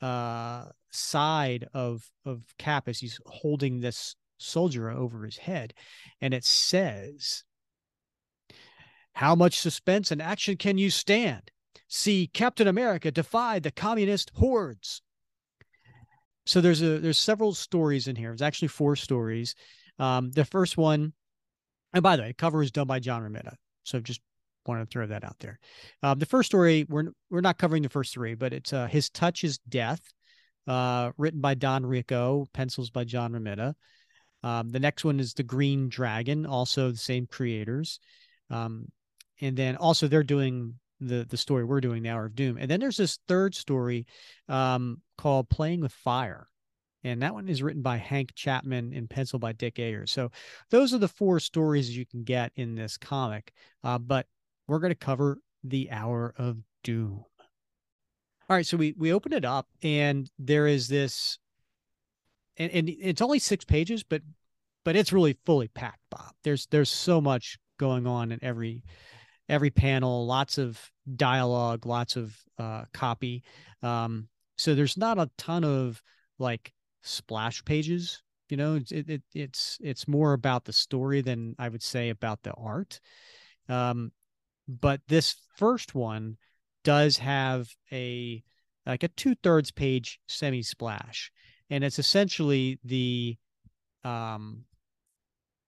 uh 0.00 0.66
side 0.90 1.66
of 1.74 2.08
of 2.24 2.42
Cap 2.58 2.88
as 2.88 2.98
he's 2.98 3.18
holding 3.26 3.80
this 3.80 4.14
soldier 4.38 4.90
over 4.90 5.24
his 5.24 5.36
head, 5.36 5.74
and 6.20 6.32
it 6.34 6.44
says, 6.44 7.44
"How 9.12 9.34
much 9.34 9.58
suspense 9.58 10.10
and 10.10 10.22
action 10.22 10.56
can 10.56 10.78
you 10.78 10.90
stand? 10.90 11.50
See 11.88 12.28
Captain 12.32 12.68
America 12.68 13.10
defy 13.10 13.58
the 13.58 13.70
communist 13.70 14.30
hordes." 14.34 15.02
So 16.46 16.60
there's 16.60 16.82
a 16.82 16.98
there's 16.98 17.18
several 17.18 17.54
stories 17.54 18.08
in 18.08 18.16
here. 18.16 18.30
There's 18.30 18.42
actually 18.42 18.68
four 18.68 18.96
stories. 18.96 19.54
Um, 19.98 20.30
the 20.30 20.44
first 20.44 20.76
one, 20.76 21.12
and 21.92 22.02
by 22.02 22.16
the 22.16 22.22
way, 22.22 22.32
cover 22.32 22.62
is 22.62 22.70
done 22.70 22.86
by 22.86 23.00
John 23.00 23.22
Romita. 23.22 23.54
So 23.84 24.00
just 24.00 24.20
wanted 24.66 24.84
to 24.84 24.90
throw 24.90 25.06
that 25.06 25.24
out 25.24 25.38
there. 25.40 25.58
Um, 26.02 26.18
the 26.18 26.26
first 26.26 26.48
story 26.48 26.86
we're 26.88 27.12
we're 27.30 27.40
not 27.40 27.58
covering 27.58 27.82
the 27.82 27.88
first 27.88 28.14
three, 28.14 28.34
but 28.34 28.52
it's 28.52 28.72
uh, 28.72 28.86
his 28.86 29.10
touch 29.10 29.44
is 29.44 29.58
death 29.68 30.00
uh, 30.68 31.12
written 31.16 31.40
by 31.40 31.54
Don 31.54 31.84
Rico, 31.84 32.46
pencils 32.52 32.90
by 32.90 33.04
John 33.04 33.32
Romita. 33.32 33.74
Um, 34.42 34.68
the 34.68 34.80
next 34.80 35.04
one 35.04 35.18
is 35.18 35.34
The 35.34 35.42
Green 35.42 35.88
Dragon, 35.88 36.46
also 36.46 36.90
the 36.90 36.96
same 36.96 37.26
creators. 37.26 37.98
Um, 38.50 38.86
and 39.40 39.56
then 39.56 39.76
also 39.76 40.06
they're 40.06 40.22
doing 40.22 40.74
the 41.00 41.26
the 41.28 41.36
story 41.36 41.64
we're 41.64 41.80
doing, 41.80 42.02
The 42.02 42.10
Hour 42.10 42.26
of 42.26 42.34
Doom. 42.34 42.56
And 42.58 42.70
then 42.70 42.80
there's 42.80 42.96
this 42.96 43.18
third 43.28 43.54
story 43.54 44.06
um, 44.48 45.02
called 45.16 45.48
Playing 45.48 45.80
with 45.80 45.92
Fire. 45.92 46.48
And 47.04 47.22
that 47.22 47.32
one 47.32 47.48
is 47.48 47.62
written 47.62 47.82
by 47.82 47.96
Hank 47.96 48.34
Chapman 48.34 48.92
and 48.92 49.08
pencil 49.08 49.38
by 49.38 49.52
Dick 49.52 49.78
Ayers. 49.78 50.10
So 50.10 50.30
those 50.70 50.92
are 50.92 50.98
the 50.98 51.08
four 51.08 51.38
stories 51.38 51.96
you 51.96 52.04
can 52.04 52.24
get 52.24 52.50
in 52.56 52.74
this 52.74 52.96
comic. 52.96 53.52
Uh, 53.84 53.98
but 53.98 54.26
we're 54.66 54.80
going 54.80 54.92
to 54.92 54.96
cover 54.96 55.38
The 55.62 55.90
Hour 55.90 56.34
of 56.36 56.58
Doom. 56.82 57.24
All 58.50 58.56
right, 58.56 58.66
so 58.66 58.76
we 58.76 58.94
we 58.96 59.12
open 59.12 59.32
it 59.32 59.44
up 59.44 59.68
and 59.82 60.30
there 60.38 60.66
is 60.66 60.88
this 60.88 61.38
and, 62.56 62.72
and 62.72 62.88
it's 62.88 63.22
only 63.22 63.38
six 63.38 63.64
pages, 63.64 64.02
but 64.02 64.22
but 64.84 64.96
it's 64.96 65.12
really 65.12 65.36
fully 65.44 65.68
packed, 65.68 66.02
Bob. 66.10 66.32
There's 66.44 66.66
there's 66.66 66.90
so 66.90 67.20
much 67.20 67.58
going 67.78 68.06
on 68.06 68.32
in 68.32 68.42
every 68.42 68.82
every 69.48 69.70
panel, 69.70 70.26
lots 70.26 70.58
of 70.58 70.80
dialogue, 71.16 71.86
lots 71.86 72.16
of 72.16 72.36
uh, 72.58 72.84
copy. 72.92 73.42
Um, 73.82 74.28
so 74.56 74.74
there's 74.74 74.96
not 74.96 75.18
a 75.18 75.30
ton 75.38 75.64
of 75.64 76.02
like 76.38 76.72
splash 77.02 77.64
pages. 77.64 78.22
You 78.48 78.56
know, 78.56 78.76
it, 78.76 79.08
it 79.08 79.22
it's 79.34 79.78
it's 79.80 80.08
more 80.08 80.32
about 80.32 80.64
the 80.64 80.72
story 80.72 81.20
than 81.20 81.54
I 81.58 81.68
would 81.68 81.82
say 81.82 82.08
about 82.08 82.42
the 82.42 82.52
art. 82.52 83.00
Um, 83.68 84.12
but 84.66 85.00
this 85.08 85.36
first 85.56 85.94
one 85.94 86.36
does 86.84 87.18
have 87.18 87.68
a 87.92 88.42
like 88.86 89.02
a 89.02 89.08
two 89.08 89.34
thirds 89.34 89.70
page 89.70 90.18
semi 90.28 90.62
splash, 90.62 91.30
and 91.68 91.84
it's 91.84 91.98
essentially 91.98 92.78
the 92.84 93.36
um, 94.04 94.64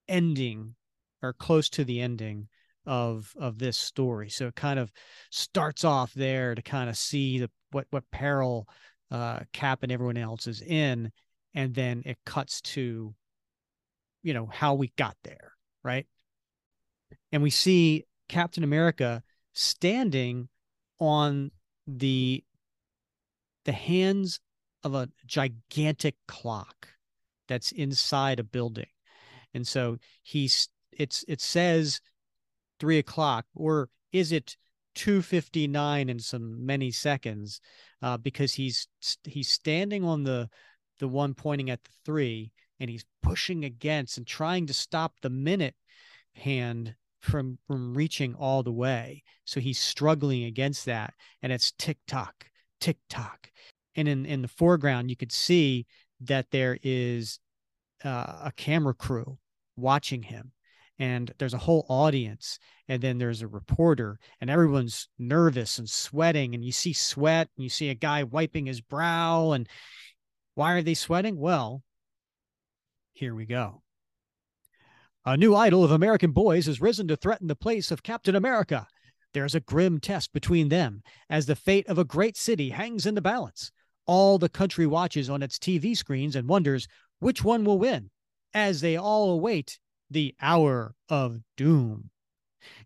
ending 0.08 0.74
or 1.22 1.34
close 1.34 1.68
to 1.68 1.84
the 1.84 2.00
ending 2.00 2.48
of 2.86 3.32
of 3.38 3.58
this 3.58 3.76
story. 3.76 4.28
So 4.30 4.46
it 4.48 4.54
kind 4.54 4.78
of 4.78 4.90
starts 5.30 5.84
off 5.84 6.12
there 6.14 6.54
to 6.54 6.62
kind 6.62 6.88
of 6.88 6.96
see 6.96 7.38
the 7.38 7.50
what 7.70 7.86
what 7.90 8.04
peril 8.10 8.68
uh, 9.10 9.40
Cap 9.52 9.82
and 9.82 9.92
everyone 9.92 10.16
else 10.16 10.46
is 10.46 10.62
in, 10.62 11.10
and 11.54 11.74
then 11.74 12.02
it 12.06 12.18
cuts 12.24 12.60
to 12.62 13.14
you 14.22 14.34
know 14.34 14.46
how 14.46 14.74
we 14.74 14.92
got 14.96 15.16
there, 15.24 15.52
right? 15.82 16.06
And 17.32 17.42
we 17.42 17.50
see 17.50 18.06
Captain 18.28 18.64
America 18.64 19.22
standing 19.52 20.48
on 20.98 21.50
the 21.86 22.44
the 23.64 23.72
hands 23.72 24.40
of 24.84 24.94
a 24.94 25.08
gigantic 25.26 26.14
clock 26.26 26.88
that's 27.48 27.72
inside 27.72 28.38
a 28.38 28.44
building 28.44 28.86
and 29.54 29.66
so 29.66 29.98
he's 30.22 30.68
it's 30.92 31.24
it 31.28 31.40
says 31.40 32.00
three 32.80 32.98
o'clock 32.98 33.46
or 33.54 33.88
is 34.12 34.32
it 34.32 34.56
259 34.96 36.08
in 36.08 36.18
some 36.18 36.66
many 36.66 36.90
seconds 36.90 37.60
uh, 38.02 38.16
because 38.16 38.54
he's 38.54 38.88
he's 39.24 39.48
standing 39.48 40.04
on 40.04 40.24
the 40.24 40.48
the 40.98 41.08
one 41.08 41.32
pointing 41.34 41.70
at 41.70 41.84
the 41.84 41.90
three 42.04 42.50
and 42.80 42.90
he's 42.90 43.04
pushing 43.22 43.64
against 43.64 44.18
and 44.18 44.26
trying 44.26 44.66
to 44.66 44.74
stop 44.74 45.12
the 45.20 45.30
minute 45.30 45.74
hand 46.34 46.94
from 47.20 47.58
from 47.66 47.94
reaching 47.94 48.34
all 48.34 48.62
the 48.62 48.72
way. 48.72 49.22
So 49.44 49.60
he's 49.60 49.78
struggling 49.78 50.44
against 50.44 50.86
that, 50.86 51.14
and 51.42 51.52
it's 51.52 51.72
tick 51.72 51.98
tock, 52.06 52.46
tick 52.80 52.96
tock. 53.08 53.50
And 53.94 54.08
in 54.08 54.26
in 54.26 54.42
the 54.42 54.48
foreground, 54.48 55.10
you 55.10 55.16
could 55.16 55.32
see 55.32 55.86
that 56.20 56.50
there 56.50 56.78
is 56.82 57.38
uh, 58.04 58.40
a 58.44 58.52
camera 58.56 58.94
crew 58.94 59.38
watching 59.76 60.22
him, 60.22 60.52
and 61.00 61.32
there's 61.38 61.54
a 61.54 61.58
whole 61.58 61.86
audience, 61.88 62.58
and 62.86 63.02
then 63.02 63.16
there's 63.16 63.40
a 63.40 63.48
reporter, 63.48 64.18
and 64.38 64.50
everyone's 64.50 65.08
nervous 65.18 65.78
and 65.78 65.88
sweating, 65.88 66.54
and 66.54 66.62
you 66.62 66.72
see 66.72 66.92
sweat, 66.92 67.48
and 67.56 67.64
you 67.64 67.70
see 67.70 67.88
a 67.88 67.94
guy 67.94 68.22
wiping 68.22 68.66
his 68.66 68.82
brow, 68.82 69.52
and 69.52 69.66
why 70.54 70.74
are 70.74 70.82
they 70.82 70.92
sweating? 70.92 71.38
Well, 71.38 71.82
here 73.14 73.34
we 73.34 73.46
go. 73.46 73.82
A 75.24 75.38
new 75.38 75.54
idol 75.54 75.82
of 75.84 75.90
American 75.90 76.32
boys 76.32 76.66
has 76.66 76.82
risen 76.82 77.08
to 77.08 77.16
threaten 77.16 77.46
the 77.46 77.56
place 77.56 77.90
of 77.90 78.02
Captain 78.02 78.36
America. 78.36 78.86
There's 79.32 79.54
a 79.54 79.60
grim 79.60 80.00
test 80.00 80.34
between 80.34 80.68
them 80.68 81.02
as 81.30 81.46
the 81.46 81.56
fate 81.56 81.88
of 81.88 81.98
a 81.98 82.04
great 82.04 82.36
city 82.36 82.70
hangs 82.70 83.06
in 83.06 83.14
the 83.14 83.22
balance. 83.22 83.72
All 84.04 84.38
the 84.38 84.48
country 84.50 84.86
watches 84.86 85.30
on 85.30 85.42
its 85.42 85.58
TV 85.58 85.96
screens 85.96 86.36
and 86.36 86.46
wonders 86.46 86.88
which 87.20 87.42
one 87.42 87.64
will 87.64 87.78
win 87.78 88.10
as 88.52 88.82
they 88.82 88.96
all 88.96 89.30
await 89.30 89.78
the 90.10 90.34
hour 90.40 90.94
of 91.08 91.40
doom. 91.56 92.10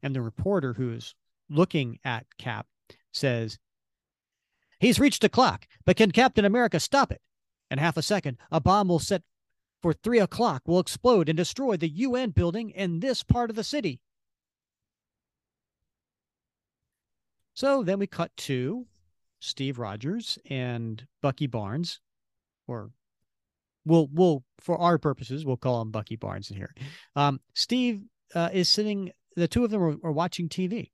And 0.02 0.14
the 0.14 0.22
reporter 0.22 0.74
who 0.74 0.92
is 0.92 1.14
looking 1.48 1.98
at 2.04 2.26
Cap 2.38 2.66
says, 3.12 3.58
He's 4.78 5.00
reached 5.00 5.22
the 5.22 5.28
clock, 5.28 5.66
but 5.84 5.96
can 5.96 6.10
Captain 6.10 6.44
America 6.44 6.78
stop 6.78 7.10
it? 7.10 7.22
In 7.70 7.78
half 7.78 7.96
a 7.96 8.02
second, 8.02 8.38
a 8.50 8.60
bomb 8.60 8.88
will 8.88 8.98
set 8.98 9.22
for 9.84 9.92
three 9.92 10.18
o'clock 10.18 10.62
will 10.64 10.80
explode 10.80 11.28
and 11.28 11.36
destroy 11.36 11.76
the 11.76 11.88
UN 11.88 12.30
building 12.30 12.70
in 12.70 13.00
this 13.00 13.22
part 13.22 13.50
of 13.50 13.56
the 13.56 13.62
city. 13.62 14.00
So 17.52 17.82
then 17.82 17.98
we 17.98 18.06
cut 18.06 18.34
to 18.38 18.86
Steve 19.40 19.78
Rogers 19.78 20.38
and 20.48 21.06
Bucky 21.20 21.46
Barnes, 21.46 22.00
or 22.66 22.92
we'll 23.84 24.08
we'll 24.12 24.42
for 24.60 24.78
our 24.78 24.98
purposes 24.98 25.44
we'll 25.44 25.56
call 25.56 25.80
him 25.82 25.90
Bucky 25.90 26.16
Barnes 26.16 26.50
in 26.50 26.56
here. 26.56 26.74
Um, 27.16 27.40
Steve 27.54 28.02
uh, 28.34 28.50
is 28.52 28.68
sitting. 28.68 29.12
The 29.36 29.48
two 29.48 29.64
of 29.64 29.70
them 29.70 29.82
are, 29.82 29.96
are 30.04 30.12
watching 30.12 30.48
TV, 30.48 30.90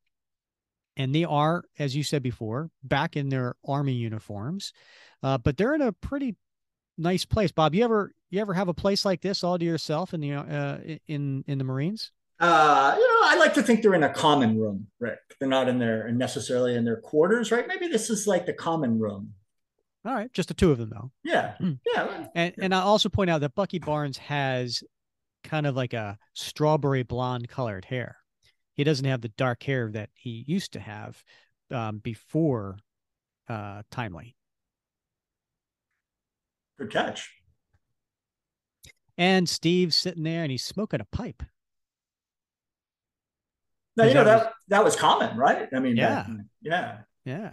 and 0.97 1.14
they 1.14 1.24
are, 1.24 1.64
as 1.78 1.95
you 1.95 2.03
said 2.03 2.22
before, 2.22 2.70
back 2.82 3.16
in 3.16 3.28
their 3.28 3.55
army 3.66 3.93
uniforms, 3.93 4.72
uh, 5.22 5.38
but 5.38 5.57
they're 5.57 5.74
in 5.74 5.82
a 5.82 5.93
pretty 5.93 6.36
nice 6.97 7.24
place. 7.24 7.53
Bob, 7.53 7.74
you 7.74 7.84
ever 7.84 8.12
you 8.30 8.41
ever 8.41 8.55
have 8.55 8.68
a 8.68 8.74
place 8.74 9.05
like 9.05 9.20
this 9.20 9.45
all 9.45 9.59
to 9.59 9.64
yourself 9.64 10.14
in 10.14 10.20
the 10.20 10.32
uh, 10.32 10.78
in 11.07 11.45
in 11.47 11.59
the 11.59 11.64
Marines? 11.64 12.12
Uh, 12.38 12.95
you 12.97 13.07
know, 13.07 13.20
I 13.24 13.36
like 13.38 13.53
to 13.55 13.62
think 13.62 13.82
they're 13.82 13.95
in 13.95 14.03
a 14.03 14.12
common 14.12 14.59
room, 14.59 14.86
Rick. 14.99 15.18
They're 15.38 15.49
not 15.49 15.68
in 15.68 15.78
there 15.78 16.11
necessarily 16.11 16.74
in 16.74 16.86
their 16.86 16.97
quarters, 16.97 17.53
right? 17.53 17.68
Maybe 17.68 17.86
this 17.86 18.09
is 18.09 18.26
like 18.26 18.47
the 18.47 18.55
common 18.55 18.99
room. 18.99 19.34
All 20.05 20.14
right, 20.14 20.32
just 20.32 20.48
the 20.48 20.55
two 20.55 20.70
of 20.72 20.78
them 20.78 20.90
though. 20.90 21.11
Yeah, 21.22 21.57
Mm. 21.61 21.78
yeah. 21.86 22.26
And 22.34 22.55
and 22.59 22.74
I 22.74 22.80
also 22.80 23.09
point 23.09 23.28
out 23.30 23.40
that 23.42 23.55
Bucky 23.55 23.78
Barnes 23.78 24.16
has 24.18 24.82
kind 25.44 25.66
of 25.66 25.76
like 25.76 25.92
a 25.92 26.18
strawberry 26.34 27.03
blonde 27.03 27.48
colored 27.48 27.84
hair. 27.84 28.16
He 28.74 28.84
doesn't 28.84 29.05
have 29.05 29.20
the 29.20 29.28
dark 29.28 29.62
hair 29.62 29.90
that 29.92 30.09
he 30.14 30.44
used 30.46 30.72
to 30.72 30.80
have 30.80 31.22
um, 31.70 31.98
before 31.98 32.78
uh, 33.48 33.82
Timely. 33.90 34.36
Good 36.78 36.90
catch. 36.90 37.30
And 39.18 39.46
Steve's 39.48 39.96
sitting 39.96 40.22
there 40.22 40.42
and 40.42 40.51
he's 40.51 40.64
smoking 40.64 41.01
a 41.01 41.05
pipe. 41.16 41.42
Now 43.96 44.05
you 44.05 44.14
know 44.14 44.24
that 44.24 44.44
that 44.44 44.53
that 44.68 44.84
was 44.84 44.96
common, 44.96 45.36
right? 45.36 45.68
I 45.74 45.78
mean, 45.80 45.96
Yeah. 45.96 46.24
that- 46.26 46.46
yeah. 46.62 46.98
Yeah. 47.26 47.51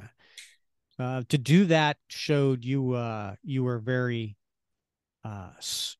Uh, 0.99 1.21
to 1.29 1.37
do 1.37 1.65
that 1.65 1.97
showed 2.07 2.65
you 2.65 2.93
uh, 2.93 3.35
you 3.43 3.63
were 3.63 3.79
very 3.79 4.35
uh 5.23 5.49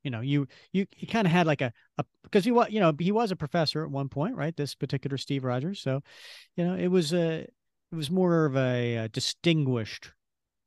you 0.03 0.11
know 0.11 0.21
you 0.21 0.47
you, 0.71 0.85
you 0.95 1.07
kind 1.07 1.25
of 1.25 1.31
had 1.33 1.47
like 1.47 1.61
a, 1.61 1.73
a 1.97 2.05
because 2.23 2.45
he 2.45 2.51
was 2.51 2.67
you 2.69 2.79
know 2.79 2.93
he 2.99 3.11
was 3.11 3.31
a 3.31 3.35
professor 3.35 3.83
at 3.83 3.89
one 3.89 4.07
point 4.07 4.35
right 4.35 4.55
this 4.55 4.75
particular 4.75 5.17
steve 5.17 5.43
rogers 5.43 5.81
so 5.81 6.01
you 6.55 6.63
know 6.63 6.75
it 6.75 6.87
was 6.87 7.13
a 7.13 7.39
it 7.91 7.95
was 7.95 8.11
more 8.11 8.45
of 8.45 8.55
a, 8.55 8.97
uh 8.97 9.07
distinguished 9.11 10.11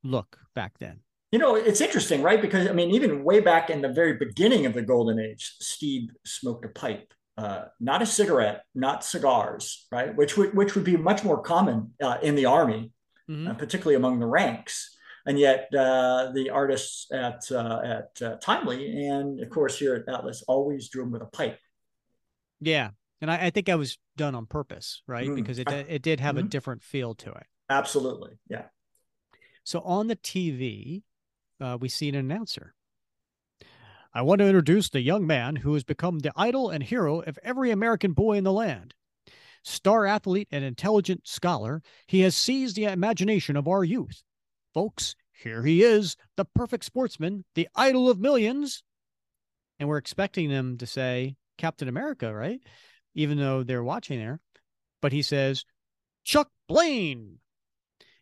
look 0.03 0.37
back 0.53 0.77
then 0.79 0.99
You 1.31 1.39
know, 1.39 1.55
it's 1.55 1.79
interesting, 1.79 2.21
right? 2.21 2.41
Because 2.41 2.67
I 2.67 2.73
mean, 2.73 2.91
even 2.91 3.23
way 3.23 3.39
back 3.39 3.69
in 3.69 3.81
the 3.81 3.87
very 3.87 4.13
beginning 4.17 4.65
of 4.65 4.73
the 4.73 4.81
golden 4.81 5.17
age, 5.17 5.55
Steve 5.61 6.09
smoked 6.25 6.65
a 6.65 6.69
pipe, 6.69 7.13
uh, 7.37 7.65
not 7.79 8.01
a 8.01 8.05
cigarette, 8.05 8.63
not 8.75 9.03
cigars, 9.05 9.87
right? 9.91 10.13
Which 10.13 10.35
would 10.35 10.53
which 10.53 10.75
would 10.75 10.83
be 10.83 10.97
much 10.97 11.23
more 11.23 11.41
common 11.41 11.93
uh, 12.03 12.17
in 12.21 12.35
the 12.35 12.45
army, 12.47 12.91
Mhm. 13.29 13.49
uh, 13.49 13.53
particularly 13.53 13.95
among 13.95 14.19
the 14.19 14.25
ranks. 14.25 14.95
And 15.25 15.37
yet, 15.37 15.73
uh, 15.75 16.31
the 16.33 16.49
artists 16.49 17.11
at 17.11 17.51
uh, 17.51 17.81
at 17.83 18.21
uh, 18.21 18.37
Timely 18.37 19.07
and 19.07 19.39
of 19.39 19.49
course 19.51 19.77
here 19.77 19.95
at 19.95 20.11
Atlas 20.13 20.43
always 20.47 20.89
drew 20.89 21.03
him 21.03 21.11
with 21.11 21.21
a 21.21 21.27
pipe. 21.27 21.59
yeah 22.59 22.91
and 23.21 23.29
I, 23.31 23.45
I 23.47 23.49
think 23.51 23.69
i 23.69 23.75
was 23.75 23.97
done 24.17 24.33
on 24.35 24.45
purpose 24.47 25.01
right 25.07 25.27
Mm. 25.29 25.35
because 25.35 25.59
it 25.59 25.67
it 25.69 26.01
did 26.01 26.19
have 26.19 26.37
a 26.37 26.41
Mhm. 26.43 26.49
different 26.49 26.81
feel 26.83 27.13
to 27.15 27.31
it 27.31 27.47
Absolutely, 27.69 28.37
yeah. 28.49 28.65
So 29.63 29.79
on 29.81 30.07
the 30.07 30.15
TV, 30.17 31.03
uh, 31.61 31.77
we 31.79 31.87
see 31.87 32.09
an 32.09 32.15
announcer. 32.15 32.73
I 34.13 34.23
want 34.23 34.39
to 34.39 34.45
introduce 34.45 34.89
the 34.89 34.99
young 35.01 35.25
man 35.25 35.55
who 35.57 35.73
has 35.75 35.85
become 35.85 36.19
the 36.19 36.33
idol 36.35 36.69
and 36.69 36.83
hero 36.83 37.21
of 37.21 37.39
every 37.43 37.71
American 37.71 38.11
boy 38.11 38.33
in 38.37 38.43
the 38.43 38.51
land. 38.51 38.93
Star 39.63 40.05
athlete 40.05 40.47
and 40.51 40.63
intelligent 40.63 41.27
scholar, 41.27 41.81
he 42.07 42.21
has 42.21 42.35
seized 42.35 42.75
the 42.75 42.85
imagination 42.85 43.55
of 43.55 43.67
our 43.67 43.83
youth. 43.83 44.23
Folks, 44.73 45.15
here 45.31 45.63
he 45.63 45.83
is, 45.83 46.15
the 46.37 46.45
perfect 46.45 46.85
sportsman, 46.85 47.45
the 47.55 47.67
idol 47.75 48.09
of 48.09 48.19
millions. 48.19 48.83
And 49.79 49.89
we're 49.89 49.97
expecting 49.97 50.49
them 50.49 50.77
to 50.77 50.85
say 50.85 51.35
Captain 51.57 51.87
America, 51.87 52.33
right? 52.33 52.59
Even 53.15 53.37
though 53.37 53.63
they're 53.63 53.83
watching 53.83 54.19
there. 54.19 54.39
But 55.01 55.11
he 55.11 55.21
says, 55.21 55.65
Chuck 56.23 56.49
Blaine. 56.67 57.39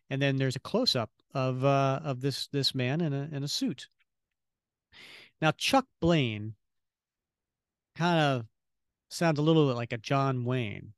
And 0.08 0.20
then 0.20 0.36
there's 0.36 0.56
a 0.56 0.60
close 0.60 0.96
up 0.96 1.10
of 1.34 1.64
uh, 1.64 2.00
of 2.02 2.20
this 2.20 2.48
this 2.48 2.74
man 2.74 3.00
in 3.00 3.12
a 3.12 3.28
in 3.30 3.44
a 3.44 3.48
suit. 3.48 3.88
Now 5.40 5.52
Chuck 5.52 5.86
Blaine 6.00 6.54
kind 7.94 8.18
of 8.18 8.46
sounds 9.08 9.38
a 9.38 9.42
little 9.42 9.68
bit 9.68 9.76
like 9.76 9.92
a 9.92 9.98
John 9.98 10.44
Wayne. 10.44 10.94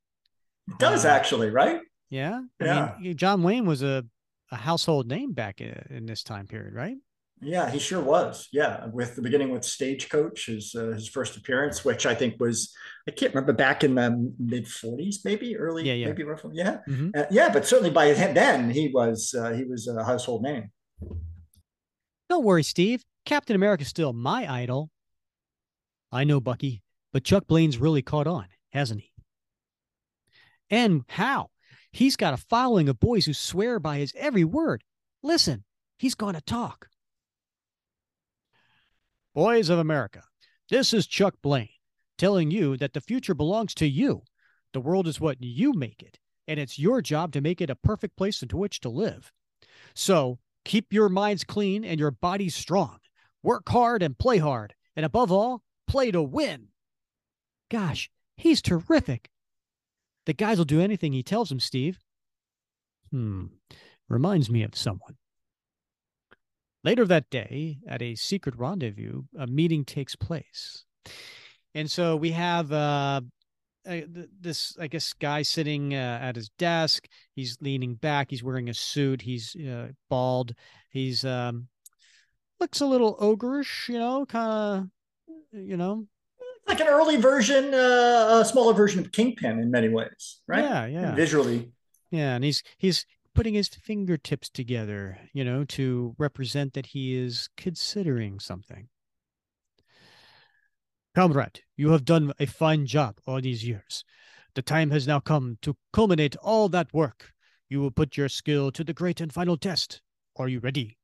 It 0.67 0.77
does 0.79 1.05
Uh, 1.05 1.09
actually, 1.09 1.49
right? 1.49 1.81
Yeah, 2.09 2.41
I 2.61 2.65
Yeah. 2.65 2.95
mean, 2.99 3.17
John 3.17 3.43
Wayne 3.43 3.65
was 3.65 3.81
a 3.83 4.05
a 4.51 4.55
household 4.55 5.07
name 5.07 5.33
back 5.33 5.61
in, 5.61 5.73
in 5.89 6.05
this 6.05 6.21
time 6.21 6.45
period, 6.45 6.73
right? 6.75 6.95
Yeah, 7.41 7.71
he 7.71 7.79
sure 7.79 8.01
was. 8.03 8.47
Yeah, 8.51 8.85
with 8.85 9.15
the 9.15 9.21
beginning 9.23 9.49
with 9.49 9.65
Stagecoach, 9.65 10.45
his 10.45 10.75
uh, 10.75 10.91
his 10.91 11.07
first 11.09 11.35
appearance, 11.35 11.83
which 11.83 12.05
I 12.05 12.13
think 12.13 12.39
was 12.39 12.71
I 13.07 13.11
can't 13.11 13.33
remember 13.33 13.51
back 13.53 13.83
in 13.83 13.95
the 13.95 14.31
mid 14.37 14.65
'40s, 14.65 15.25
maybe 15.25 15.57
early, 15.57 15.85
Yeah, 15.87 15.93
yeah. 15.93 16.05
maybe 16.07 16.23
roughly, 16.23 16.51
yeah, 16.55 16.79
Mhm. 16.87 17.15
Uh, 17.17 17.25
yeah. 17.31 17.51
But 17.51 17.65
certainly 17.65 17.89
by 17.89 18.13
then 18.13 18.69
he 18.69 18.89
was 18.89 19.33
uh, 19.33 19.53
he 19.53 19.63
was 19.63 19.87
a 19.87 20.03
household 20.03 20.43
name. 20.43 20.71
Don't 22.29 22.43
worry, 22.45 22.63
Steve. 22.63 23.03
Captain 23.25 23.55
America's 23.55 23.87
still 23.87 24.13
my 24.13 24.51
idol. 24.51 24.91
I 26.11 26.23
know, 26.25 26.39
Bucky, 26.39 26.83
but 27.11 27.23
Chuck 27.23 27.47
Blaine's 27.47 27.77
really 27.79 28.01
caught 28.03 28.27
on, 28.27 28.47
hasn't 28.71 29.01
he? 29.01 29.11
And 30.73 31.05
how? 31.07 31.51
He's 31.91 32.15
got 32.15 32.33
a 32.33 32.37
following 32.49 32.89
of 32.89 32.99
boys 32.99 33.27
who 33.27 33.33
swear 33.33 33.79
by 33.79 33.99
his 33.99 34.11
every 34.17 34.43
word. 34.43 34.83
Listen, 35.21 35.65
he's 35.99 36.15
going 36.15 36.33
to 36.33 36.41
talk. 36.41 36.87
Boys 39.35 39.69
of 39.69 39.77
America, 39.77 40.23
this 40.71 40.91
is 40.91 41.05
Chuck 41.05 41.35
Blaine 41.43 41.69
telling 42.17 42.49
you 42.49 42.75
that 42.77 42.93
the 42.93 43.01
future 43.01 43.35
belongs 43.35 43.75
to 43.75 43.87
you. 43.87 44.23
The 44.73 44.81
world 44.81 45.07
is 45.07 45.21
what 45.21 45.37
you 45.43 45.73
make 45.73 46.01
it, 46.01 46.17
and 46.47 46.59
it's 46.59 46.79
your 46.79 47.03
job 47.03 47.33
to 47.33 47.41
make 47.41 47.61
it 47.61 47.69
a 47.69 47.75
perfect 47.75 48.17
place 48.17 48.41
into 48.41 48.57
which 48.57 48.79
to 48.79 48.89
live. 48.89 49.31
So 49.93 50.39
keep 50.65 50.91
your 50.91 51.07
minds 51.07 51.43
clean 51.43 51.85
and 51.85 51.99
your 51.99 52.09
bodies 52.09 52.55
strong. 52.55 52.97
Work 53.43 53.69
hard 53.69 54.01
and 54.01 54.17
play 54.17 54.39
hard. 54.39 54.73
And 54.95 55.05
above 55.05 55.31
all, 55.31 55.61
play 55.87 56.09
to 56.09 56.23
win. 56.23 56.69
Gosh, 57.69 58.09
he's 58.37 58.59
terrific. 58.59 59.29
The 60.25 60.33
guys 60.33 60.57
will 60.57 60.65
do 60.65 60.81
anything 60.81 61.13
he 61.13 61.23
tells 61.23 61.49
them, 61.49 61.59
Steve. 61.59 61.99
Hmm, 63.11 63.45
reminds 64.09 64.49
me 64.49 64.63
of 64.63 64.75
someone. 64.75 65.17
Later 66.83 67.05
that 67.05 67.29
day, 67.29 67.77
at 67.87 68.01
a 68.01 68.15
secret 68.15 68.55
rendezvous, 68.57 69.23
a 69.37 69.47
meeting 69.47 69.85
takes 69.85 70.15
place. 70.15 70.83
And 71.73 71.89
so 71.89 72.15
we 72.15 72.31
have 72.31 72.71
uh, 72.71 73.21
this, 73.85 74.77
I 74.79 74.87
guess, 74.87 75.13
guy 75.13 75.41
sitting 75.41 75.93
uh, 75.93 76.19
at 76.21 76.35
his 76.35 76.49
desk. 76.57 77.07
He's 77.35 77.57
leaning 77.61 77.95
back. 77.95 78.29
He's 78.29 78.43
wearing 78.43 78.69
a 78.69 78.73
suit. 78.73 79.21
He's 79.21 79.55
uh, 79.55 79.89
bald. 80.09 80.53
He's 80.89 81.25
um, 81.25 81.67
looks 82.59 82.81
a 82.81 82.85
little 82.85 83.17
ogreish, 83.17 83.89
you 83.89 83.99
know, 83.99 84.25
kind 84.25 84.51
of, 84.51 84.87
you 85.51 85.77
know. 85.77 86.07
Like 86.67 86.79
an 86.79 86.87
early 86.87 87.17
version, 87.17 87.73
uh, 87.73 88.39
a 88.41 88.45
smaller 88.45 88.73
version 88.73 88.99
of 88.99 89.11
Kingpin 89.11 89.59
in 89.59 89.69
many 89.69 89.89
ways, 89.89 90.41
right? 90.47 90.63
Yeah, 90.63 90.85
yeah. 90.85 91.15
Visually, 91.15 91.71
Yeah, 92.09 92.35
and 92.35 92.43
he's 92.43 92.63
he's 92.77 93.05
putting 93.35 93.53
his 93.53 93.67
fingertips 93.67 94.49
together, 94.49 95.19
you 95.33 95.43
know, 95.43 95.65
to 95.65 96.15
represent 96.17 96.73
that 96.73 96.87
he 96.87 97.15
is 97.15 97.49
considering 97.57 98.39
something. 98.39 98.87
Comrade, 101.15 101.61
you 101.75 101.91
have 101.91 102.05
done 102.05 102.33
a 102.39 102.45
fine 102.45 102.85
job 102.85 103.19
all 103.27 103.41
these 103.41 103.65
years. 103.65 104.03
The 104.55 104.61
time 104.61 104.91
has 104.91 105.07
now 105.07 105.19
come 105.19 105.57
to 105.61 105.75
culminate 105.91 106.35
all 106.37 106.69
that 106.69 106.93
work. 106.93 107.31
You 107.69 107.81
will 107.81 107.91
put 107.91 108.17
your 108.17 108.29
skill 108.29 108.71
to 108.71 108.83
the 108.83 108.93
great 108.93 109.19
and 109.21 109.33
final 109.33 109.57
test. 109.57 110.01
Are 110.35 110.47
you 110.47 110.59
ready? 110.59 110.97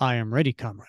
I 0.00 0.16
am 0.16 0.32
ready, 0.32 0.52
comrade. 0.52 0.88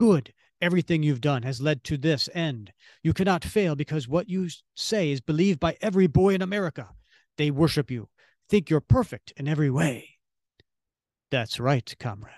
Good. 0.00 0.32
Everything 0.60 1.02
you've 1.02 1.20
done 1.20 1.42
has 1.44 1.60
led 1.60 1.84
to 1.84 1.96
this 1.96 2.28
end. 2.34 2.72
You 3.02 3.12
cannot 3.12 3.44
fail 3.44 3.76
because 3.76 4.08
what 4.08 4.28
you 4.28 4.48
say 4.74 5.10
is 5.10 5.20
believed 5.20 5.60
by 5.60 5.76
every 5.80 6.06
boy 6.06 6.34
in 6.34 6.42
America. 6.42 6.88
They 7.36 7.50
worship 7.50 7.90
you, 7.90 8.08
think 8.48 8.68
you're 8.68 8.80
perfect 8.80 9.32
in 9.36 9.46
every 9.46 9.70
way. 9.70 10.18
That's 11.30 11.60
right, 11.60 11.94
comrade. 12.00 12.34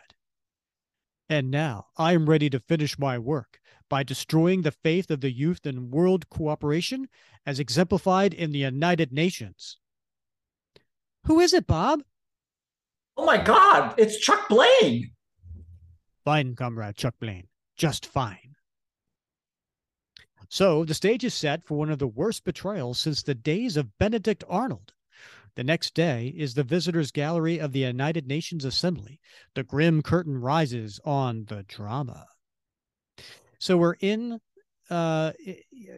And 1.29 1.51
now 1.51 1.87
I 1.97 2.12
am 2.12 2.29
ready 2.29 2.51
to 2.51 2.61
finish 2.61 2.99
my 2.99 3.18
work 3.18 3.61
by 3.89 4.03
destroying 4.03 4.62
the 4.62 4.73
faith 4.73 5.11
of 5.11 5.21
the 5.21 5.33
youth 5.33 5.64
in 5.64 5.91
world 5.91 6.29
cooperation 6.29 7.09
as 7.47 7.59
exemplified 7.59 8.35
in 8.35 8.53
the 8.53 8.59
United 8.59 9.12
Nations. 9.12 9.79
Who 11.27 11.41
is 11.41 11.55
it, 11.55 11.66
Bob? 11.66 12.03
oh 13.21 13.27
my 13.27 13.37
God, 13.37 13.95
it's 13.99 14.18
Chuck 14.18 14.49
Blaine. 14.49 15.11
Fine, 16.25 16.57
comrade 16.57 16.97
Chuck 16.97 17.14
Blaine. 17.21 17.49
Just 17.81 18.05
fine. 18.05 18.57
So 20.51 20.85
the 20.85 20.93
stage 20.93 21.24
is 21.24 21.33
set 21.33 21.64
for 21.64 21.78
one 21.78 21.89
of 21.89 21.99
the 21.99 22.07
worst 22.07 22.45
betrayals 22.45 22.99
since 22.99 23.22
the 23.22 23.35
days 23.35 23.78
of 23.78 23.97
Benedict 23.97 24.45
Arnold. 24.51 24.93
The 25.55 25.64
next 25.64 25.95
day 25.95 26.35
is 26.37 26.53
the 26.53 26.62
visitors' 26.62 27.11
gallery 27.11 27.59
of 27.59 27.72
the 27.72 27.78
United 27.78 28.26
Nations 28.26 28.66
Assembly. 28.66 29.18
The 29.55 29.62
grim 29.62 30.03
curtain 30.03 30.39
rises 30.39 31.01
on 31.07 31.47
the 31.47 31.62
drama. 31.62 32.26
So 33.59 33.78
we're 33.78 33.97
in 34.01 34.41
uh 34.91 35.33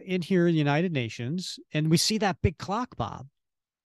in 0.05 0.21
here 0.21 0.47
in 0.47 0.53
the 0.53 0.59
United 0.59 0.93
Nations, 0.93 1.59
and 1.73 1.91
we 1.91 1.97
see 1.97 2.17
that 2.19 2.41
big 2.41 2.57
clock, 2.57 2.95
Bob. 2.95 3.27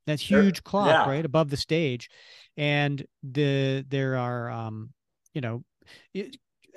That 0.06 0.20
huge 0.20 0.62
clock 0.62 1.04
Yeah. 1.04 1.10
right 1.10 1.24
above 1.24 1.50
the 1.50 1.56
stage. 1.56 2.10
And 2.56 3.04
the 3.24 3.84
there 3.88 4.16
are 4.16 4.48
um 4.52 4.92
you 5.34 5.40
know, 5.40 5.64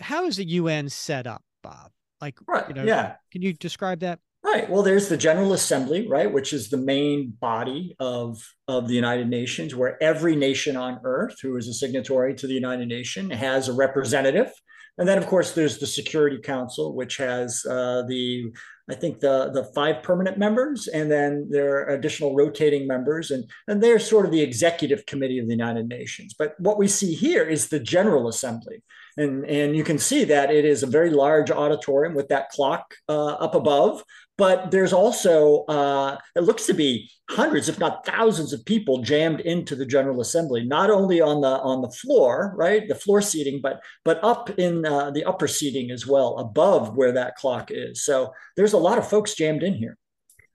how 0.01 0.25
is 0.25 0.37
the 0.37 0.47
UN 0.47 0.89
set 0.89 1.27
up, 1.27 1.43
Bob? 1.63 1.91
Like, 2.19 2.37
right. 2.47 2.67
you 2.67 2.73
know, 2.73 2.83
yeah. 2.83 3.15
Can 3.31 3.41
you 3.41 3.53
describe 3.53 3.99
that? 4.01 4.19
Right. 4.43 4.69
Well, 4.69 4.81
there's 4.81 5.07
the 5.07 5.17
General 5.17 5.53
Assembly, 5.53 6.07
right, 6.07 6.31
which 6.31 6.51
is 6.51 6.69
the 6.69 6.77
main 6.77 7.33
body 7.39 7.95
of 7.99 8.43
of 8.67 8.87
the 8.87 8.95
United 8.95 9.27
Nations, 9.29 9.75
where 9.75 10.01
every 10.01 10.35
nation 10.35 10.75
on 10.75 10.99
Earth 11.03 11.35
who 11.41 11.55
is 11.57 11.67
a 11.67 11.73
signatory 11.73 12.33
to 12.35 12.47
the 12.47 12.53
United 12.53 12.87
Nations 12.87 13.33
has 13.33 13.67
a 13.67 13.73
representative. 13.73 14.51
And 14.97 15.07
then, 15.07 15.17
of 15.17 15.27
course, 15.27 15.53
there's 15.53 15.77
the 15.77 15.87
Security 15.87 16.39
Council, 16.39 16.95
which 16.95 17.17
has 17.17 17.65
uh, 17.69 18.03
the 18.07 18.51
I 18.89 18.95
think 18.95 19.19
the 19.19 19.51
the 19.53 19.63
five 19.75 20.03
permanent 20.03 20.37
members, 20.37 20.87
and 20.87 21.09
then 21.09 21.47
there 21.49 21.77
are 21.77 21.95
additional 21.95 22.35
rotating 22.35 22.87
members, 22.87 23.31
and 23.31 23.45
and 23.67 23.81
they're 23.81 23.99
sort 23.99 24.25
of 24.25 24.31
the 24.31 24.41
executive 24.41 25.05
committee 25.05 25.39
of 25.39 25.45
the 25.45 25.53
United 25.53 25.87
Nations. 25.87 26.33
But 26.37 26.55
what 26.59 26.77
we 26.77 26.87
see 26.87 27.13
here 27.13 27.43
is 27.43 27.69
the 27.69 27.79
General 27.79 28.27
Assembly, 28.27 28.83
and 29.21 29.45
and 29.45 29.75
you 29.75 29.83
can 29.83 29.97
see 29.97 30.23
that 30.25 30.51
it 30.51 30.65
is 30.65 30.83
a 30.83 30.87
very 30.87 31.09
large 31.09 31.51
auditorium 31.51 32.13
with 32.13 32.27
that 32.29 32.49
clock 32.49 32.93
uh, 33.09 33.33
up 33.33 33.55
above. 33.55 34.03
But 34.37 34.71
there's 34.71 34.93
also 34.93 35.65
uh, 35.65 36.17
it 36.35 36.41
looks 36.41 36.65
to 36.65 36.73
be 36.73 37.09
hundreds 37.29 37.69
if 37.69 37.79
not 37.79 38.05
thousands 38.05 38.53
of 38.53 38.65
people 38.65 39.01
jammed 39.01 39.39
into 39.41 39.75
the 39.75 39.85
general 39.85 40.19
assembly 40.19 40.65
not 40.65 40.89
only 40.89 41.21
on 41.21 41.41
the 41.41 41.47
on 41.47 41.81
the 41.81 41.89
floor 41.91 42.53
right 42.57 42.87
the 42.89 42.95
floor 42.95 43.21
seating 43.21 43.61
but 43.61 43.81
but 44.03 44.21
up 44.21 44.49
in 44.59 44.85
uh, 44.85 45.11
the 45.11 45.23
upper 45.23 45.47
seating 45.47 45.91
as 45.91 46.05
well 46.05 46.37
above 46.39 46.95
where 46.95 47.11
that 47.11 47.35
clock 47.35 47.69
is. 47.71 48.03
So 48.03 48.33
there's 48.57 48.73
a 48.73 48.77
lot 48.77 48.97
of 48.97 49.07
folks 49.07 49.35
jammed 49.35 49.63
in 49.63 49.75
here. 49.75 49.97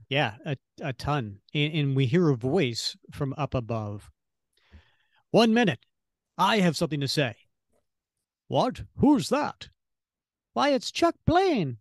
Yeah 0.08 0.34
a, 0.44 0.56
a 0.82 0.92
ton. 0.92 1.38
And, 1.54 1.72
and 1.74 1.96
we 1.96 2.06
hear 2.06 2.28
a 2.30 2.36
voice 2.36 2.96
from 3.12 3.34
up 3.38 3.54
above. 3.54 4.10
One 5.30 5.54
minute. 5.54 5.80
I 6.38 6.58
have 6.58 6.76
something 6.76 7.00
to 7.00 7.08
say 7.08 7.34
what 8.48 8.82
who's 8.96 9.28
that 9.28 9.68
why 10.52 10.70
it's 10.70 10.90
chuck 10.90 11.14
blaine 11.26 11.78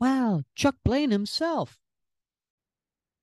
well, 0.00 0.44
Chuck 0.54 0.76
Blaine 0.84 1.12
himself. 1.12 1.78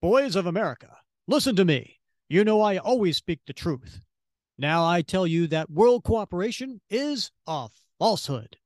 Boys 0.02 0.36
of 0.36 0.46
America, 0.46 0.98
listen 1.28 1.56
to 1.58 1.66
me. 1.66 2.00
You 2.30 2.44
know 2.44 2.62
I 2.62 2.78
always 2.78 3.18
speak 3.18 3.42
the 3.46 3.54
truth. 3.54 4.00
Now 4.58 4.86
I 4.86 5.02
tell 5.02 5.28
you 5.28 5.48
that 5.48 5.70
world 5.70 6.04
cooperation 6.04 6.82
is 6.90 7.32
a 7.46 7.70
falsehood. 8.00 8.58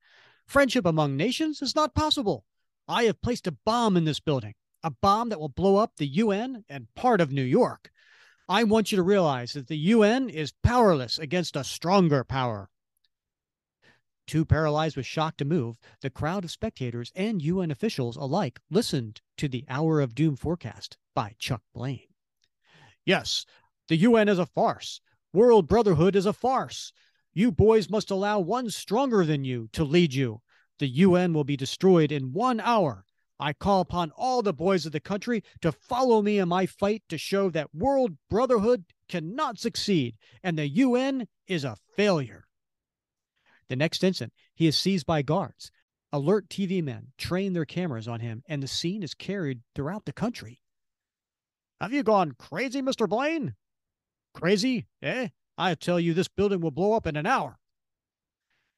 Friendship 0.46 0.86
among 0.86 1.18
nations 1.18 1.62
is 1.62 1.76
not 1.76 1.96
possible. 1.96 2.46
I 2.88 3.04
have 3.04 3.22
placed 3.22 3.48
a 3.48 3.58
bomb 3.66 3.98
in 3.98 4.06
this 4.06 4.20
building, 4.20 4.54
a 4.84 4.92
bomb 4.92 5.30
that 5.30 5.40
will 5.40 5.50
blow 5.50 5.78
up 5.78 5.98
the 5.98 6.08
UN 6.08 6.64
and 6.70 6.88
part 6.96 7.20
of 7.20 7.32
New 7.32 7.44
York. 7.44 7.92
I 8.48 8.64
want 8.64 8.92
you 8.92 8.96
to 8.98 9.04
realize 9.04 9.54
that 9.54 9.68
the 9.68 9.78
UN 9.78 10.30
is 10.30 10.54
powerless 10.64 11.18
against 11.18 11.56
a 11.56 11.64
stronger 11.64 12.24
power. 12.24 12.70
Too 14.28 14.44
paralyzed 14.44 14.98
with 14.98 15.06
shock 15.06 15.38
to 15.38 15.46
move, 15.46 15.78
the 16.02 16.10
crowd 16.10 16.44
of 16.44 16.52
spectators 16.52 17.12
and 17.16 17.44
UN 17.44 17.70
officials 17.70 18.18
alike 18.18 18.60
listened 18.72 19.22
to 19.38 19.48
the 19.48 19.66
Hour 19.70 20.02
of 20.02 20.16
Doom 20.16 20.36
forecast 20.36 20.98
by 21.14 21.36
Chuck 21.38 21.62
Blaine. 21.74 22.08
Yes, 23.06 23.46
the 23.88 23.98
UN 23.98 24.28
is 24.28 24.40
a 24.40 24.48
farce. 24.48 25.00
World 25.32 25.68
Brotherhood 25.68 26.16
is 26.16 26.26
a 26.26 26.34
farce. 26.34 26.92
You 27.34 27.52
boys 27.52 27.88
must 27.88 28.10
allow 28.10 28.40
one 28.40 28.72
stronger 28.72 29.26
than 29.26 29.46
you 29.46 29.70
to 29.74 29.84
lead 29.84 30.16
you. 30.16 30.42
The 30.80 30.88
UN 30.88 31.34
will 31.34 31.44
be 31.44 31.56
destroyed 31.56 32.12
in 32.12 32.34
one 32.34 32.60
hour. 32.60 33.06
I 33.40 33.54
call 33.54 33.82
upon 33.82 34.12
all 34.12 34.42
the 34.42 34.54
boys 34.54 34.86
of 34.86 34.92
the 34.92 35.00
country 35.00 35.44
to 35.62 35.72
follow 35.72 36.22
me 36.22 36.40
in 36.40 36.48
my 36.48 36.66
fight 36.66 37.04
to 37.10 37.18
show 37.18 37.52
that 37.52 37.76
World 37.76 38.18
Brotherhood 38.30 38.86
cannot 39.08 39.60
succeed 39.60 40.16
and 40.42 40.58
the 40.58 40.68
UN 40.68 41.28
is 41.46 41.64
a 41.64 41.78
failure. 41.96 42.45
The 43.70 43.76
next 43.76 44.04
instant, 44.04 44.34
he 44.54 44.68
is 44.68 44.78
seized 44.78 45.06
by 45.06 45.22
guards. 45.22 45.72
Alert 46.12 46.50
TV 46.50 46.84
men 46.84 47.12
train 47.18 47.54
their 47.54 47.66
cameras 47.66 48.08
on 48.08 48.20
him, 48.20 48.44
and 48.48 48.62
the 48.62 48.68
scene 48.68 49.04
is 49.04 49.14
carried 49.14 49.62
throughout 49.74 50.06
the 50.06 50.14
country. 50.14 50.62
Have 51.82 51.92
you 51.92 52.04
gone 52.04 52.34
crazy, 52.38 52.82
Mr. 52.82 53.10
Blaine? 53.10 53.56
Crazy, 54.34 54.88
eh? 55.02 55.30
I 55.58 55.76
tell 55.76 56.00
you, 56.00 56.14
this 56.14 56.28
building 56.28 56.62
will 56.62 56.72
blow 56.72 56.94
up 56.94 57.08
in 57.08 57.16
an 57.16 57.26
hour. 57.26 57.60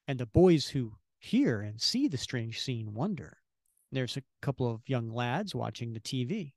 And 0.06 0.18
the 0.18 0.26
boys 0.26 0.68
who 0.68 0.94
hear 1.18 1.60
and 1.60 1.80
see 1.80 2.08
the 2.08 2.16
strange 2.16 2.60
scene 2.60 2.94
wonder. 2.94 3.38
There's 3.92 4.16
a 4.16 4.22
couple 4.40 4.70
of 4.70 4.88
young 4.88 5.10
lads 5.10 5.54
watching 5.54 5.92
the 5.92 6.00
TV. 6.00 6.52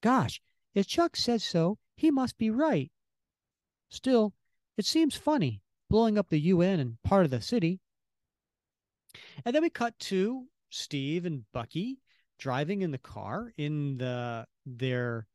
Gosh, 0.00 0.40
if 0.74 0.86
Chuck 0.86 1.16
says 1.16 1.44
so, 1.44 1.78
he 1.96 2.10
must 2.10 2.38
be 2.38 2.50
right. 2.50 2.90
Still, 3.88 4.34
it 4.76 4.86
seems 4.86 5.14
funny 5.14 5.62
blowing 5.90 6.16
up 6.16 6.30
the 6.30 6.40
UN 6.40 6.80
and 6.80 6.96
part 7.02 7.26
of 7.26 7.30
the 7.30 7.42
city. 7.42 7.80
And 9.44 9.54
then 9.54 9.62
we 9.62 9.68
cut 9.68 9.98
to 9.98 10.46
Steve 10.70 11.26
and 11.26 11.44
Bucky 11.52 11.98
driving 12.38 12.80
in 12.80 12.90
the 12.90 12.98
car 12.98 13.52
in 13.58 13.98
the 13.98 14.46
their 14.64 15.26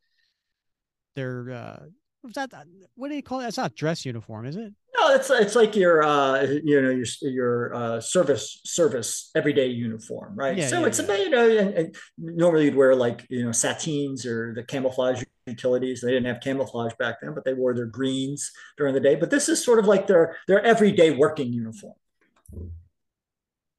their 1.15 1.51
uh 1.51 1.85
that 2.33 2.51
what 2.95 3.09
do 3.09 3.15
you 3.15 3.21
call 3.21 3.41
it? 3.41 3.47
It's 3.47 3.57
not 3.57 3.75
dress 3.75 4.05
uniform, 4.05 4.47
is 4.47 4.55
it? 4.55 4.73
No, 5.05 5.13
it's 5.13 5.29
it's 5.29 5.55
like 5.55 5.75
your 5.75 6.03
uh 6.03 6.41
you 6.41 6.81
know 6.81 6.89
your 6.89 7.05
your 7.21 7.75
uh 7.75 8.01
service 8.01 8.59
service 8.63 9.29
everyday 9.35 9.67
uniform, 9.67 10.35
right? 10.35 10.57
Yeah, 10.57 10.67
so 10.67 10.79
yeah, 10.81 10.87
it's 10.87 10.99
yeah. 10.99 11.15
you 11.15 11.29
know 11.29 11.57
and, 11.57 11.73
and 11.73 11.95
normally 12.17 12.65
you'd 12.65 12.75
wear 12.75 12.95
like 12.95 13.25
you 13.29 13.45
know 13.45 13.51
satins 13.51 14.25
or 14.25 14.53
the 14.55 14.63
camouflage 14.63 15.21
utilities. 15.45 16.01
They 16.01 16.11
didn't 16.11 16.25
have 16.25 16.41
camouflage 16.41 16.93
back 16.97 17.17
then, 17.21 17.35
but 17.35 17.45
they 17.45 17.53
wore 17.53 17.75
their 17.75 17.85
greens 17.85 18.51
during 18.77 18.95
the 18.95 18.99
day. 18.99 19.15
But 19.15 19.29
this 19.29 19.47
is 19.47 19.63
sort 19.63 19.77
of 19.77 19.85
like 19.85 20.07
their 20.07 20.37
their 20.47 20.63
everyday 20.63 21.11
working 21.11 21.53
uniform. 21.53 21.93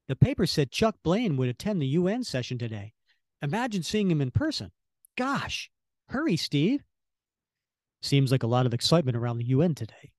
The 0.07 0.16
paper 0.16 0.47
said 0.47 0.70
Chuck 0.70 0.95
Blaine 1.03 1.37
would 1.37 1.49
attend 1.49 1.83
the 1.83 1.89
UN 1.89 2.22
session 2.22 2.57
today. 2.57 2.93
Imagine 3.43 3.83
seeing 3.83 4.11
him 4.11 4.20
in 4.20 4.31
person. 4.31 4.70
Gosh, 5.18 5.70
hurry, 6.09 6.37
Steve. 6.37 6.85
Seems 8.01 8.31
like 8.31 8.45
a 8.45 8.49
lot 8.49 8.66
of 8.66 8.74
excitement 8.74 9.16
around 9.16 9.39
the 9.39 9.47
UN 9.47 9.74
today. 9.74 10.12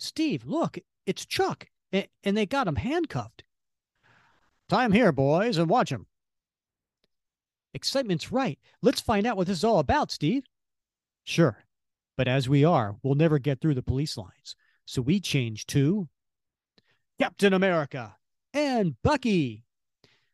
Steve, 0.00 0.44
look, 0.46 0.78
it's 1.06 1.26
Chuck, 1.26 1.66
and 1.92 2.36
they 2.36 2.46
got 2.46 2.66
him 2.66 2.76
handcuffed. 2.76 3.44
Time 4.68 4.92
here, 4.92 5.12
boys, 5.12 5.58
and 5.58 5.68
watch 5.68 5.90
him. 5.90 6.06
Excitement's 7.74 8.32
right. 8.32 8.58
Let's 8.82 9.00
find 9.00 9.26
out 9.26 9.36
what 9.36 9.46
this 9.46 9.58
is 9.58 9.64
all 9.64 9.78
about, 9.78 10.10
Steve. 10.10 10.44
Sure. 11.24 11.62
But 12.16 12.28
as 12.28 12.48
we 12.48 12.64
are, 12.64 12.96
we'll 13.02 13.14
never 13.14 13.38
get 13.38 13.60
through 13.60 13.74
the 13.74 13.82
police 13.82 14.16
lines. 14.16 14.56
So 14.86 15.02
we 15.02 15.20
change 15.20 15.66
to 15.66 16.08
Captain 17.18 17.52
America 17.52 18.16
and 18.54 18.96
Bucky. 19.02 19.64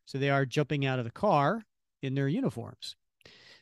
So 0.04 0.18
they 0.18 0.30
are 0.30 0.46
jumping 0.46 0.86
out 0.86 0.98
of 0.98 1.04
the 1.04 1.10
car 1.10 1.62
in 2.02 2.14
their 2.14 2.28
uniforms. 2.28 2.96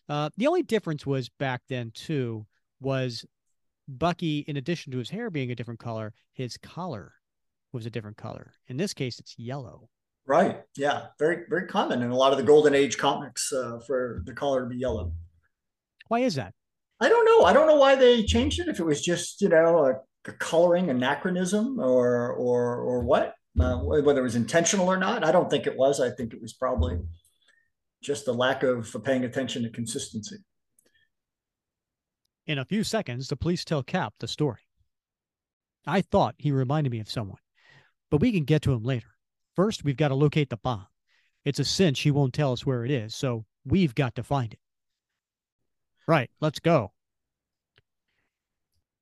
Uh, 0.08 0.30
the 0.36 0.46
only 0.46 0.62
difference 0.62 1.06
was 1.06 1.28
back 1.28 1.62
then, 1.68 1.90
too, 1.92 2.46
was 2.80 3.24
Bucky, 3.86 4.44
in 4.46 4.56
addition 4.56 4.92
to 4.92 4.98
his 4.98 5.10
hair 5.10 5.30
being 5.30 5.50
a 5.50 5.54
different 5.54 5.80
color, 5.80 6.12
his 6.32 6.56
collar 6.56 7.12
was 7.72 7.86
a 7.86 7.90
different 7.90 8.16
color. 8.16 8.52
In 8.68 8.76
this 8.76 8.94
case, 8.94 9.18
it's 9.18 9.38
yellow. 9.38 9.88
Right. 10.26 10.62
Yeah. 10.76 11.06
Very, 11.18 11.44
very 11.48 11.66
common 11.66 12.02
in 12.02 12.10
a 12.10 12.16
lot 12.16 12.32
of 12.32 12.38
the 12.38 12.44
Golden 12.44 12.74
Age 12.74 12.96
comics 12.96 13.52
uh, 13.52 13.78
for 13.86 14.22
the 14.24 14.32
collar 14.32 14.62
to 14.62 14.68
be 14.68 14.76
yellow. 14.76 15.12
Why 16.08 16.20
is 16.20 16.34
that? 16.36 16.54
I 17.00 17.08
don't 17.08 17.24
know. 17.26 17.44
I 17.44 17.52
don't 17.52 17.66
know 17.66 17.76
why 17.76 17.94
they 17.96 18.22
changed 18.22 18.60
it. 18.60 18.68
If 18.68 18.80
it 18.80 18.84
was 18.84 19.02
just 19.02 19.40
you 19.42 19.48
know 19.48 19.84
a, 19.84 20.30
a 20.30 20.32
coloring 20.32 20.90
anachronism 20.90 21.78
or 21.78 22.32
or 22.32 22.76
or 22.76 23.00
what, 23.02 23.34
uh, 23.60 23.76
whether 23.78 24.20
it 24.20 24.22
was 24.22 24.36
intentional 24.36 24.90
or 24.90 24.96
not. 24.96 25.24
I 25.24 25.32
don't 25.32 25.50
think 25.50 25.66
it 25.66 25.76
was. 25.76 26.00
I 26.00 26.10
think 26.10 26.32
it 26.32 26.40
was 26.40 26.52
probably 26.52 26.98
just 28.02 28.28
a 28.28 28.32
lack 28.32 28.62
of 28.62 28.94
paying 29.04 29.24
attention 29.24 29.62
to 29.64 29.70
consistency. 29.70 30.36
In 32.46 32.58
a 32.58 32.64
few 32.64 32.84
seconds, 32.84 33.28
the 33.28 33.36
police 33.36 33.64
tell 33.64 33.82
Cap 33.82 34.14
the 34.18 34.28
story. 34.28 34.60
I 35.86 36.02
thought 36.02 36.34
he 36.38 36.52
reminded 36.52 36.90
me 36.90 37.00
of 37.00 37.10
someone, 37.10 37.38
but 38.10 38.20
we 38.20 38.32
can 38.32 38.44
get 38.44 38.62
to 38.62 38.72
him 38.72 38.82
later. 38.82 39.16
First, 39.54 39.84
we've 39.84 39.96
got 39.96 40.08
to 40.08 40.14
locate 40.14 40.50
the 40.50 40.56
bomb. 40.56 40.86
It's 41.44 41.58
a 41.58 41.64
cinch 41.64 42.00
he 42.00 42.10
won't 42.10 42.34
tell 42.34 42.52
us 42.52 42.66
where 42.66 42.84
it 42.84 42.90
is, 42.90 43.14
so 43.14 43.44
we've 43.64 43.94
got 43.94 44.14
to 44.16 44.22
find 44.22 44.52
it. 44.52 44.58
Right, 46.06 46.30
let's 46.40 46.58
go. 46.58 46.92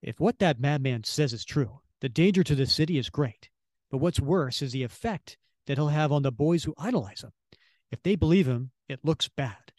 If 0.02 0.18
what 0.18 0.40
that 0.40 0.60
madman 0.60 1.04
says 1.04 1.32
is 1.32 1.44
true, 1.44 1.80
the 2.00 2.08
danger 2.08 2.42
to 2.42 2.54
the 2.54 2.66
city 2.66 2.98
is 2.98 3.10
great. 3.10 3.48
But 3.90 3.98
what's 3.98 4.18
worse 4.18 4.62
is 4.62 4.72
the 4.72 4.82
effect 4.82 5.36
that 5.66 5.78
he'll 5.78 5.88
have 5.88 6.10
on 6.10 6.22
the 6.22 6.32
boys 6.32 6.64
who 6.64 6.74
idolize 6.78 7.22
him. 7.22 7.32
If 7.90 8.02
they 8.02 8.16
believe 8.16 8.48
him, 8.48 8.70
it 8.88 9.04
looks 9.04 9.28
bad. 9.28 9.72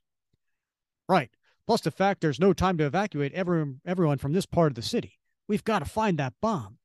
Right. 1.10 1.32
Plus 1.66 1.82
the 1.82 1.92
fact 1.92 2.22
there's 2.22 2.40
no 2.40 2.54
time 2.54 2.78
to 2.78 2.86
evacuate 2.86 3.34
everyone, 3.34 3.80
everyone 3.86 4.18
from 4.18 4.34
this 4.34 4.46
part 4.46 4.72
of 4.72 4.76
the 4.76 4.82
city. 4.82 5.20
We've 5.48 5.64
got 5.64 5.80
to 5.80 5.86
find 5.86 6.18
that 6.20 6.34
bomb. 6.42 6.78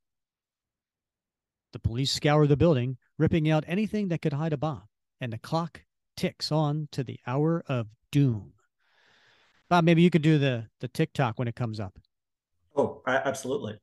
The 1.73 1.79
police 1.79 2.13
scour 2.13 2.47
the 2.47 2.57
building, 2.57 2.97
ripping 3.19 3.51
out 3.51 3.65
anything 3.67 4.09
that 4.09 4.23
could 4.23 4.33
hide 4.33 4.53
a 4.53 4.57
bomb, 4.57 4.85
and 5.21 5.33
the 5.33 5.39
clock 5.39 5.83
ticks 6.17 6.51
on 6.51 6.89
to 6.93 7.05
the 7.05 7.19
hour 7.27 7.63
of 7.69 7.89
doom. 8.11 8.53
Bob, 9.69 9.85
maybe 9.85 10.03
you 10.03 10.11
could 10.11 10.23
do 10.23 10.39
the 10.39 10.69
the 10.81 10.89
TikTok 10.89 11.39
when 11.39 11.49
it 11.49 11.55
comes 11.57 11.79
up. 11.79 11.99
Oh, 12.75 13.03
absolutely. 13.07 13.79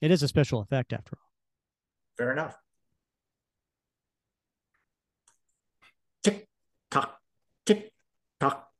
It 0.00 0.10
is 0.10 0.22
a 0.22 0.28
special 0.28 0.60
effect 0.60 0.92
after 0.92 1.16
all. 1.16 1.30
fair 2.18 2.32
enough. 2.32 2.56
Tick 6.22 6.48
tock, 6.90 7.20
tick 7.64 7.92
tock, 8.40 8.72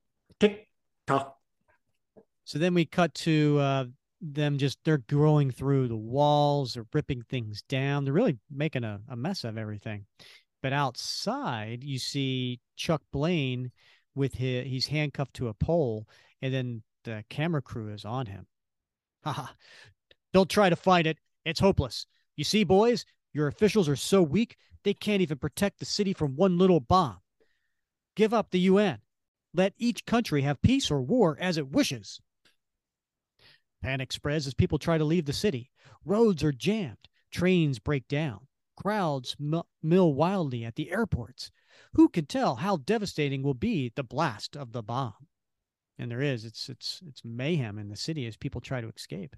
tock. 1.06 1.36
So 2.44 2.58
then 2.58 2.74
we 2.74 2.84
cut 2.84 3.14
to 3.14 3.58
uh, 3.60 3.84
them 4.20 4.58
just 4.58 4.78
they're 4.84 4.98
growing 4.98 5.50
through 5.50 5.88
the 5.88 5.96
walls, 5.96 6.74
they're 6.74 6.86
ripping 6.92 7.22
things 7.22 7.62
down, 7.62 8.04
they're 8.04 8.12
really 8.12 8.38
making 8.50 8.84
a, 8.84 9.00
a 9.08 9.16
mess 9.16 9.44
of 9.44 9.58
everything. 9.58 10.06
But 10.62 10.72
outside, 10.72 11.82
you 11.82 11.98
see 11.98 12.60
Chuck 12.76 13.02
Blaine 13.12 13.72
with 14.14 14.34
his 14.34 14.66
he's 14.66 14.86
handcuffed 14.86 15.34
to 15.34 15.48
a 15.48 15.54
pole, 15.54 16.06
and 16.40 16.52
then 16.52 16.82
the 17.04 17.24
camera 17.28 17.62
crew 17.62 17.92
is 17.92 18.04
on 18.04 18.26
him. 18.26 18.46
Haha. 19.24 19.48
Don't 20.32 20.48
try 20.48 20.70
to 20.70 20.76
fight 20.76 21.06
it. 21.06 21.18
It's 21.44 21.60
hopeless. 21.60 22.06
You 22.36 22.44
see, 22.44 22.64
boys, 22.64 23.04
your 23.32 23.48
officials 23.48 23.88
are 23.88 23.96
so 23.96 24.22
weak 24.22 24.56
they 24.84 24.94
can't 24.94 25.22
even 25.22 25.38
protect 25.38 25.78
the 25.78 25.84
city 25.84 26.12
from 26.12 26.36
one 26.36 26.58
little 26.58 26.80
bomb. 26.80 27.18
Give 28.16 28.34
up 28.34 28.50
the 28.50 28.60
UN. 28.60 28.98
Let 29.54 29.74
each 29.76 30.06
country 30.06 30.42
have 30.42 30.62
peace 30.62 30.90
or 30.90 31.02
war 31.02 31.36
as 31.40 31.58
it 31.58 31.70
wishes. 31.70 32.20
Panic 33.82 34.12
spreads 34.12 34.46
as 34.46 34.54
people 34.54 34.78
try 34.78 34.96
to 34.96 35.04
leave 35.04 35.26
the 35.26 35.32
city. 35.32 35.70
Roads 36.04 36.42
are 36.44 36.52
jammed. 36.52 37.08
Trains 37.30 37.78
break 37.78 38.06
down. 38.08 38.46
Crowds 38.76 39.36
mill 39.38 40.14
wildly 40.14 40.64
at 40.64 40.76
the 40.76 40.90
airports. 40.90 41.50
Who 41.94 42.08
can 42.08 42.26
tell 42.26 42.56
how 42.56 42.78
devastating 42.78 43.42
will 43.42 43.54
be 43.54 43.92
the 43.94 44.04
blast 44.04 44.56
of 44.56 44.72
the 44.72 44.82
bomb? 44.82 45.26
And 45.98 46.10
there 46.10 46.22
is. 46.22 46.44
It's 46.44 46.68
it's 46.68 47.02
it's 47.06 47.24
mayhem 47.24 47.78
in 47.78 47.88
the 47.88 47.96
city 47.96 48.26
as 48.26 48.36
people 48.36 48.60
try 48.60 48.80
to 48.80 48.88
escape. 48.88 49.36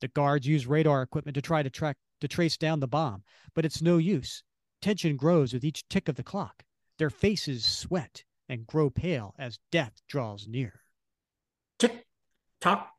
The 0.00 0.08
guards 0.08 0.46
use 0.46 0.66
radar 0.66 1.02
equipment 1.02 1.34
to 1.34 1.42
try 1.42 1.62
to 1.62 1.70
track 1.70 1.96
to 2.20 2.28
trace 2.28 2.56
down 2.56 2.80
the 2.80 2.88
bomb, 2.88 3.24
but 3.54 3.64
it's 3.64 3.82
no 3.82 3.98
use. 3.98 4.42
Tension 4.80 5.16
grows 5.16 5.52
with 5.52 5.64
each 5.64 5.86
tick 5.88 6.08
of 6.08 6.16
the 6.16 6.22
clock. 6.22 6.64
Their 6.98 7.10
faces 7.10 7.64
sweat 7.64 8.24
and 8.50 8.66
grow 8.66 8.90
pale 8.90 9.32
as 9.38 9.60
death 9.70 9.92
draws 10.08 10.48
near. 10.48 10.80
Tick 11.78 12.04
tock. 12.60 12.90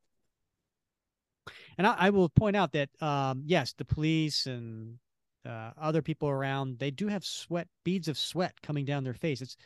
And 1.77 1.85
I, 1.85 1.95
I 1.97 2.09
will 2.09 2.29
point 2.29 2.55
out 2.55 2.71
that 2.71 2.89
um, 3.01 3.43
yes, 3.45 3.73
the 3.77 3.85
police 3.85 4.47
and 4.47 4.97
uh, 5.45 5.71
other 5.79 6.01
people 6.01 6.29
around 6.29 6.79
they 6.79 6.89
do 6.89 7.07
have 7.07 7.25
sweat 7.25 7.67
beads 7.83 8.07
of 8.07 8.17
sweat 8.17 8.61
coming 8.63 8.85
down 8.85 9.03
their 9.03 9.13
face. 9.13 9.41
It's 9.41 9.57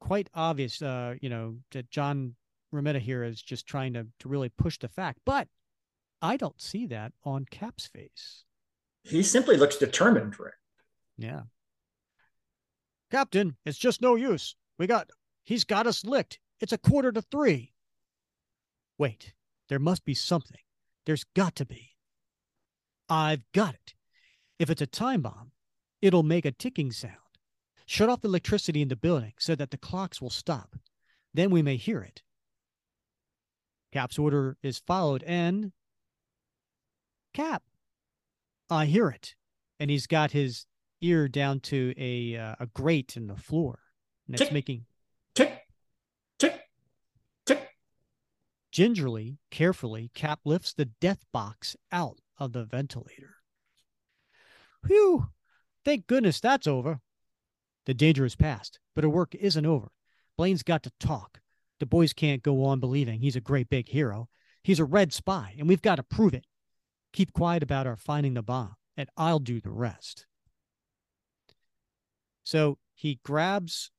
quite 0.00 0.30
obvious, 0.34 0.80
uh, 0.80 1.16
you 1.20 1.28
know, 1.28 1.56
that 1.72 1.90
John 1.90 2.36
Romita 2.72 3.00
here 3.00 3.24
is 3.24 3.42
just 3.42 3.66
trying 3.66 3.94
to 3.94 4.06
to 4.20 4.28
really 4.28 4.50
push 4.50 4.78
the 4.78 4.88
fact, 4.88 5.18
but 5.26 5.48
I 6.22 6.36
don't 6.36 6.60
see 6.60 6.86
that 6.86 7.12
on 7.24 7.44
Cap's 7.50 7.88
face. 7.88 8.44
He 9.02 9.24
simply 9.24 9.56
looks 9.56 9.78
determined, 9.78 10.38
Rick. 10.38 10.54
Yeah. 11.16 11.42
Captain, 13.10 13.56
it's 13.64 13.78
just 13.78 14.00
no 14.02 14.14
use. 14.14 14.54
We 14.78 14.86
got, 14.86 15.10
he's 15.44 15.64
got 15.64 15.86
us 15.86 16.04
licked. 16.04 16.38
It's 16.60 16.72
a 16.72 16.78
quarter 16.78 17.12
to 17.12 17.22
three. 17.22 17.72
Wait, 18.96 19.34
there 19.68 19.78
must 19.78 20.04
be 20.04 20.14
something. 20.14 20.60
There's 21.06 21.24
got 21.34 21.56
to 21.56 21.64
be. 21.64 21.90
I've 23.08 23.42
got 23.52 23.74
it. 23.74 23.94
If 24.58 24.70
it's 24.70 24.82
a 24.82 24.86
time 24.86 25.22
bomb, 25.22 25.52
it'll 26.02 26.22
make 26.22 26.44
a 26.44 26.52
ticking 26.52 26.92
sound. 26.92 27.14
Shut 27.86 28.08
off 28.08 28.20
the 28.20 28.28
electricity 28.28 28.82
in 28.82 28.88
the 28.88 28.96
building 28.96 29.32
so 29.38 29.54
that 29.54 29.70
the 29.70 29.78
clocks 29.78 30.20
will 30.20 30.30
stop. 30.30 30.76
Then 31.32 31.50
we 31.50 31.62
may 31.62 31.76
hear 31.76 32.00
it. 32.00 32.22
Cap's 33.92 34.18
order 34.18 34.58
is 34.62 34.78
followed, 34.78 35.22
and 35.26 35.72
Cap, 37.32 37.62
I 38.68 38.86
hear 38.86 39.08
it. 39.08 39.34
And 39.80 39.90
he's 39.90 40.06
got 40.06 40.32
his 40.32 40.66
ear 41.00 41.28
down 41.28 41.60
to 41.60 41.94
a 41.96 42.36
uh, 42.36 42.56
a 42.60 42.66
grate 42.66 43.16
in 43.16 43.28
the 43.28 43.36
floor, 43.36 43.78
it's 44.28 44.42
tick, 44.42 44.52
making 44.52 44.84
tick, 45.34 45.62
tick, 46.38 46.60
tick. 47.46 47.68
Gingerly, 48.70 49.38
carefully, 49.50 50.10
Cap 50.14 50.40
lifts 50.44 50.72
the 50.72 50.86
death 50.86 51.24
box 51.32 51.76
out 51.90 52.20
of 52.38 52.52
the 52.52 52.64
ventilator. 52.64 53.36
Whew! 54.86 55.28
Thank 55.84 56.06
goodness 56.06 56.40
that's 56.40 56.66
over. 56.66 57.00
The 57.86 57.94
danger 57.94 58.24
is 58.24 58.36
past, 58.36 58.78
but 58.94 59.04
her 59.04 59.10
work 59.10 59.34
isn't 59.34 59.66
over. 59.66 59.88
Blaine's 60.36 60.62
got 60.62 60.82
to 60.82 60.92
talk. 61.00 61.40
The 61.80 61.86
boys 61.86 62.12
can't 62.12 62.42
go 62.42 62.64
on 62.64 62.80
believing 62.80 63.20
he's 63.20 63.36
a 63.36 63.40
great 63.40 63.68
big 63.70 63.88
hero. 63.88 64.28
He's 64.62 64.80
a 64.80 64.84
red 64.84 65.12
spy, 65.12 65.54
and 65.58 65.68
we've 65.68 65.82
got 65.82 65.96
to 65.96 66.02
prove 66.02 66.34
it. 66.34 66.44
Keep 67.12 67.32
quiet 67.32 67.62
about 67.62 67.86
our 67.86 67.96
finding 67.96 68.34
the 68.34 68.42
bomb, 68.42 68.74
and 68.96 69.08
I'll 69.16 69.38
do 69.38 69.60
the 69.60 69.70
rest. 69.70 70.26
So 72.44 72.78
he 72.94 73.20
grabs 73.24 73.90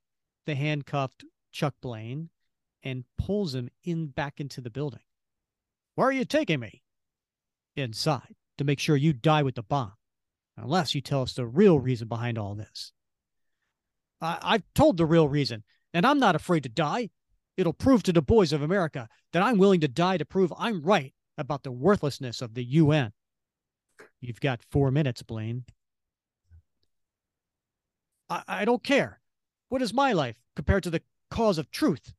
the 0.50 0.56
handcuffed 0.56 1.26
Chuck 1.52 1.76
Blaine 1.80 2.30
and 2.82 3.04
pulls 3.20 3.54
him 3.54 3.70
in 3.84 4.08
back 4.08 4.40
into 4.40 4.62
the 4.62 4.72
building. 4.72 5.02
Where 5.94 6.08
are 6.08 6.12
you 6.12 6.26
taking 6.26 6.60
me? 6.60 6.82
Inside 7.76 8.36
to 8.58 8.64
make 8.64 8.80
sure 8.80 8.96
you 8.96 9.14
die 9.14 9.44
with 9.44 9.56
the 9.56 9.64
bomb, 9.64 9.94
unless 10.58 10.96
you 10.96 11.02
tell 11.02 11.22
us 11.22 11.34
the 11.34 11.46
real 11.46 11.80
reason 11.80 12.08
behind 12.08 12.38
all 12.38 12.56
this. 12.56 12.92
I- 14.22 14.40
I've 14.42 14.74
told 14.74 14.98
the 14.98 15.06
real 15.06 15.30
reason, 15.30 15.64
and 15.94 16.06
I'm 16.06 16.20
not 16.20 16.36
afraid 16.36 16.64
to 16.64 16.70
die. 16.70 17.12
It'll 17.56 17.72
prove 17.72 18.02
to 18.04 18.14
the 18.14 18.22
boys 18.22 18.52
of 18.52 18.64
America 18.64 19.08
that 19.34 19.44
I'm 19.44 19.60
willing 19.60 19.82
to 19.82 19.88
die 19.88 20.18
to 20.18 20.26
prove 20.26 20.52
I'm 20.58 20.82
right 20.82 21.14
about 21.38 21.62
the 21.64 21.72
worthlessness 21.72 22.42
of 22.42 22.56
the 22.56 22.64
UN. 22.64 23.14
You've 24.20 24.42
got 24.42 24.64
four 24.72 24.90
minutes, 24.90 25.22
Blaine. 25.22 25.66
I, 28.30 28.44
I 28.48 28.66
don't 28.66 28.84
care. 28.84 29.22
What 29.68 29.84
is 29.84 29.94
my 29.94 30.14
life 30.14 30.39
compared 30.56 30.84
to 30.84 30.90
the 30.90 31.02
cause 31.30 31.58
of 31.58 31.72
truth? 31.72 32.14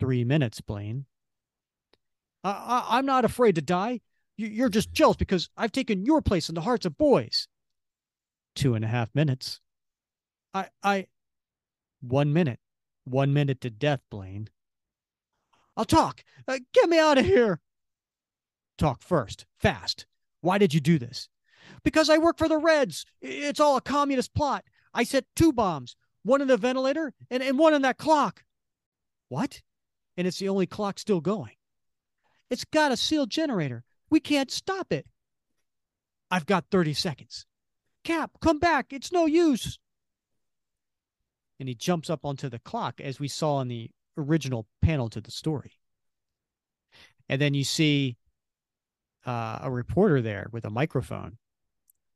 Three 0.00 0.24
minutes, 0.24 0.60
Blaine. 0.60 1.06
I, 2.44 2.98
am 2.98 3.06
not 3.06 3.24
afraid 3.24 3.56
to 3.56 3.62
die. 3.62 4.00
You're 4.36 4.68
just 4.68 4.92
jealous 4.92 5.16
because 5.16 5.50
I've 5.56 5.72
taken 5.72 6.06
your 6.06 6.22
place 6.22 6.48
in 6.48 6.54
the 6.54 6.60
hearts 6.60 6.86
of 6.86 6.96
boys. 6.96 7.48
Two 8.54 8.74
and 8.74 8.84
a 8.84 8.88
half 8.88 9.12
minutes. 9.14 9.60
I, 10.54 10.68
I, 10.82 11.06
one 12.00 12.32
minute. 12.32 12.60
One 13.04 13.32
minute 13.32 13.60
to 13.62 13.70
death, 13.70 14.00
Blaine. 14.10 14.48
I'll 15.76 15.84
talk. 15.84 16.22
Uh, 16.46 16.58
get 16.72 16.88
me 16.88 16.98
out 16.98 17.18
of 17.18 17.24
here. 17.24 17.60
Talk 18.76 19.02
first, 19.02 19.46
fast. 19.58 20.06
Why 20.40 20.58
did 20.58 20.72
you 20.74 20.80
do 20.80 20.98
this? 20.98 21.28
Because 21.82 22.08
I 22.08 22.18
work 22.18 22.38
for 22.38 22.48
the 22.48 22.58
Reds. 22.58 23.04
It's 23.20 23.60
all 23.60 23.76
a 23.76 23.80
communist 23.80 24.34
plot. 24.34 24.64
I 24.94 25.04
set 25.04 25.24
two 25.34 25.52
bombs, 25.52 25.96
one 26.28 26.42
in 26.42 26.48
the 26.48 26.56
ventilator 26.56 27.12
and, 27.30 27.42
and 27.42 27.58
one 27.58 27.74
in 27.74 27.82
that 27.82 27.98
clock. 27.98 28.44
What? 29.28 29.62
And 30.16 30.26
it's 30.26 30.38
the 30.38 30.48
only 30.48 30.66
clock 30.66 30.98
still 30.98 31.20
going. 31.20 31.52
It's 32.50 32.64
got 32.64 32.92
a 32.92 32.96
sealed 32.96 33.30
generator. 33.30 33.84
We 34.10 34.20
can't 34.20 34.50
stop 34.50 34.92
it. 34.92 35.06
I've 36.30 36.46
got 36.46 36.66
30 36.70 36.94
seconds. 36.94 37.46
Cap, 38.04 38.32
come 38.40 38.58
back. 38.58 38.92
It's 38.92 39.12
no 39.12 39.26
use. 39.26 39.78
And 41.58 41.68
he 41.68 41.74
jumps 41.74 42.08
up 42.08 42.24
onto 42.24 42.48
the 42.48 42.58
clock 42.58 43.00
as 43.00 43.18
we 43.18 43.28
saw 43.28 43.60
in 43.60 43.68
the 43.68 43.90
original 44.16 44.66
panel 44.82 45.08
to 45.10 45.20
the 45.20 45.30
story. 45.30 45.72
And 47.28 47.40
then 47.40 47.54
you 47.54 47.64
see 47.64 48.16
uh, 49.26 49.58
a 49.62 49.70
reporter 49.70 50.22
there 50.22 50.48
with 50.52 50.64
a 50.64 50.70
microphone 50.70 51.38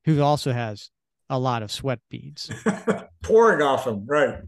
who 0.05 0.21
also 0.23 0.53
has 0.53 0.91
a 1.33 1.39
lot 1.39 1.63
of 1.63 1.73
sweat 1.73 1.99
beads 2.11 2.51
pouring 3.23 3.63
off 3.63 3.87
him. 3.87 4.05
Right. 4.07 4.41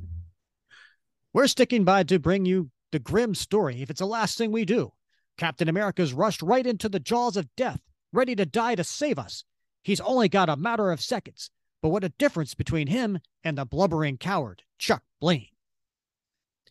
We're 1.33 1.47
sticking 1.47 1.83
by 1.83 2.03
to 2.05 2.19
bring 2.19 2.45
you 2.45 2.71
the 2.93 2.99
grim 2.99 3.35
story 3.35 3.81
if 3.81 3.89
it's 3.89 4.01
the 4.01 4.07
last 4.07 4.37
thing 4.37 4.53
we 4.53 4.67
do. 4.67 4.93
Captain 5.39 5.69
America's 5.69 6.13
rushed 6.13 6.43
right 6.43 6.65
into 6.65 6.91
the 6.91 7.01
jaws 7.01 7.39
of 7.39 7.49
death, 7.57 7.81
ready 8.13 8.37
to 8.37 8.45
die 8.45 8.75
to 8.75 8.85
save 8.85 9.19
us. 9.19 9.45
He's 9.83 10.01
only 10.01 10.29
got 10.29 10.51
a 10.51 10.57
matter 10.57 10.93
of 10.93 11.01
seconds, 11.01 11.51
but 11.83 11.89
what 11.89 12.05
a 12.05 12.11
difference 12.11 12.55
between 12.55 12.87
him 12.87 13.19
and 13.43 13.57
the 13.57 13.65
blubbering 13.65 14.19
coward, 14.19 14.63
Chuck 14.79 15.03
Blaine. 15.21 15.49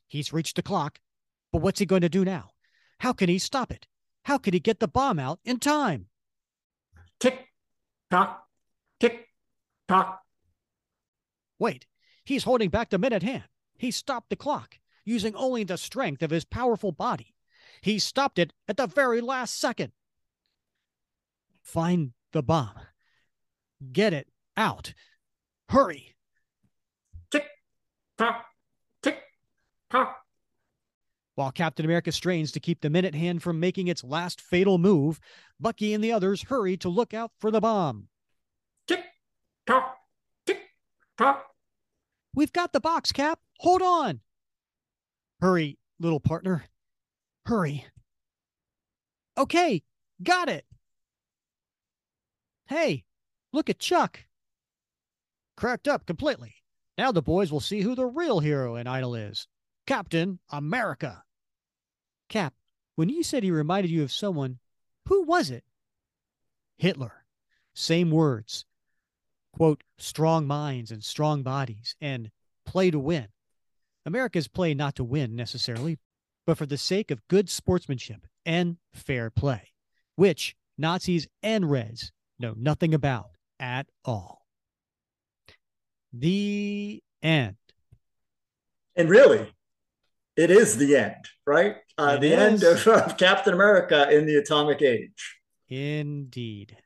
He's 0.07 0.31
reached 0.31 0.57
the 0.57 0.61
clock, 0.61 0.99
but 1.51 1.63
what's 1.63 1.79
he 1.79 1.87
going 1.87 2.01
to 2.03 2.09
do 2.09 2.23
now? 2.23 2.51
How 2.99 3.13
can 3.13 3.29
he 3.29 3.39
stop 3.39 3.71
it? 3.71 3.87
How 4.25 4.37
could 4.37 4.53
he 4.53 4.59
get 4.59 4.79
the 4.79 4.87
bomb 4.87 5.17
out 5.17 5.39
in 5.43 5.57
time? 5.57 6.05
Tick, 7.19 7.47
tock, 8.11 8.42
tock. 9.93 10.21
Wait, 11.59 11.85
he's 12.25 12.43
holding 12.43 12.69
back 12.69 12.89
the 12.89 12.97
minute 12.97 13.23
hand. 13.23 13.43
He 13.77 13.91
stopped 13.91 14.29
the 14.29 14.35
clock, 14.35 14.79
using 15.05 15.35
only 15.35 15.63
the 15.63 15.77
strength 15.77 16.23
of 16.23 16.31
his 16.31 16.45
powerful 16.45 16.91
body. 16.91 17.35
He 17.81 17.99
stopped 17.99 18.39
it 18.39 18.53
at 18.67 18.77
the 18.77 18.87
very 18.87 19.21
last 19.21 19.59
second. 19.59 19.91
Find 21.61 22.13
the 22.31 22.41
bomb. 22.41 22.73
Get 23.91 24.13
it 24.13 24.27
out. 24.57 24.93
Hurry. 25.69 26.15
Tick, 27.31 27.45
tock, 28.17 28.45
tick, 29.01 29.19
tock. 29.91 30.17
While 31.35 31.51
Captain 31.51 31.85
America 31.85 32.11
strains 32.11 32.51
to 32.51 32.59
keep 32.59 32.81
the 32.81 32.89
minute 32.89 33.15
hand 33.15 33.41
from 33.41 33.59
making 33.59 33.87
its 33.87 34.03
last 34.03 34.39
fatal 34.39 34.77
move, 34.77 35.19
Bucky 35.59 35.93
and 35.93 36.03
the 36.03 36.11
others 36.11 36.43
hurry 36.43 36.77
to 36.77 36.89
look 36.89 37.13
out 37.13 37.31
for 37.39 37.51
the 37.51 37.61
bomb. 37.61 38.07
Tock, 39.67 39.97
tick 40.45 40.61
tock. 41.17 41.45
We've 42.35 42.53
got 42.53 42.73
the 42.73 42.79
box, 42.79 43.11
Cap. 43.11 43.39
Hold 43.59 43.81
on. 43.81 44.21
Hurry, 45.41 45.77
little 45.99 46.19
partner. 46.19 46.65
Hurry. 47.45 47.85
Okay, 49.37 49.83
got 50.21 50.49
it. 50.49 50.65
Hey, 52.67 53.03
look 53.51 53.69
at 53.69 53.79
Chuck. 53.79 54.19
Cracked 55.57 55.87
up 55.87 56.05
completely. 56.05 56.55
Now 56.97 57.11
the 57.11 57.21
boys 57.21 57.51
will 57.51 57.59
see 57.59 57.81
who 57.81 57.95
the 57.95 58.05
real 58.05 58.39
hero 58.39 58.75
in 58.75 58.87
Idol 58.87 59.15
is 59.15 59.47
Captain 59.85 60.39
America. 60.49 61.23
Cap, 62.29 62.53
when 62.95 63.09
you 63.09 63.23
said 63.23 63.43
he 63.43 63.51
reminded 63.51 63.91
you 63.91 64.03
of 64.03 64.11
someone, 64.11 64.59
who 65.07 65.23
was 65.23 65.49
it? 65.49 65.63
Hitler. 66.77 67.25
Same 67.73 68.11
words. 68.11 68.65
Quote, 69.55 69.83
strong 69.97 70.47
minds 70.47 70.91
and 70.91 71.03
strong 71.03 71.43
bodies, 71.43 71.95
and 72.01 72.31
play 72.65 72.89
to 72.91 72.99
win. 72.99 73.27
America's 74.05 74.47
play 74.47 74.73
not 74.73 74.95
to 74.95 75.03
win 75.03 75.35
necessarily, 75.35 75.99
but 76.45 76.57
for 76.57 76.65
the 76.65 76.77
sake 76.77 77.11
of 77.11 77.27
good 77.27 77.49
sportsmanship 77.49 78.27
and 78.45 78.77
fair 78.93 79.29
play, 79.29 79.71
which 80.15 80.55
Nazis 80.77 81.27
and 81.41 81.69
Reds 81.69 82.11
know 82.39 82.53
nothing 82.57 82.93
about 82.93 83.29
at 83.59 83.87
all. 84.03 84.45
The 86.11 87.01
end. 87.21 87.55
And 88.95 89.09
really, 89.09 89.51
it 90.35 90.51
is 90.51 90.77
the 90.77 90.95
end, 90.95 91.29
right? 91.45 91.77
Uh, 91.97 92.17
the 92.17 92.33
end 92.33 92.63
of, 92.63 92.85
of 92.87 93.17
Captain 93.17 93.53
America 93.53 94.09
in 94.11 94.25
the 94.25 94.35
Atomic 94.35 94.81
Age. 94.81 95.39
Indeed. 95.69 96.77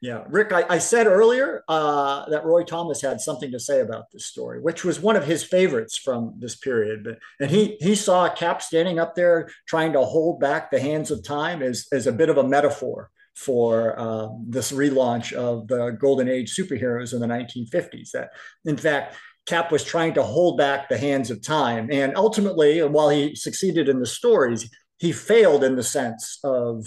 Yeah, 0.00 0.24
Rick, 0.28 0.52
I, 0.52 0.64
I 0.68 0.78
said 0.78 1.06
earlier 1.06 1.64
uh, 1.66 2.28
that 2.28 2.44
Roy 2.44 2.62
Thomas 2.62 3.00
had 3.00 3.22
something 3.22 3.50
to 3.52 3.58
say 3.58 3.80
about 3.80 4.10
this 4.12 4.26
story, 4.26 4.60
which 4.60 4.84
was 4.84 5.00
one 5.00 5.16
of 5.16 5.24
his 5.24 5.42
favorites 5.42 5.96
from 5.96 6.34
this 6.38 6.56
period. 6.56 7.04
But 7.04 7.18
and 7.40 7.50
he 7.50 7.78
he 7.80 7.94
saw 7.94 8.28
Cap 8.28 8.60
standing 8.60 8.98
up 8.98 9.14
there 9.14 9.48
trying 9.66 9.94
to 9.94 10.04
hold 10.04 10.40
back 10.40 10.70
the 10.70 10.80
hands 10.80 11.10
of 11.10 11.24
time 11.24 11.62
as 11.62 11.86
as 11.90 12.06
a 12.06 12.12
bit 12.12 12.28
of 12.28 12.36
a 12.36 12.46
metaphor 12.46 13.10
for 13.34 13.98
uh, 13.98 14.28
this 14.46 14.72
relaunch 14.72 15.32
of 15.32 15.68
the 15.68 15.96
golden 15.98 16.28
age 16.28 16.54
superheroes 16.54 17.14
in 17.14 17.20
the 17.20 17.26
1950s. 17.26 18.10
That 18.10 18.30
in 18.64 18.76
fact. 18.76 19.16
Cap 19.46 19.70
was 19.70 19.84
trying 19.84 20.14
to 20.14 20.22
hold 20.22 20.56
back 20.56 20.88
the 20.88 20.96
hands 20.96 21.30
of 21.30 21.42
time. 21.42 21.90
And 21.92 22.16
ultimately, 22.16 22.82
while 22.82 23.10
he 23.10 23.34
succeeded 23.34 23.90
in 23.90 24.00
the 24.00 24.06
stories, 24.06 24.70
he 24.96 25.12
failed 25.12 25.62
in 25.62 25.76
the 25.76 25.82
sense 25.82 26.38
of 26.44 26.86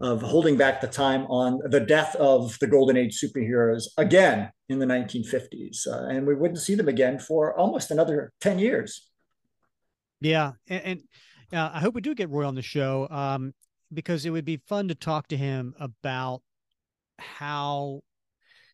of 0.00 0.22
holding 0.22 0.56
back 0.56 0.80
the 0.80 0.86
time 0.86 1.26
on 1.26 1.60
the 1.70 1.80
death 1.80 2.16
of 2.16 2.58
the 2.60 2.66
golden 2.66 2.96
age 2.96 3.20
superheroes 3.20 3.84
again 3.98 4.50
in 4.68 4.78
the 4.78 4.86
1950s 4.86 5.86
uh, 5.86 6.06
and 6.08 6.26
we 6.26 6.34
wouldn't 6.34 6.60
see 6.60 6.74
them 6.74 6.88
again 6.88 7.18
for 7.18 7.56
almost 7.58 7.90
another 7.90 8.32
10 8.40 8.58
years. 8.58 9.08
Yeah, 10.20 10.52
and, 10.68 10.82
and 10.84 11.00
uh, 11.52 11.70
I 11.74 11.80
hope 11.80 11.94
we 11.94 12.00
do 12.00 12.14
get 12.14 12.30
Roy 12.30 12.46
on 12.46 12.54
the 12.54 12.62
show 12.62 13.08
um, 13.10 13.52
because 13.92 14.24
it 14.24 14.30
would 14.30 14.44
be 14.44 14.60
fun 14.68 14.88
to 14.88 14.94
talk 14.94 15.28
to 15.28 15.36
him 15.36 15.74
about 15.78 16.42
how 17.18 18.00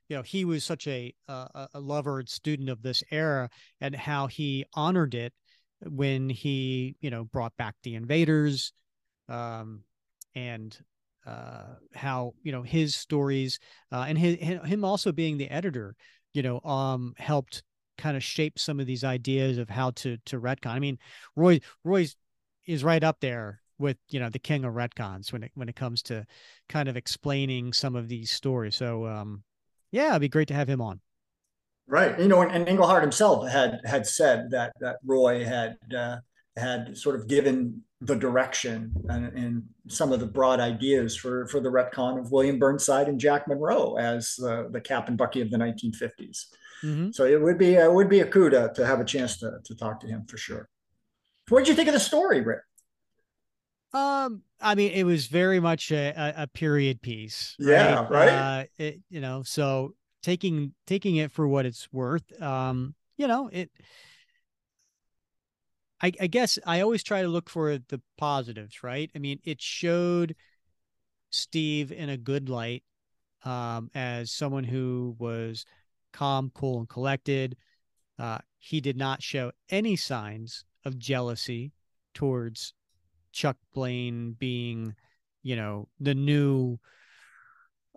you 0.08 0.16
know 0.16 0.22
he 0.22 0.44
was 0.44 0.62
such 0.62 0.86
a 0.86 1.12
a, 1.28 1.68
a 1.74 1.80
lover 1.80 2.20
and 2.20 2.28
student 2.28 2.68
of 2.68 2.82
this 2.82 3.02
era 3.10 3.48
and 3.80 3.94
how 3.94 4.26
he 4.28 4.64
honored 4.74 5.14
it 5.14 5.32
when 5.84 6.28
he 6.28 6.96
you 7.00 7.10
know 7.10 7.24
brought 7.24 7.56
back 7.56 7.74
the 7.82 7.94
invaders 7.94 8.72
um, 9.28 9.82
and 10.34 10.78
uh, 11.26 11.74
how 11.94 12.34
you 12.42 12.52
know 12.52 12.62
his 12.62 12.94
stories 12.94 13.58
uh, 13.92 14.04
and 14.08 14.16
his, 14.16 14.36
him 14.38 14.84
also 14.84 15.12
being 15.12 15.36
the 15.38 15.50
editor 15.50 15.94
you 16.34 16.42
know 16.42 16.60
um 16.60 17.14
helped 17.18 17.62
kind 17.98 18.16
of 18.16 18.22
shape 18.22 18.58
some 18.58 18.78
of 18.78 18.86
these 18.86 19.04
ideas 19.04 19.58
of 19.58 19.68
how 19.68 19.90
to 19.90 20.18
to 20.26 20.40
retcon. 20.40 20.72
I 20.72 20.78
mean, 20.78 20.98
Roy 21.34 21.60
Roy's 21.84 22.16
is 22.66 22.84
right 22.84 23.02
up 23.02 23.20
there 23.20 23.62
with 23.78 23.96
you 24.08 24.20
know 24.20 24.28
the 24.28 24.38
king 24.38 24.64
of 24.64 24.74
retcons 24.74 25.32
when 25.32 25.42
it 25.42 25.50
when 25.54 25.68
it 25.68 25.76
comes 25.76 26.02
to 26.02 26.26
kind 26.68 26.88
of 26.88 26.96
explaining 26.96 27.72
some 27.72 27.96
of 27.96 28.08
these 28.08 28.30
stories. 28.30 28.76
So 28.76 29.06
um, 29.06 29.42
yeah, 29.90 30.10
it'd 30.10 30.20
be 30.20 30.28
great 30.28 30.48
to 30.48 30.54
have 30.54 30.68
him 30.68 30.80
on. 30.80 31.00
right 31.88 32.18
you 32.18 32.26
know 32.28 32.42
and, 32.42 32.68
englehart 32.68 33.02
himself 33.02 33.48
had 33.48 33.80
had 33.84 34.04
said 34.06 34.50
that 34.50 34.72
that 34.80 34.96
roy 35.04 35.44
had 35.44 35.76
uh, 35.96 36.16
had 36.56 36.96
sort 36.96 37.14
of 37.14 37.28
given 37.28 37.82
the 38.02 38.14
direction 38.14 38.92
and, 39.08 39.26
and 39.36 39.62
some 39.88 40.12
of 40.12 40.20
the 40.20 40.26
broad 40.26 40.60
ideas 40.60 41.16
for 41.16 41.46
for 41.48 41.60
the 41.60 41.68
retcon 41.68 42.20
of 42.20 42.30
william 42.30 42.58
burnside 42.58 43.08
and 43.08 43.18
jack 43.18 43.48
monroe 43.48 43.96
as 43.96 44.38
uh, 44.44 44.64
the 44.70 44.80
cap 44.80 45.08
and 45.08 45.16
bucky 45.16 45.40
of 45.40 45.50
the 45.50 45.56
1950s 45.56 46.46
Mhm. 46.82 47.14
So 47.14 47.24
it 47.24 47.40
would 47.40 47.58
be 47.58 47.74
it 47.74 47.92
would 47.92 48.08
be 48.08 48.20
a 48.20 48.26
coup 48.26 48.50
to, 48.50 48.72
to 48.74 48.86
have 48.86 49.00
a 49.00 49.04
chance 49.04 49.38
to, 49.38 49.58
to 49.64 49.74
talk 49.74 50.00
to 50.00 50.06
him 50.06 50.24
for 50.28 50.36
sure. 50.36 50.68
What 51.48 51.60
did 51.60 51.68
you 51.68 51.74
think 51.74 51.88
of 51.88 51.94
the 51.94 52.00
story, 52.00 52.40
Rick? 52.40 52.60
Um, 53.92 54.42
I 54.60 54.74
mean, 54.74 54.92
it 54.92 55.04
was 55.04 55.26
very 55.26 55.60
much 55.60 55.90
a, 55.90 56.12
a, 56.16 56.42
a 56.42 56.46
period 56.48 57.00
piece. 57.00 57.56
Yeah, 57.58 58.06
right? 58.10 58.28
Uh, 58.28 58.64
it, 58.78 59.00
you 59.08 59.20
know, 59.20 59.42
so 59.42 59.94
taking 60.22 60.74
taking 60.86 61.16
it 61.16 61.30
for 61.30 61.46
what 61.46 61.66
it's 61.66 61.88
worth. 61.92 62.40
Um, 62.42 62.94
you 63.16 63.26
know, 63.26 63.48
it. 63.52 63.70
I, 66.02 66.12
I 66.20 66.26
guess 66.26 66.58
I 66.66 66.80
always 66.80 67.02
try 67.02 67.22
to 67.22 67.28
look 67.28 67.48
for 67.48 67.78
the 67.78 68.00
positives, 68.18 68.82
right? 68.82 69.10
I 69.14 69.18
mean, 69.18 69.40
it 69.44 69.60
showed 69.60 70.36
Steve 71.30 71.90
in 71.90 72.08
a 72.08 72.16
good 72.16 72.48
light 72.48 72.82
um, 73.44 73.90
as 73.94 74.30
someone 74.30 74.64
who 74.64 75.16
was 75.18 75.64
calm, 76.12 76.50
cool, 76.54 76.80
and 76.80 76.88
collected. 76.88 77.56
Uh, 78.18 78.38
he 78.58 78.80
did 78.80 78.96
not 78.96 79.22
show 79.22 79.52
any 79.70 79.96
signs 79.96 80.64
of 80.84 80.98
jealousy 80.98 81.72
towards 82.14 82.74
Chuck 83.32 83.56
Blaine 83.74 84.32
being, 84.38 84.94
you 85.42 85.56
know, 85.56 85.88
the 86.00 86.14
new 86.14 86.78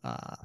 uh, 0.04 0.36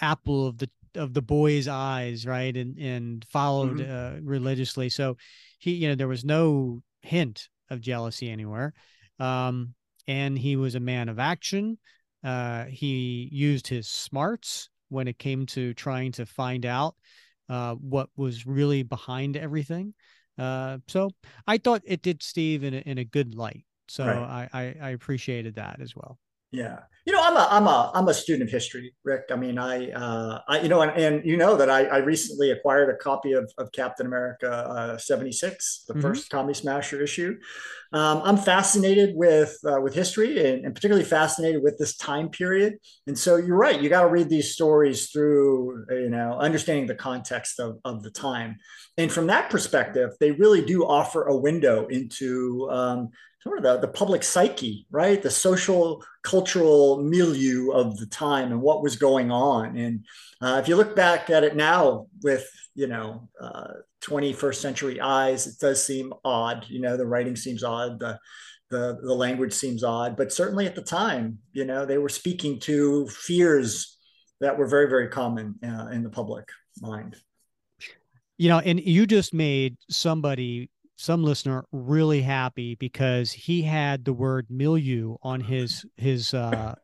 apple 0.00 0.46
of 0.46 0.58
the 0.58 0.70
of 0.96 1.14
the 1.14 1.22
boy's 1.22 1.68
eyes, 1.68 2.26
right? 2.26 2.56
And 2.56 2.76
and 2.78 3.24
followed 3.24 3.80
uh, 3.80 4.14
religiously. 4.22 4.88
So 4.88 5.16
he, 5.58 5.72
you 5.72 5.88
know, 5.88 5.94
there 5.94 6.08
was 6.08 6.24
no 6.24 6.82
hint 7.02 7.48
of 7.70 7.80
jealousy 7.80 8.30
anywhere. 8.30 8.74
Um, 9.18 9.74
and 10.06 10.38
he 10.38 10.56
was 10.56 10.74
a 10.74 10.80
man 10.80 11.08
of 11.08 11.18
action. 11.18 11.78
Uh, 12.24 12.64
he 12.64 13.28
used 13.32 13.66
his 13.66 13.88
smarts 13.88 14.68
when 14.88 15.08
it 15.08 15.18
came 15.18 15.46
to 15.46 15.72
trying 15.74 16.12
to 16.12 16.26
find 16.26 16.66
out 16.66 16.94
uh, 17.48 17.74
what 17.74 18.08
was 18.16 18.46
really 18.46 18.82
behind 18.82 19.36
everything. 19.36 19.94
Uh, 20.38 20.78
so 20.88 21.10
I 21.46 21.58
thought 21.58 21.82
it 21.84 22.02
did 22.02 22.22
Steve 22.22 22.64
in 22.64 22.74
a, 22.74 22.78
in 22.78 22.98
a 22.98 23.04
good 23.04 23.34
light. 23.34 23.64
So 23.88 24.04
Right. 24.04 24.18
I, 24.18 24.48
I 24.52 24.76
I 24.82 24.90
appreciated 24.90 25.56
that 25.56 25.80
as 25.80 25.94
well. 25.96 26.18
Yeah, 26.52 26.80
you 27.06 27.12
know, 27.12 27.20
I'm 27.22 27.36
a 27.36 27.46
I'm 27.48 27.66
a 27.68 27.92
I'm 27.94 28.08
a 28.08 28.14
student 28.14 28.48
of 28.48 28.52
history, 28.52 28.92
Rick. 29.04 29.26
I 29.30 29.36
mean, 29.36 29.56
I 29.56 29.90
uh, 29.92 30.40
I 30.48 30.60
you 30.62 30.68
know, 30.68 30.82
and, 30.82 30.90
and 31.00 31.24
you 31.24 31.36
know 31.36 31.56
that 31.56 31.70
I, 31.70 31.84
I 31.84 31.98
recently 31.98 32.50
acquired 32.50 32.90
a 32.92 32.96
copy 32.96 33.32
of, 33.32 33.48
of 33.56 33.70
Captain 33.70 34.04
America 34.04 34.50
uh, 34.50 34.98
76, 34.98 35.84
the 35.86 35.94
Mhm. 35.94 36.02
first 36.02 36.28
Commie 36.28 36.54
Smasher 36.54 37.00
issue. 37.00 37.36
Um, 37.92 38.22
I'm 38.24 38.36
fascinated 38.36 39.14
with 39.14 39.56
uh, 39.64 39.80
with 39.80 39.94
history 39.94 40.44
and, 40.44 40.64
and 40.64 40.74
particularly 40.74 41.04
fascinated 41.04 41.62
with 41.62 41.78
this 41.78 41.96
time 41.96 42.30
period. 42.30 42.78
And 43.06 43.16
so 43.16 43.36
you're 43.36 43.56
right, 43.56 43.80
you 43.80 43.88
got 43.88 44.02
to 44.02 44.08
read 44.08 44.28
these 44.28 44.52
stories 44.52 45.10
through, 45.10 45.86
you 45.90 46.10
know, 46.10 46.32
understanding 46.38 46.86
the 46.86 46.94
context 46.96 47.60
of, 47.60 47.78
of 47.84 48.02
the 48.02 48.10
time. 48.10 48.56
And 48.98 49.10
from 49.10 49.28
that 49.28 49.50
perspective, 49.50 50.10
they 50.18 50.32
really 50.32 50.64
do 50.64 50.84
offer 50.84 51.24
a 51.28 51.36
window 51.36 51.86
into 51.86 52.68
um, 52.70 53.10
sort 53.42 53.58
of 53.58 53.64
the, 53.64 53.78
the 53.78 53.92
public 53.92 54.22
psyche, 54.22 54.86
right? 54.90 55.22
The 55.22 55.30
social, 55.30 56.04
cultural 56.22 57.02
milieu 57.02 57.70
of 57.70 57.96
the 57.98 58.06
time 58.06 58.52
and 58.52 58.60
what 58.60 58.82
was 58.82 58.96
going 58.96 59.30
on. 59.30 59.76
And 59.76 60.04
uh, 60.42 60.60
if 60.62 60.68
you 60.68 60.76
look 60.76 60.94
back 60.94 61.30
at 61.30 61.44
it 61.44 61.56
now 61.56 62.06
with, 62.22 62.48
you 62.74 62.86
know, 62.86 63.28
uh, 63.40 63.72
21st 64.02 64.54
century 64.56 65.00
eyes, 65.00 65.46
it 65.46 65.58
does 65.58 65.84
seem 65.84 66.12
odd. 66.24 66.66
You 66.68 66.80
know, 66.80 66.96
the 66.96 67.06
writing 67.06 67.36
seems 67.36 67.64
odd. 67.64 67.98
The, 67.98 68.18
the, 68.70 68.98
the 69.02 69.14
language 69.14 69.52
seems 69.52 69.82
odd, 69.82 70.16
but 70.16 70.32
certainly 70.32 70.66
at 70.66 70.76
the 70.76 70.82
time, 70.82 71.38
you 71.52 71.64
know, 71.64 71.84
they 71.84 71.98
were 71.98 72.08
speaking 72.08 72.60
to 72.60 73.08
fears 73.08 73.98
that 74.40 74.56
were 74.56 74.66
very, 74.66 74.88
very 74.88 75.08
common 75.08 75.56
uh, 75.64 75.88
in 75.88 76.02
the 76.02 76.08
public 76.08 76.48
mind. 76.80 77.16
You 78.38 78.48
know, 78.48 78.60
and 78.60 78.80
you 78.80 79.06
just 79.06 79.34
made 79.34 79.76
somebody, 79.90 80.70
some 81.00 81.24
listener, 81.24 81.64
really 81.72 82.20
happy 82.20 82.74
because 82.74 83.32
he 83.32 83.62
had 83.62 84.04
the 84.04 84.12
word 84.12 84.46
milieu 84.50 85.16
on 85.22 85.40
his 85.40 85.86
his 85.96 86.34
uh 86.34 86.74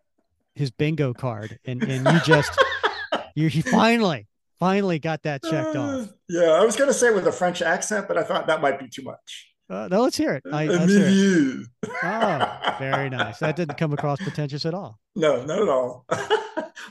his 0.54 0.70
bingo 0.70 1.12
card, 1.12 1.58
and 1.66 1.82
and 1.82 2.06
you 2.06 2.20
just 2.20 2.50
you 3.34 3.48
he 3.48 3.60
finally 3.60 4.26
finally 4.58 4.98
got 4.98 5.22
that 5.24 5.42
checked 5.42 5.76
off. 5.76 6.08
Yeah, 6.30 6.52
I 6.52 6.64
was 6.64 6.76
going 6.76 6.88
to 6.88 6.94
say 6.94 7.12
with 7.12 7.26
a 7.26 7.32
French 7.32 7.60
accent, 7.60 8.08
but 8.08 8.16
I 8.16 8.22
thought 8.22 8.46
that 8.46 8.62
might 8.62 8.78
be 8.78 8.88
too 8.88 9.02
much. 9.02 9.52
Uh, 9.68 9.88
no, 9.90 10.02
let's 10.02 10.16
hear 10.16 10.34
it. 10.34 10.44
I, 10.52 10.64
A 10.64 10.66
let's 10.68 10.92
hear 10.92 11.06
it. 11.08 11.66
Oh. 12.02 12.58
Very 12.78 13.10
nice. 13.10 13.38
That 13.38 13.56
didn't 13.56 13.76
come 13.76 13.92
across 13.92 14.20
pretentious 14.22 14.64
at 14.64 14.74
all. 14.74 14.98
No, 15.16 15.44
not 15.44 15.60
at 15.60 15.68
all. 15.68 16.04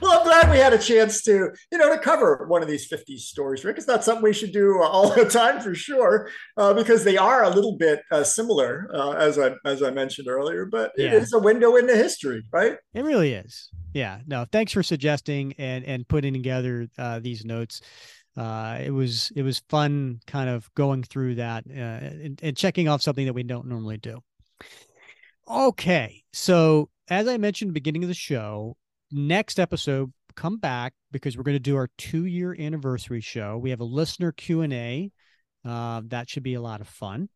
well, 0.01 0.19
I'm 0.19 0.26
glad 0.26 0.51
we 0.51 0.57
had 0.57 0.73
a 0.73 0.78
chance 0.78 1.21
to, 1.23 1.51
you 1.71 1.78
know, 1.78 1.93
to 1.93 1.99
cover 1.99 2.45
one 2.47 2.61
of 2.61 2.67
these 2.67 2.89
50s 2.89 3.19
stories, 3.19 3.63
Rick. 3.63 3.78
It's 3.78 3.88
not 3.88 4.03
something 4.03 4.23
we 4.23 4.34
should 4.34 4.51
do 4.51 4.82
all 4.82 5.09
the 5.13 5.26
time 5.26 5.61
for 5.61 5.73
sure, 5.73 6.30
uh, 6.57 6.73
because 6.73 7.03
they 7.05 7.17
are 7.17 7.43
a 7.43 7.49
little 7.49 7.78
bit 7.78 8.01
uh, 8.11 8.23
similar, 8.23 8.89
uh, 8.93 9.11
as 9.11 9.39
I 9.39 9.53
as 9.63 9.82
I 9.82 9.91
mentioned 9.91 10.28
earlier. 10.28 10.65
But 10.65 10.91
yeah. 10.97 11.07
it 11.07 11.13
is 11.13 11.34
a 11.34 11.39
window 11.39 11.78
into 11.78 11.95
history, 11.95 12.43
right? 12.51 12.78
It 12.93 13.05
really 13.05 13.34
is. 13.34 13.69
Yeah. 13.93 14.19
No, 14.28 14.45
thanks 14.51 14.73
for 14.73 14.84
suggesting 14.84 15.53
and 15.57 15.86
and 15.86 16.07
putting 16.07 16.34
together 16.34 16.88
uh, 16.97 17.19
these 17.19 17.45
notes. 17.45 17.82
Uh, 18.38 18.79
it 18.83 18.91
was 18.91 19.31
it 19.36 19.43
was 19.43 19.61
fun, 19.69 20.19
kind 20.27 20.49
of 20.49 20.69
going 20.75 21.03
through 21.03 21.36
that 21.36 21.63
uh, 21.69 21.73
and, 21.73 22.39
and 22.43 22.57
checking 22.57 22.88
off 22.88 23.01
something 23.01 23.25
that 23.25 23.33
we 23.33 23.43
don't 23.43 23.67
normally 23.67 23.97
do. 23.97 24.19
Okay, 25.49 26.23
so 26.33 26.89
as 27.07 27.27
I 27.27 27.38
mentioned 27.38 27.73
beginning 27.73 28.03
of 28.03 28.09
the 28.09 28.13
show, 28.13 28.75
next 29.11 29.59
episode 29.59 30.11
come 30.36 30.57
back 30.57 30.93
because 31.11 31.38
we're 31.38 31.43
going 31.43 31.55
to 31.55 31.59
do 31.59 31.77
our 31.77 31.89
two 31.97 32.25
year 32.25 32.55
anniversary 32.59 33.21
show. 33.21 33.57
We 33.57 33.69
have 33.69 33.79
a 33.79 33.86
listener 33.86 34.31
Q 34.31 34.61
and 34.61 34.73
A. 34.73 35.11
Uh, 35.63 36.01
that 36.07 36.29
should 36.29 36.43
be 36.43 36.55
a 36.55 36.61
lot 36.61 36.81
of 36.81 36.88
fun. 36.88 37.29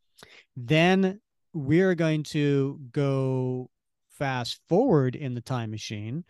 Then 0.56 1.22
we're 1.54 1.96
going 1.96 2.24
to 2.24 2.80
go 2.92 3.70
fast 4.10 4.60
forward 4.68 5.16
in 5.16 5.34
the 5.34 5.42
time 5.42 5.72
machine. 5.72 6.26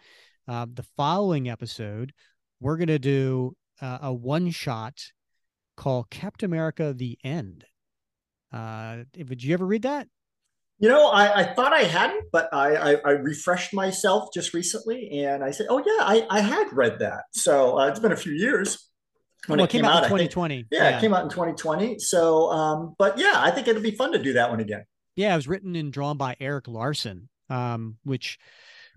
Uh, 0.48 0.68
the 0.72 0.86
following 0.96 1.50
episode, 1.50 2.14
we're 2.60 2.78
going 2.78 2.88
to 2.88 3.00
do 3.00 3.56
uh, 3.82 4.00
a 4.02 4.14
one 4.14 4.52
shot 4.52 5.12
called 5.76 6.10
Captain 6.10 6.46
America: 6.46 6.94
The 6.94 7.18
End. 7.24 7.66
Uh, 8.52 9.04
did 9.14 9.44
you 9.44 9.54
ever 9.54 9.66
read 9.66 9.84
that? 9.84 10.08
You 10.80 10.88
know, 10.88 11.10
I, 11.10 11.42
I 11.42 11.54
thought 11.54 11.74
I 11.74 11.84
hadn't, 11.84 12.26
but 12.32 12.48
I, 12.54 12.76
I, 12.76 12.96
I, 13.06 13.10
refreshed 13.12 13.74
myself 13.74 14.30
just 14.34 14.54
recently, 14.54 15.24
and 15.24 15.44
I 15.44 15.52
said, 15.52 15.68
"Oh 15.70 15.80
yeah, 15.80 16.06
I, 16.06 16.26
I 16.30 16.40
had 16.40 16.72
read 16.72 17.00
that." 17.00 17.24
So 17.34 17.78
uh, 17.78 17.88
it's 17.88 18.00
been 18.00 18.14
a 18.14 18.18
few 18.18 18.32
years 18.32 18.90
when 19.48 19.58
well, 19.58 19.66
it, 19.66 19.70
came, 19.70 19.82
came 19.82 19.90
out, 19.90 20.04
in 20.04 20.10
2020. 20.10 20.56
Think, 20.56 20.68
yeah, 20.72 20.90
yeah, 20.90 20.98
it 20.98 21.02
came 21.02 21.14
out 21.14 21.24
in 21.24 21.30
2020. 21.30 22.00
So, 22.00 22.50
um, 22.50 22.96
but 22.98 23.18
yeah, 23.18 23.34
I 23.36 23.52
think 23.52 23.68
it'd 23.68 23.84
be 23.84 23.92
fun 23.92 24.14
to 24.14 24.20
do 24.20 24.34
that 24.34 24.50
one 24.50 24.62
again. 24.62 24.86
Yeah, 25.16 25.34
it 25.34 25.36
was 25.36 25.48
written 25.50 25.76
and 25.76 25.92
drawn 25.92 26.18
by 26.18 26.38
Erik 26.40 26.68
Larsen, 26.70 27.28
um, 27.50 27.98
which 28.04 28.40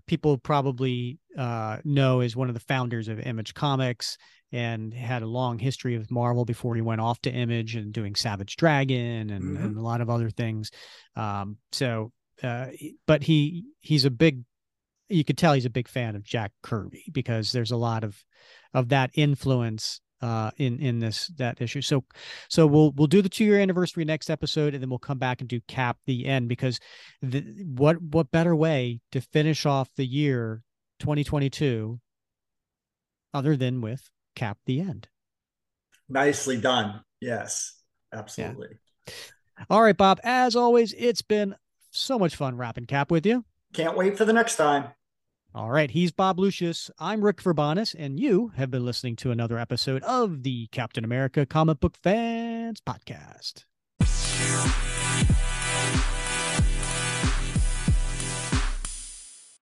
people 0.07 0.37
probably 0.37 1.19
uh, 1.37 1.77
know 1.83 2.21
is 2.21 2.35
one 2.35 2.49
of 2.49 2.53
the 2.53 2.59
founders 2.59 3.07
of 3.07 3.19
Image 3.19 3.53
Comics 3.53 4.17
and 4.51 4.93
had 4.93 5.23
a 5.23 5.27
long 5.27 5.57
history 5.57 5.97
with 5.97 6.11
Marvel 6.11 6.45
before 6.45 6.75
he 6.75 6.81
went 6.81 7.01
off 7.01 7.19
to 7.21 7.31
Image 7.31 7.75
and 7.75 7.91
doing 7.91 8.15
Savage 8.15 8.55
Dragon 8.55 9.29
and, 9.29 9.43
mm-hmm. 9.43 9.65
and 9.65 9.77
a 9.77 9.81
lot 9.81 10.01
of 10.01 10.09
other 10.09 10.29
things. 10.29 10.69
Um, 11.15 11.57
so, 11.71 12.11
uh, 12.43 12.67
but 13.07 13.23
he 13.23 13.65
he's 13.79 14.05
a 14.05 14.11
big, 14.11 14.43
you 15.09 15.23
could 15.23 15.37
tell 15.37 15.53
he's 15.53 15.65
a 15.65 15.71
big 15.71 15.87
fan 15.87 16.15
of 16.15 16.23
Jack 16.23 16.51
Kirby 16.61 17.05
because 17.11 17.51
there's 17.51 17.71
a 17.71 17.77
lot 17.77 18.03
of 18.03 18.23
of 18.73 18.89
that 18.89 19.11
influence 19.13 20.01
uh, 20.23 20.51
in 20.55 20.79
in 20.79 20.99
this 20.99 21.27
that 21.35 21.61
issue. 21.61 21.81
So 21.81 22.05
so 22.49 22.65
we'll 22.65 22.91
we'll 22.91 23.07
do 23.07 23.21
the 23.21 23.27
two 23.27 23.43
year 23.43 23.59
anniversary 23.59 24.05
next 24.05 24.29
episode, 24.29 24.73
and 24.73 24.81
then 24.81 24.89
we'll 24.89 24.97
come 24.97 25.19
back 25.19 25.41
and 25.41 25.49
do 25.49 25.59
cap 25.67 25.97
the 26.05 26.25
end 26.25 26.47
because 26.47 26.79
the, 27.21 27.41
what 27.75 28.01
what 28.01 28.31
better 28.31 28.55
way 28.55 29.01
to 29.11 29.19
finish 29.19 29.65
off 29.65 29.89
the 29.97 30.05
year 30.05 30.63
2022 30.99 31.99
other 33.33 33.57
than 33.57 33.81
with 33.81 34.09
cap 34.33 34.57
the 34.65 34.79
end. 34.79 35.09
Nicely 36.07 36.57
done. 36.57 37.01
Yes, 37.19 37.75
absolutely. 38.13 38.79
Yeah. 39.05 39.13
All 39.69 39.81
right, 39.83 39.97
Bob. 39.97 40.21
As 40.23 40.55
always, 40.55 40.93
it's 40.93 41.21
been 41.21 41.53
so 41.91 42.17
much 42.17 42.37
fun 42.37 42.55
wrapping 42.55 42.85
cap 42.85 43.11
with 43.11 43.25
you. 43.25 43.43
Can't 43.73 43.97
wait 43.97 44.17
for 44.17 44.23
the 44.23 44.33
next 44.33 44.55
time. 44.55 44.85
All 45.55 45.69
right, 45.69 45.91
he's 45.91 46.11
Bob 46.11 46.39
Lucius. 46.39 46.89
I'm 46.97 47.23
Rick 47.23 47.37
Verbanis, 47.37 47.93
and 47.95 48.19
you 48.19 48.53
have 48.55 48.71
been 48.71 48.83
listening 48.83 49.15
to 49.17 49.29
another 49.29 49.59
episode 49.59 50.01
of 50.01 50.41
the 50.41 50.65
Captain 50.71 51.05
America 51.05 51.45
Comic 51.45 51.79
Book 51.79 51.95
Fans 51.95 52.81
Podcast. 52.81 53.65